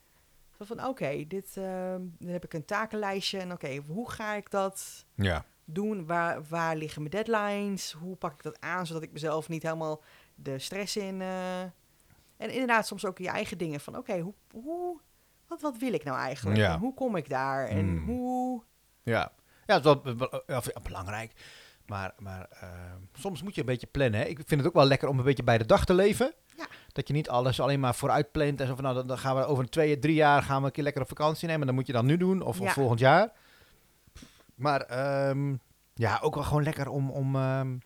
zo 0.59 0.65
van, 0.65 0.87
oké, 0.87 1.25
dit 1.29 1.47
eh, 1.57 1.65
dan 2.19 2.29
heb 2.33 2.45
ik 2.45 2.53
een 2.55 2.65
takenlijstje 2.65 3.39
en 3.39 3.53
oké, 3.53 3.77
hoe 3.87 4.11
ga 4.11 4.35
ik 4.35 4.51
dat 4.51 5.05
Ja. 5.15 5.45
Doen? 5.65 6.07
Waar, 6.07 6.43
waar 6.49 6.77
liggen 6.77 7.03
mijn 7.03 7.25
deadlines? 7.25 7.93
Hoe 7.93 8.17
pak 8.17 8.33
ik 8.33 8.43
dat 8.43 8.61
aan, 8.61 8.87
zodat 8.87 9.03
ik 9.03 9.13
mezelf 9.13 9.49
niet 9.49 9.63
helemaal 9.63 10.03
de 10.35 10.59
stress 10.59 10.97
in... 10.97 11.21
eh, 11.23 11.61
En 12.37 12.51
inderdaad, 12.51 12.87
soms 12.87 13.05
ook 13.05 13.19
je 13.19 13.29
eigen 13.29 13.59
dingen 13.59 13.81
van, 13.81 13.97
oké, 13.97 14.19
hoe, 14.19 14.35
hoe, 14.53 15.01
wat, 15.47 15.61
wat 15.61 15.77
wil 15.79 15.93
ik 15.93 16.05
nou 16.05 16.19
eigenlijk? 16.19 16.59
Ja. 16.59 16.73
En 16.73 16.79
hoe 16.79 16.95
kom 16.95 17.17
ik 17.17 17.29
daar? 17.29 17.67
En 17.69 17.79
Hmm. 17.89 18.05
hoe... 18.07 18.63
Ja, 19.03 19.33
ja 19.67 19.75
het 19.81 19.85
is 19.85 19.93
wel, 20.05 20.17
wel- 20.17 20.43
ja, 20.47 20.61
belangrijk. 20.83 21.33
Maar, 21.87 22.13
maar 22.19 22.47
eh, 22.51 22.69
soms 23.13 23.43
moet 23.43 23.55
je 23.55 23.61
een 23.61 23.67
beetje 23.67 23.87
plannen. 23.87 24.21
Hè? 24.21 24.27
Ik 24.27 24.37
vind 24.47 24.61
het 24.61 24.67
ook 24.69 24.75
wel 24.77 24.85
lekker 24.85 25.09
om 25.09 25.19
een 25.19 25.25
beetje 25.25 25.43
bij 25.43 25.59
de 25.59 25.67
dag 25.67 25.85
te 25.85 25.95
leven. 25.95 26.33
Ja. 26.57 26.67
Dat 26.93 27.09
je 27.09 27.15
niet 27.15 27.29
alles 27.29 27.61
alleen 27.61 27.81
maar 27.81 27.95
vooruit 27.95 28.33
plant. 28.33 28.61
En 28.61 28.67
zo 28.67 28.75
van, 28.75 28.85
nou, 28.85 28.97
dan- 28.97 29.07
dan 29.07 29.19
gaan 29.19 29.37
we 29.37 29.45
over 29.45 29.69
twee, 29.71 29.99
drie 29.99 30.15
jaar 30.15 30.43
gaan 30.43 30.61
we 30.61 30.67
een 30.67 30.73
keer 30.73 30.83
lekker 30.85 31.03
op 31.03 31.09
vakantie 31.09 31.49
nemen. 31.49 31.67
Dan 31.67 31.75
moet 31.75 31.87
je 31.87 31.93
dan 31.93 32.07
nu 32.07 32.17
doen 32.17 32.43
of, 32.43 32.57
volgend 32.57 33.01
jaar. 33.01 33.33
Maar 34.55 34.81
ehm, 34.81 35.55
ja, 35.95 36.19
ook 36.23 36.35
wel 36.35 36.45
gewoon 36.45 36.63
lekker 36.63 36.89
om, 36.89 37.11
om, 37.11 37.37
ehm, 37.37 37.77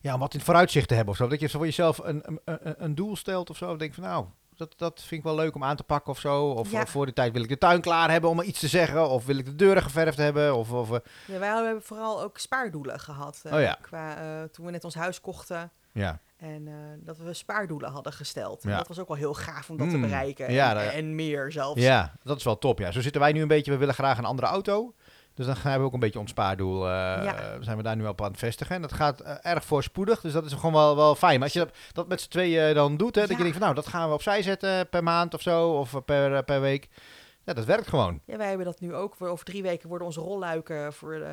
ja, 0.00 0.14
om 0.14 0.20
wat 0.20 0.30
in 0.32 0.36
het 0.38 0.46
vooruitzicht 0.46 0.88
te 0.88 0.94
hebben 0.94 1.12
of 1.12 1.18
zo. 1.18 1.28
Dat 1.28 1.40
je 1.40 1.48
voor 1.48 1.64
jezelf 1.64 1.98
een, 1.98 2.40
een, 2.44 2.74
een, 2.84 2.94
doel 2.94 3.16
stelt 3.16 3.50
of 3.50 3.56
zo. 3.56 3.76
Denk 3.76 3.94
van, 3.94 4.02
nou, 4.04 4.26
dat, 4.56 4.74
dat 4.78 5.00
vind 5.00 5.20
ik 5.20 5.22
wel 5.26 5.34
leuk 5.34 5.54
om 5.54 5.64
aan 5.64 5.76
te 5.76 5.82
pakken 5.84 6.10
of 6.12 6.18
zo. 6.18 6.44
Of 6.50 6.70
Ja. 6.70 6.82
of 6.82 6.90
voor 6.90 7.04
die 7.04 7.14
tijd 7.14 7.32
wil 7.32 7.42
ik 7.42 7.48
de 7.48 7.58
tuin 7.58 7.80
klaar 7.80 8.10
hebben 8.10 8.30
om 8.30 8.40
iets 8.40 8.60
te 8.60 8.68
zeggen. 8.68 9.08
Of 9.08 9.26
wil 9.26 9.38
ik 9.38 9.44
de 9.44 9.54
deuren 9.56 9.82
geverfd 9.82 10.18
hebben. 10.18 10.56
Of, 10.56 10.72
of 10.72 10.90
eh, 10.92 10.98
Ja, 11.26 11.38
wij 11.38 11.48
hebben 11.48 11.82
vooral 11.82 12.22
ook 12.22 12.38
spaardoelen 12.38 13.00
gehad. 13.00 13.40
eh, 13.44 13.52
Oh 13.54 13.60
ja. 13.60 13.78
qua, 13.80 14.16
eh, 14.16 14.48
toen 14.48 14.64
we 14.64 14.70
net 14.70 14.84
ons 14.84 14.94
huis 14.94 15.20
kochten. 15.20 15.70
ja. 15.92 16.20
En 16.36 16.68
dat 17.04 17.18
we 17.18 17.32
spaardoelen 17.34 17.90
hadden 17.90 18.12
gesteld. 18.12 18.64
En 18.64 18.70
Ja. 18.70 18.76
dat 18.76 18.88
was 18.88 18.98
ook 18.98 19.08
wel 19.08 19.16
heel 19.16 19.34
gaaf 19.34 19.70
om 19.70 19.76
dat 19.76 19.90
te 19.90 19.96
Mm, 19.96 20.02
bereiken. 20.02 20.52
ja, 20.52 20.68
en, 20.78 20.84
dat- 20.84 20.92
en 20.94 21.14
meer 21.14 21.52
zelfs. 21.52 21.80
ja, 21.82 22.14
dat 22.22 22.36
is 22.36 22.44
wel 22.44 22.58
top. 22.58 22.78
Ja. 22.78 22.90
Zo 22.90 23.00
zitten 23.00 23.20
wij 23.20 23.32
nu 23.32 23.42
een 23.42 23.48
beetje. 23.48 23.70
We 23.70 23.76
willen 23.76 23.94
graag 23.94 24.18
een 24.18 24.24
andere 24.24 24.46
auto. 24.48 24.94
Dus 25.36 25.46
dan 25.46 25.56
gaan 25.56 25.78
we 25.78 25.84
ook 25.84 25.92
een 25.92 26.00
beetje 26.00 26.18
ons 26.18 26.30
spaardoel. 26.30 26.84
eh, 26.86 26.90
Ja. 27.24 27.56
zijn 27.60 27.76
we 27.76 27.82
daar 27.82 27.96
nu 27.96 28.06
op 28.06 28.22
aan 28.22 28.30
het 28.30 28.38
vestigen. 28.38 28.74
En 28.76 28.82
dat 28.82 28.92
gaat 28.92 29.20
eh, 29.20 29.34
erg 29.42 29.64
voorspoedig. 29.64 30.20
Dus 30.20 30.32
dat 30.32 30.44
is 30.44 30.52
gewoon 30.52 30.72
wel, 30.72 30.96
wel 30.96 31.14
fijn. 31.14 31.34
Maar 31.34 31.42
als 31.42 31.52
je 31.52 31.58
dat, 31.58 31.74
dat 31.92 32.08
met 32.08 32.20
z'n 32.20 32.28
tweeën 32.30 32.74
dan 32.74 32.96
doet. 32.96 33.14
Hè, 33.14 33.20
dat 33.20 33.30
je 33.30 33.36
denkt 33.36 33.52
van 33.52 33.60
nou, 33.62 33.74
dat 33.74 33.86
gaan 33.86 34.08
we 34.08 34.14
opzij 34.14 34.42
zetten 34.42 34.88
per 34.88 35.02
maand 35.02 35.34
of 35.34 35.40
zo. 35.42 35.70
Of 35.72 35.94
eh, 35.94 36.00
per, 36.04 36.34
eh, 36.34 36.42
per 36.44 36.60
week. 36.60 36.88
Ja, 37.44 37.52
dat 37.52 37.64
werkt 37.64 37.88
gewoon. 37.88 38.20
Ja, 38.26 38.36
wij 38.36 38.48
hebben 38.48 38.66
dat 38.66 38.80
nu 38.80 38.94
ook. 38.94 39.14
Over 39.18 39.44
drie 39.44 39.62
weken 39.62 39.88
worden 39.88 40.06
onze 40.06 40.20
rolluiken 40.20 40.92
voor, 40.92 41.14
eh, 41.14 41.30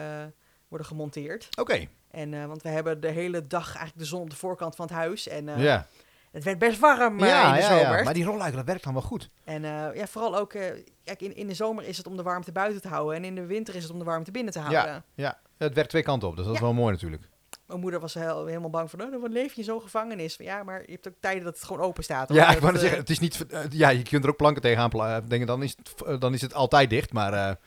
worden 0.67 0.87
gemonteerd. 0.87 1.47
Oké. 1.59 1.87
En, 2.11 2.33
eh, 2.33 2.45
want 2.45 2.61
we 2.61 2.69
hebben 2.69 3.01
de 3.01 3.09
hele 3.09 3.47
dag 3.47 3.65
eigenlijk 3.65 3.97
de 3.97 4.05
zon 4.05 4.21
op 4.21 4.29
de 4.29 4.35
voorkant 4.35 4.75
van 4.75 4.85
het 4.85 4.95
huis. 4.95 5.27
En 5.27 5.49
eh, 5.49 5.63
ja. 5.63 5.87
Het 6.33 6.43
werd 6.43 6.57
best 6.59 6.79
warm 6.79 7.19
eh, 7.19 7.27
ja, 7.27 7.47
in 7.47 7.53
de 7.53 7.59
ja, 7.59 7.67
zomer. 7.79 7.97
ja. 7.97 8.03
Maar 8.03 8.13
die 8.13 8.23
rolluiken, 8.25 8.57
dat 8.57 8.65
werkt 8.65 8.83
dan 8.83 8.93
wel 8.93 9.01
goed. 9.01 9.29
En 9.43 9.63
eh, 9.65 9.95
ja, 9.95 10.07
vooral 10.07 10.37
ook... 10.37 10.53
eh, 10.53 10.83
kijk, 11.03 11.21
in, 11.21 11.35
in 11.35 11.47
de 11.47 11.53
zomer 11.53 11.83
is 11.83 11.97
het 11.97 12.07
om 12.07 12.17
de 12.17 12.23
warmte 12.23 12.51
buiten 12.51 12.81
te 12.81 12.87
houden. 12.87 13.15
En 13.15 13.23
in 13.23 13.35
de 13.35 13.45
winter 13.45 13.75
is 13.75 13.83
het 13.83 13.91
om 13.91 13.99
de 13.99 14.05
warmte 14.05 14.31
binnen 14.31 14.53
te 14.53 14.59
houden. 14.59 15.03
Ja, 15.13 15.39
het 15.57 15.73
werkt 15.73 15.89
twee 15.89 16.03
kanten 16.03 16.27
op. 16.27 16.35
Dus 16.35 16.45
dat 16.45 16.53
is 16.53 16.59
Ja. 16.59 16.65
wel 16.65 16.75
mooi 16.75 16.91
natuurlijk. 16.93 17.23
Mijn 17.67 17.79
moeder 17.79 17.99
was 17.99 18.13
heel, 18.13 18.45
helemaal 18.45 18.69
bang 18.69 18.89
van... 18.89 19.01
Oh, 19.01 19.21
wat 19.21 19.31
leef 19.31 19.51
je 19.53 19.57
in 19.59 19.63
zo'n 19.63 19.81
gevangenis? 19.81 20.35
Van, 20.35 20.45
ja, 20.45 20.63
maar 20.63 20.81
je 20.85 20.91
hebt 20.91 21.07
ook 21.07 21.13
tijden 21.19 21.43
dat 21.43 21.55
het 21.55 21.63
gewoon 21.63 21.81
open 21.81 22.03
staat. 22.03 22.27
hoor. 22.29 22.37
Ja, 22.37 22.47
ik 22.47 22.53
Dat, 22.53 22.61
wou 22.61 22.77
zeggen, 22.77 22.99
het 22.99 23.09
is 23.09 23.19
niet... 23.19 23.45
ja, 23.69 23.89
je 23.89 24.01
kunt 24.01 24.23
er 24.23 24.29
ook 24.29 24.37
planken 24.37 24.61
tegenaan 24.61 24.89
pla- 24.89 25.21
denken, 25.21 25.47
dan 25.47 25.63
is, 25.63 25.75
het, 25.83 26.21
dan 26.21 26.33
is 26.33 26.41
het 26.41 26.53
altijd 26.53 26.89
dicht. 26.89 27.13
Maar 27.13 27.57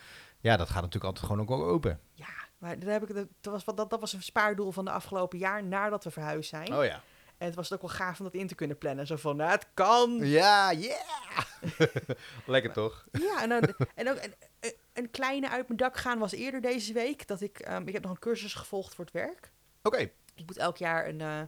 ja, 0.40 0.56
dat 0.56 0.66
gaat 0.70 0.82
natuurlijk 0.82 1.04
altijd 1.04 1.26
gewoon 1.26 1.40
ook 1.48 1.50
open. 1.50 2.00
Ja, 2.14 2.26
maar 2.58 2.78
daar 2.78 2.90
heb 2.90 3.08
ik, 3.10 3.14
dat, 3.40 3.52
was, 3.52 3.64
wat- 3.64 3.76
dat, 3.76 3.90
dat 3.90 4.00
was 4.00 4.12
een 4.12 4.22
spaardoel 4.22 4.72
van 4.72 4.84
de 4.84 4.90
afgelopen 4.90 5.38
jaar 5.38 5.64
nadat 5.64 6.04
we 6.04 6.10
verhuisd 6.10 6.48
zijn. 6.50 6.74
Oh 6.76 6.84
ja. 6.84 7.00
En 7.38 7.46
het 7.46 7.54
was 7.54 7.72
ook 7.72 7.80
wel 7.80 7.90
gaaf 7.90 8.18
om 8.18 8.24
dat 8.24 8.34
in 8.34 8.46
te 8.46 8.54
kunnen 8.54 8.78
plannen. 8.78 9.06
Zo 9.06 9.16
van, 9.16 9.36
nou, 9.36 9.50
het 9.50 9.66
kan. 9.74 10.18
Ja, 10.22 10.72
yeah! 10.72 11.38
Lekker 12.46 12.72
toch? 12.72 13.06
Ja, 13.12 13.42
en, 13.42 13.48
dan, 13.48 13.62
en 13.94 14.10
ook 14.10 14.18
een, 14.60 14.72
een 14.92 15.10
kleine 15.10 15.50
uit 15.50 15.66
mijn 15.66 15.78
dak 15.78 15.96
gaan 15.96 16.18
was 16.18 16.32
eerder 16.32 16.60
deze 16.60 16.92
week. 16.92 17.26
Dat 17.26 17.40
ik, 17.40 17.58
ehm, 17.58 17.86
ik 17.86 17.92
heb 17.92 18.02
nog 18.02 18.10
een 18.10 18.18
cursus 18.18 18.54
gevolgd 18.54 18.94
voor 18.94 19.04
het 19.04 19.14
werk. 19.14 19.50
Oké. 19.82 19.98
Ik 20.34 20.46
moet 20.46 20.56
elk 20.56 20.76
jaar 20.76 21.08
een, 21.08 21.20
eh, 21.20 21.40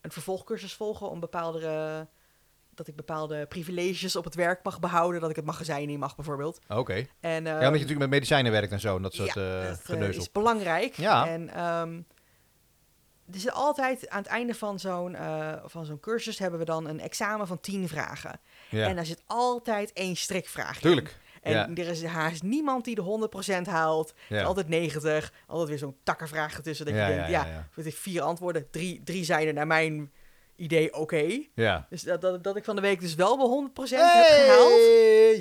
een 0.00 0.12
vervolgcursus 0.12 0.74
volgen 0.74 1.10
om 1.10 1.20
bepaalde... 1.20 2.06
dat 2.74 2.88
ik 2.88 2.96
bepaalde 2.96 3.46
privileges 3.46 4.16
op 4.16 4.24
het 4.24 4.34
werk 4.34 4.62
mag 4.62 4.80
behouden. 4.80 5.20
Dat 5.20 5.30
ik 5.30 5.36
het 5.36 5.44
magazijn 5.44 5.88
in 5.88 5.98
mag, 5.98 6.16
bijvoorbeeld. 6.16 6.60
Oké. 6.68 7.06
En, 7.20 7.30
ja, 7.30 7.36
omdat 7.36 7.44
je 7.44 7.50
ehm, 7.50 7.72
natuurlijk 7.72 7.98
met 7.98 8.10
medicijnen 8.10 8.52
werkt 8.52 8.72
en 8.72 8.80
zo. 8.80 8.96
En 8.96 9.02
dat 9.02 9.14
soort 9.14 9.34
ja, 9.34 9.62
eh 9.62 9.76
dat 9.86 10.00
eh, 10.00 10.08
is 10.08 10.32
belangrijk. 10.32 10.94
Ja. 10.94 11.26
En 11.26 11.48
ehm, 11.48 12.00
er 13.32 13.40
zit 13.40 13.52
altijd 13.52 14.08
aan 14.08 14.18
het 14.18 14.26
einde 14.26 14.54
van 14.54 14.78
zo'n 14.78 15.14
eh, 15.14 15.52
van 15.64 15.84
zo'n 15.84 16.00
cursus 16.00 16.38
hebben 16.38 16.58
we 16.58 16.64
dan 16.64 16.86
een 16.88 17.00
examen 17.00 17.46
van 17.46 17.60
10 17.60 17.88
vragen. 17.88 18.40
ja. 18.68 18.86
En 18.86 18.96
daar 18.96 19.06
zit 19.06 19.22
altijd 19.26 19.92
één 19.92 20.16
strikvraag 20.16 20.74
in. 20.74 20.80
Tuurlijk. 20.80 21.16
En 21.42 21.52
ja. 21.52 21.68
er 21.74 21.88
is 21.88 22.04
haast 22.04 22.42
niemand 22.42 22.84
die 22.84 22.94
de 22.94 23.28
100% 23.64 23.68
haalt. 23.68 24.14
Ja. 24.28 24.42
Altijd 24.42 24.68
90. 24.68 25.32
Altijd 25.46 25.68
weer 25.68 25.78
zo'n 25.78 25.96
takkervraag 26.02 26.56
ertussen. 26.56 26.86
Dat 26.86 26.94
Ja, 26.94 27.06
je 27.06 27.14
denkt, 27.14 27.30
ja, 27.30 27.66
ik, 27.74 27.94
vier 27.94 28.22
antwoorden. 28.22 28.70
Drie, 28.70 29.00
drie 29.04 29.24
zijn 29.24 29.46
er 29.46 29.52
naar 29.52 29.66
mijn 29.66 30.12
idee 30.56 30.94
oké. 30.94 31.42
Ja. 31.54 31.86
Dus 31.90 32.02
dat, 32.02 32.20
dat, 32.20 32.44
dat 32.44 32.56
ik 32.56 32.64
van 32.64 32.76
de 32.76 32.82
week 32.82 33.00
dus 33.00 33.14
wel 33.14 33.36
bij 33.36 33.70
100% 33.86 33.90
heb 33.90 34.26
gehaald. 34.26 34.80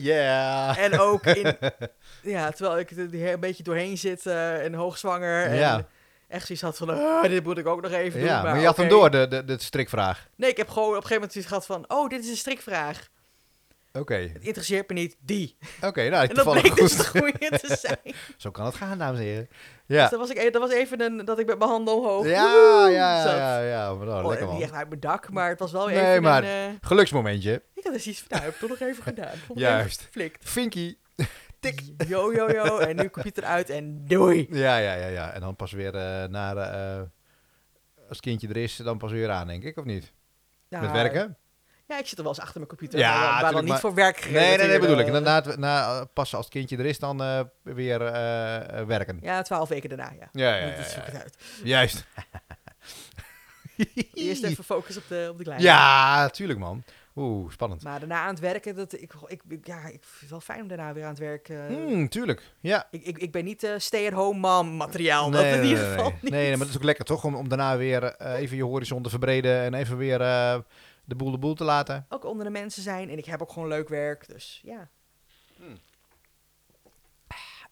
Yeah. 0.03 0.77
En 0.77 0.99
ook 0.99 1.25
in... 1.25 1.57
ja, 2.33 2.51
terwijl 2.51 2.79
ik 2.79 2.91
er 2.91 3.31
een 3.31 3.39
beetje 3.39 3.63
doorheen 3.63 3.97
zit 3.97 4.25
eh, 4.25 4.63
en 4.65 4.73
hoogzwanger. 4.73 5.45
En 5.45 5.55
Ja. 5.55 5.87
Echt 6.27 6.45
zoiets 6.45 6.63
had 6.63 6.77
van, 6.77 6.89
ah, 6.89 7.21
dit 7.23 7.43
moet 7.43 7.57
ik 7.57 7.67
ook 7.67 7.81
nog 7.81 7.91
even 7.91 8.19
doen. 8.19 8.29
Ja, 8.29 8.41
maar 8.43 8.59
je 8.59 8.65
had 8.65 8.77
hem 8.77 8.87
door, 8.89 9.09
de, 9.11 9.27
de, 9.27 9.43
de 9.45 9.55
strikvraag. 9.61 10.27
Nee, 10.35 10.49
ik 10.49 10.57
heb 10.57 10.69
gewoon 10.69 10.87
op 10.89 10.95
een 10.95 11.01
gegeven 11.01 11.15
moment 11.15 11.31
zoiets 11.31 11.49
gehad 11.51 11.65
van, 11.65 11.97
oh, 11.97 12.09
dit 12.09 12.23
is 12.23 12.29
een 12.29 12.37
strikvraag. 12.37 13.07
Oké. 13.93 14.15
Het 14.15 14.43
interesseert 14.43 14.87
me 14.89 14.93
niet, 14.95 15.15
die. 15.19 15.57
Oké, 15.81 16.09
nou, 16.09 16.27
En 16.27 16.35
dat 16.35 16.51
bleek 16.51 16.79
goed. 16.79 16.89
te 17.61 17.77
zijn. 17.81 18.15
Zo 18.37 18.51
kan 18.51 18.65
het 18.65 18.75
gaan, 18.75 18.97
dames 18.97 19.19
en 19.19 19.25
heren. 19.25 19.47
Dus 19.87 19.97
Ja. 19.97 20.07
dat 20.09 20.19
was, 20.19 20.29
ik, 20.29 20.37
e- 20.37 20.49
dat 20.49 20.61
was 20.61 20.71
even 20.71 21.01
een, 21.01 21.25
dat 21.25 21.39
ik 21.39 21.45
met 21.45 21.57
mijn 21.57 21.69
handen 21.69 21.95
omhoog 21.95 22.25
Ja, 22.27 22.41
woehoe, 22.51 22.91
ja, 22.91 23.23
zat. 23.23 23.37
ja, 23.37 23.59
ja. 23.61 23.93
Maar 23.93 24.05
nou, 24.05 24.23
Oh, 24.23 24.27
lekker 24.29 24.45
niet 24.47 24.55
man. 24.55 24.63
echt 24.63 24.73
uit 24.73 24.87
mijn 24.89 24.99
dak, 24.99 25.29
maar 25.29 25.49
het 25.49 25.59
was 25.59 25.71
wel 25.71 25.87
Nee, 25.87 25.99
even 26.09 26.21
maar- 26.21 26.43
een... 26.43 26.49
eh, 26.49 26.75
Geluksmomentje. 26.81 27.61
ik 27.73 27.83
had 27.83 27.93
dus 27.93 28.07
iets 28.07 28.19
van, 28.19 28.27
nou, 28.29 28.43
heb 28.43 28.53
ik 28.53 28.59
toch 28.59 28.69
nog 28.69 28.79
even 28.79 29.03
gedaan. 29.03 29.35
Juist. 29.55 29.99
even 29.99 30.05
geflikt. 30.05 30.49
Tik. 31.59 31.81
Yo, 32.07 32.33
yo, 32.33 32.51
yo. 32.51 32.77
En 32.77 32.95
nu 32.95 33.09
computer 33.09 33.43
uit 33.43 33.69
en 33.69 34.05
doei. 34.07 34.47
Ja, 34.49 34.77
ja, 34.77 34.93
ja, 34.93 35.07
ja. 35.07 35.31
En 35.31 35.41
dan 35.41 35.55
pas 35.55 35.71
weer 35.71 35.95
eh, 35.95 36.27
naar... 36.29 36.57
eh, 36.57 37.01
als 38.09 38.19
kindje 38.19 38.47
er 38.47 38.57
is, 38.57 38.75
dan 38.75 38.97
pas 38.97 39.11
weer 39.11 39.29
aan, 39.29 39.47
denk 39.47 39.63
ik, 39.63 39.77
of 39.77 39.85
niet? 39.85 40.13
Ja, 40.67 40.81
Met 40.81 40.91
werken? 40.91 41.37
Ja, 41.87 41.97
ik 41.99 42.07
zit 42.07 42.17
er 42.17 42.23
wel 42.23 42.33
eens 42.33 42.41
achter 42.41 42.55
mijn 42.57 42.67
computer. 42.69 42.99
Ja, 42.99 43.41
maar, 43.41 43.51
dan- 43.51 43.59
niet 43.61 43.69
maar- 43.71 43.79
voor 43.79 43.93
werk 43.93 44.23
Nee, 44.23 44.31
nee, 44.33 44.41
nee, 44.41 44.49
gerelateerd, 44.49 44.81
bedoel 44.81 44.97
ik. 44.99 45.07
eh, 45.07 45.15
En 45.15 45.23
daarna, 45.23 45.49
het- 45.49 45.59
na, 45.59 45.99
eh, 45.99 46.05
pas 46.13 46.33
als 46.35 46.45
het 46.45 46.53
kindje 46.53 46.77
er 46.77 46.85
is, 46.85 46.99
dan 46.99 47.47
weer 47.63 47.99
werken. 48.87 49.17
Ja, 49.21 49.41
twaalf 49.41 49.69
weken 49.69 49.89
daarna, 49.89 50.11
ja. 50.19 50.29
Ja, 50.31 50.55
ja, 50.55 50.65
ja. 50.65 50.83
Zoek 50.83 51.03
ja. 51.05 51.11
het 51.11 51.21
uit. 51.23 51.37
Juist. 51.63 52.05
Eerst 54.13 54.43
even 54.43 54.63
focus 54.63 54.97
op 54.97 55.03
de, 55.07 55.27
op 55.31 55.37
de 55.37 55.43
kleine. 55.47 55.63
Ja, 55.65 56.29
tuurlijk, 56.29 56.59
man. 56.59 56.83
Oeh, 57.17 57.51
spannend. 57.51 57.83
Maar 57.83 57.99
daarna 57.99 58.21
aan 58.21 58.29
het 58.29 58.39
werken, 58.39 58.75
dat, 58.75 58.93
ik, 58.93 59.13
ik, 59.27 59.41
ja, 59.63 59.77
ik 59.77 60.03
vind 60.03 60.19
het 60.19 60.29
wel 60.29 60.39
fijn 60.39 60.61
om 60.61 60.67
daarna 60.67 60.93
weer 60.93 61.03
aan 61.03 61.09
het 61.09 61.19
werk... 61.19 61.49
eh, 61.49 61.65
Hmm, 61.65 62.09
tuurlijk. 62.09 62.43
Ja. 62.59 62.87
ik, 62.91 63.03
ik, 63.03 63.17
ik 63.17 63.31
ben 63.31 63.45
niet 63.45 63.63
eh, 63.63 63.73
stay-at-home 63.77 64.39
mom 64.39 64.75
materiaal. 64.75 65.29
Nee, 65.29 65.43
dat 65.43 65.53
in 65.53 65.59
nee, 65.59 65.69
ieder 65.69 65.83
nee, 65.83 65.93
geval 65.93 66.09
nee. 66.09 66.19
niet. 66.21 66.31
Nee, 66.31 66.41
nee, 66.41 66.49
maar 66.49 66.59
dat 66.59 66.69
is 66.69 66.75
ook 66.75 66.83
lekker 66.83 67.05
toch? 67.05 67.23
Om, 67.23 67.35
om 67.35 67.47
daarna 67.49 67.77
weer 67.77 68.03
eh, 68.03 68.39
even 68.39 68.57
je 68.57 68.63
horizon 68.63 69.03
te 69.03 69.09
verbreden 69.09 69.61
en 69.61 69.73
even 69.73 69.97
weer 69.97 70.21
eh, 70.21 70.59
de 71.03 71.15
boel 71.15 71.31
de 71.31 71.37
boel 71.37 71.53
te 71.53 71.63
laten. 71.63 72.05
Ook 72.09 72.25
onder 72.25 72.45
de 72.45 72.51
mensen 72.51 72.83
zijn. 72.83 73.09
En 73.09 73.17
ik 73.17 73.25
heb 73.25 73.41
ook 73.41 73.51
gewoon 73.51 73.67
leuk 73.67 73.89
werk. 73.89 74.27
Dus 74.27 74.61
ja. 74.63 74.89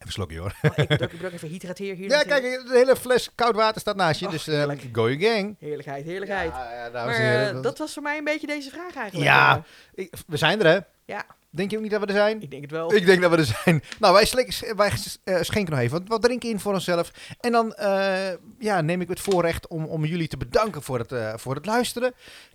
Even 0.05 0.11
slokje 0.13 0.39
hoor. 0.39 0.53
Oh, 0.61 0.77
ik, 0.77 1.01
ook 1.25 1.31
even 1.31 1.47
hydrateer 1.47 1.95
hier. 1.95 2.09
Ja, 2.09 2.17
natuurlijk. 2.17 2.41
kijk, 2.55 2.67
de 2.67 2.77
hele 2.77 2.95
fles 2.95 3.29
koud 3.35 3.55
water 3.55 3.81
staat 3.81 3.95
naast 3.95 4.19
je. 4.19 4.27
Dus 4.27 4.45
heerlijk. 4.45 4.83
go 4.91 5.03
gang. 5.19 5.55
Heerlijkheid, 5.59 6.05
heerlijkheid. 6.05 6.51
Ja, 6.51 6.71
ja, 6.85 6.89
maar 7.05 7.15
eh, 7.15 7.61
dat 7.61 7.77
was 7.77 7.93
voor 7.93 8.03
mij 8.03 8.17
een 8.17 8.23
beetje 8.23 8.47
deze 8.47 8.69
vraag 8.69 8.95
eigenlijk. 8.95 9.29
Ja. 9.29 9.63
Ik- 9.93 10.13
we 10.27 10.37
zijn 10.37 10.59
er, 10.59 10.65
hè? 10.67 10.79
ja, 11.05 11.25
Denk 11.55 11.71
je 11.71 11.75
ook 11.77 11.81
niet 11.83 11.91
dat 11.91 12.01
we 12.01 12.07
er 12.07 12.13
zijn? 12.13 12.41
ik 12.41 12.49
denk 12.49 12.61
het 12.61 12.71
wel. 12.71 12.93
Ik 12.93 13.05
denk 13.05 13.21
dat 13.21 13.31
we 13.31 13.37
er 13.37 13.45
zijn. 13.63 13.83
Nou, 13.99 14.13
wij, 14.13 14.25
slik- 14.25 14.73
wij 14.75 14.91
eh, 15.23 15.37
schenken 15.41 15.73
nog 15.73 15.81
even 15.83 16.03
wat, 16.07 16.21
drinken 16.21 16.49
in 16.49 16.59
voor 16.59 16.73
onszelf. 16.73 17.11
En 17.39 17.51
dan 17.51 17.73
eh, 17.73 18.29
ja, 18.59 18.81
neem 18.81 19.01
ik 19.01 19.09
het 19.09 19.19
voorrecht 19.19 19.67
om, 19.67 19.85
om 19.85 20.05
jullie 20.05 20.27
te 20.27 20.37
bedanken 20.37 20.81
voor 20.81 20.99
het, 20.99 21.11
eh, 21.11 21.33
voor 21.35 21.55
het 21.55 21.65
luisteren. 21.65 22.13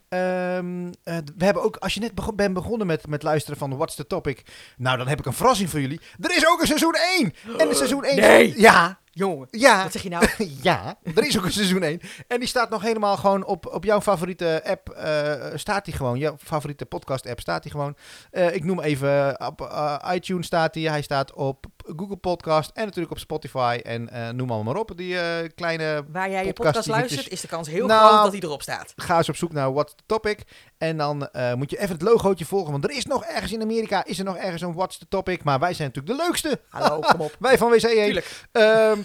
Ehm, 0.09 0.87
eh, 1.03 1.17
we 1.37 1.45
hebben 1.45 1.63
ook, 1.63 1.77
als 1.77 1.95
je 1.95 2.01
net 2.01 2.15
bego- 2.15 2.33
bent 2.33 2.55
begonnen 2.55 2.87
met, 2.87 3.07
met 3.07 3.23
luisteren 3.23 3.59
van 3.59 3.77
What's 3.77 3.95
the 3.95 4.07
Topic. 4.07 4.43
Nou, 4.77 4.97
dan 4.99 5.09
heb 5.09 5.19
ik 5.19 5.27
een 5.27 5.33
verrassing 5.33 5.71
voor 5.71 5.81
jullie. 5.81 6.01
Er 6.21 6.37
is 6.37 6.47
ook 6.47 6.61
een 6.61 6.67
seizoen 6.67 6.97
1. 7.19 7.35
En 7.59 7.69
de 7.69 7.75
seizoen 7.75 8.05
1. 8.05 8.17
Nee. 8.21 8.61
Ja, 8.61 8.99
Jongen, 9.13 9.49
Ja, 9.51 9.83
wat 9.83 9.93
zeg 9.93 10.03
je 10.03 10.09
nou? 10.09 10.27
ja, 10.63 10.99
er 11.15 11.27
is 11.27 11.39
ook 11.39 11.45
een 11.45 11.53
seizoen 11.53 11.83
1. 11.83 12.01
En 12.29 12.39
die 12.39 12.49
staat 12.49 12.71
nog 12.71 12.83
helemaal 12.83 13.17
gewoon 13.17 13.45
op, 13.45 13.67
op 13.67 13.85
jouw 13.85 14.01
favoriete 14.01 14.63
app. 14.65 14.89
eh, 14.89 15.47
staat 15.55 15.85
die 15.85 15.95
gewoon. 15.95 16.19
Jouw 16.19 16.37
favoriete 16.39 16.85
podcast 16.87 17.27
app 17.27 17.41
staat 17.41 17.63
die 17.63 17.71
gewoon. 17.73 17.97
Eh, 18.31 18.55
ik 18.55 18.65
noem 18.65 18.81
even 18.81 19.47
op 19.47 19.61
eh, 19.61 20.13
iTunes 20.15 20.47
staat 20.47 20.75
hij. 20.75 20.85
Hij 20.85 21.03
staat 21.03 21.33
op 21.35 21.67
Google 21.97 22.17
Podcast 22.17 22.71
en 22.75 22.85
natuurlijk 22.85 23.13
op 23.13 23.19
Spotify. 23.19 23.81
En 23.83 24.09
eh, 24.09 24.29
noem 24.29 24.51
allemaal 24.51 24.73
maar 24.73 24.83
op. 24.83 24.93
Die 24.97 25.19
eh, 25.19 25.49
kleine... 25.55 26.05
Waar 26.13 26.31
jij 26.31 26.45
je 26.45 26.53
Podcast 26.53 26.57
podcast 26.57 26.85
die 26.85 26.95
luistert, 26.95 27.29
is 27.29 27.41
de 27.41 27.49
kans 27.49 27.69
heel 27.69 27.87
Nou, 27.87 28.09
groot 28.09 28.23
dat 28.23 28.33
hij 28.33 28.41
erop 28.41 28.63
staat. 28.63 28.93
Ga 28.97 29.17
eens 29.17 29.29
op 29.29 29.37
zoek 29.37 29.53
naar 29.53 29.73
What's 29.73 29.95
the 29.95 30.03
Topic. 30.07 30.39
En 30.79 30.97
dan 30.97 31.29
eh, 31.29 31.55
moet 31.55 31.71
je 31.71 31.79
even 31.79 31.95
het 31.95 32.03
logootje 32.03 32.45
volgen. 32.45 32.71
Want 32.71 32.85
er 32.85 32.91
is 32.91 33.07
nog 33.07 33.25
ergens 33.25 33.53
in 33.53 33.63
Amerika 33.63 34.05
is 34.05 34.19
er 34.19 34.25
nog 34.25 34.37
ergens 34.37 34.63
een 34.63 34.75
What's 34.75 34.99
the 34.99 35.09
Topic. 35.09 35.45
Maar 35.45 35.59
wij 35.59 35.75
zijn 35.75 35.89
natuurlijk 35.89 36.19
de 36.19 36.25
leukste. 36.25 36.61
Hallo, 36.69 37.01
kom 37.01 37.21
op. 37.21 37.37
Wij 37.49 37.59
van 37.59 37.71
WC 37.71 37.83
1. 37.83 38.05
Tuurlijk. 38.05 38.47
Ehm 38.53 39.01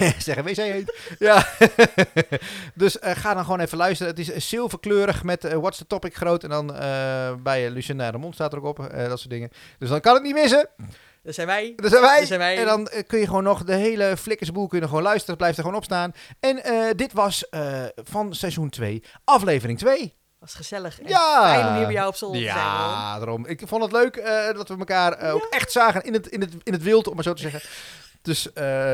zeggen 0.18 0.44
WC 0.44 0.56
heet. 0.56 0.98
Ja. 1.18 1.46
dus 2.74 2.96
ga 3.00 3.34
dan 3.34 3.44
gewoon 3.44 3.60
even 3.60 3.78
luisteren. 3.78 4.16
Het 4.16 4.28
is 4.28 4.48
zilverkleurig 4.48 5.22
met 5.22 5.52
What's 5.52 5.78
the 5.78 5.86
Topic 5.86 6.14
groot. 6.16 6.44
En 6.44 6.50
dan 6.50 6.66
bij 7.42 7.70
Lucinda 7.70 8.10
de 8.10 8.18
Mond 8.18 8.34
staat 8.34 8.52
er 8.52 8.58
ook 8.58 8.64
op. 8.64 8.90
dat 8.92 9.18
soort 9.18 9.30
dingen. 9.30 9.50
Dus 9.78 9.88
dan 9.88 10.00
kan 10.00 10.14
het 10.14 10.22
niet 10.22 10.34
missen. 10.34 10.68
Dat 11.22 11.34
zijn 11.34 11.46
wij. 11.46 11.72
Dat 11.76 11.90
zijn 11.90 12.02
wij. 12.02 12.18
Dat 12.18 12.28
zijn 12.28 12.40
wij. 12.40 12.56
En 12.58 12.64
dan 12.64 12.88
eh, 12.88 13.02
kun 13.06 13.18
je 13.18 13.26
gewoon 13.26 13.42
nog 13.42 13.64
de 13.64 13.74
hele 13.74 14.16
flikkersboel 14.16 14.66
kun 14.66 14.80
je 14.80 14.86
gewoon 14.86 15.02
luisteren. 15.02 15.30
Het 15.30 15.38
blijft 15.38 15.56
er 15.56 15.62
gewoon 15.62 15.78
op 15.78 15.84
staan. 15.84 16.12
En 16.40 16.64
eh, 16.64 16.90
dit 16.96 17.12
was 17.12 17.48
eh, 17.48 17.84
van 17.96 18.34
seizoen 18.34 18.68
2, 18.70 19.02
aflevering 19.24 19.78
2. 19.78 20.16
was 20.38 20.54
gezellig. 20.54 21.00
En 21.00 21.08
Ja. 21.08 21.42
Fijn 21.42 21.68
om 21.68 21.74
hier 21.74 21.84
bij 21.84 21.94
jou 21.94 22.08
op 22.08 22.14
zolder 22.16 22.40
te 22.40 22.46
zijn. 22.46 22.58
Ja, 22.58 23.16
daarom. 23.16 23.46
Ik 23.46 23.62
vond 23.64 23.82
het 23.82 23.92
leuk 23.92 24.24
dat 24.54 24.68
we 24.68 24.76
elkaar 24.78 25.32
ook 25.32 25.46
echt 25.50 25.72
zagen 25.72 26.02
in 26.02 26.12
het, 26.12 26.26
in, 26.26 26.40
het, 26.40 26.52
in 26.62 26.72
het 26.72 26.82
wild, 26.82 27.08
om 27.08 27.14
maar 27.14 27.24
zo 27.24 27.32
te 27.32 27.42
zeggen. 27.42 27.60
Dus 28.22 28.48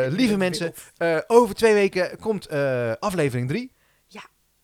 lieve 0.08 0.36
mensen, 0.36 0.74
over 1.26 1.54
twee 1.54 1.74
weken 1.74 2.18
komt 2.18 2.48
aflevering 3.00 3.48
3. 3.48 3.75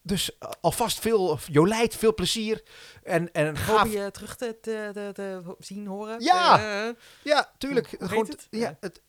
Dus 0.04 0.38
eh, 0.38 0.48
alvast 0.60 1.00
veel 1.00 1.38
jolijt, 1.46 1.96
veel 1.96 2.14
plezier. 2.14 2.62
En, 3.02 3.32
en 3.32 3.46
Hoop 3.46 3.56
gaaf. 3.56 3.92
je 3.92 4.10
terug 4.10 4.36
te, 4.36 4.56
te, 4.60 4.90
te, 4.92 5.10
te 5.12 5.40
ho- 5.44 5.56
zien, 5.58 5.86
horen. 5.86 6.20
Ja. 6.20 6.58
Eh, 6.86 6.94
Ja, 7.22 7.50
tuurlijk. 7.58 7.88
Gewoon, 7.98 8.26
het? 8.26 8.46
Ja, 8.50 8.58
Ja. 8.60 8.76
het, 8.80 9.00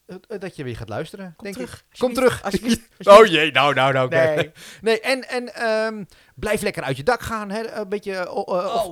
dat 0.42 0.56
je 0.56 0.64
weer 0.64 0.76
gaat 0.78 0.90
luisteren, 0.90 1.34
kom 1.36 1.44
denk 1.44 1.56
terug. 1.56 1.86
ik. 1.92 2.00
Kom 2.00 2.14
terug. 2.14 2.42
Oh 3.04 3.26
jee, 3.26 3.52
nou, 3.52 3.74
nou, 3.74 3.94
nou. 3.94 4.10
Nee. 4.10 4.52
Nee, 4.82 5.00
en, 5.00 5.30
en 5.30 5.54
ehm, 5.56 6.04
blijf 6.34 6.62
lekker 6.62 6.84
uit 6.84 6.98
je 6.98 7.04
dak 7.04 7.22
gaan. 7.22 7.50
Hè? 7.50 7.72
Een 7.72 7.90
beetje 7.90 8.12
uh, 8.12 8.36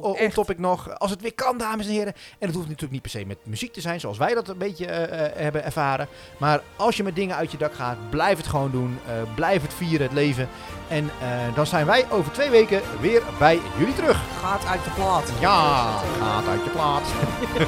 Oh, 0.04 0.20
echt. 0.20 0.34
topic 0.34 0.58
nog. 0.60 1.00
Als 1.00 1.12
het 1.12 1.22
weer 1.22 1.34
kan, 1.34 1.58
dames 1.58 1.86
en 1.86 1.92
heren. 1.92 2.14
En 2.40 2.48
het 2.48 2.54
hoeft 2.56 2.68
natuurlijk 2.68 2.92
niet 2.92 3.02
per 3.02 3.12
se 3.12 3.26
met 3.26 3.38
muziek 3.44 3.74
te 3.74 3.82
zijn, 3.82 4.00
zoals 4.00 4.18
wij 4.18 4.34
dat 4.34 4.48
een 4.48 4.58
beetje 4.58 4.86
eh, 4.86 5.26
eh, 5.26 5.32
hebben 5.36 5.64
ervaren. 5.64 6.08
Maar 6.38 6.62
als 6.76 6.98
je 6.98 7.04
met 7.04 7.16
dingen 7.16 7.36
uit 7.36 7.52
je 7.52 7.58
dak 7.58 7.74
gaat, 7.74 8.10
blijf 8.10 8.38
het 8.38 8.48
gewoon 8.48 8.72
doen. 8.72 9.00
Eh, 9.08 9.14
blijf 9.36 9.62
het 9.62 9.74
vieren, 9.74 10.02
het 10.08 10.16
leven. 10.16 10.50
En 10.88 11.10
eh, 11.22 11.56
dan 11.56 11.68
zijn 11.68 11.86
wij 11.86 12.06
over 12.12 12.32
twee 12.32 12.50
weken 12.50 12.82
weer 13.00 13.22
bij 13.40 13.60
jullie 13.78 13.94
terug. 13.96 14.20
Gaat 14.42 14.66
uit 14.66 14.84
de 14.84 14.90
plaat. 14.90 15.30
Ja, 15.40 15.92
gaat 16.20 16.48
uit 16.48 16.64
je 16.64 16.70
plaats. 16.70 17.10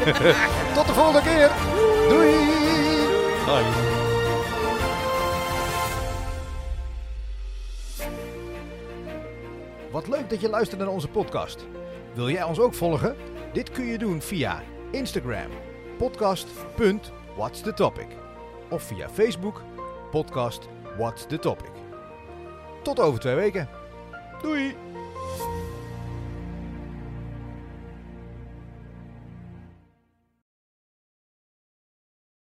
Tot 0.76 0.88
de 0.88 0.94
volgende 0.94 1.22
keer. 1.22 1.52
Doei. 2.10 2.36
Wat 9.94 10.08
leuk 10.08 10.30
dat 10.30 10.42
je 10.42 10.50
luistert 10.50 10.80
naar 10.80 10.90
onze 10.90 11.08
podcast. 11.08 11.68
Wil 12.14 12.30
jij 12.30 12.44
ons 12.44 12.60
ook 12.60 12.74
volgen? 12.74 13.16
Dit 13.52 13.72
kun 13.72 13.86
je 13.86 13.98
doen 13.98 14.22
via 14.22 14.62
Instagram, 14.92 15.50
podcast.what's-the-topic. 15.98 18.08
Of 18.70 18.84
via 18.84 19.10
Facebook, 19.10 19.62
podcast 20.12 20.68
What's 20.98 21.26
Topic. 21.40 21.72
Tot 22.84 23.00
over 23.00 23.20
twee 23.20 23.36
weken. 23.36 23.70
Doei! 24.42 24.93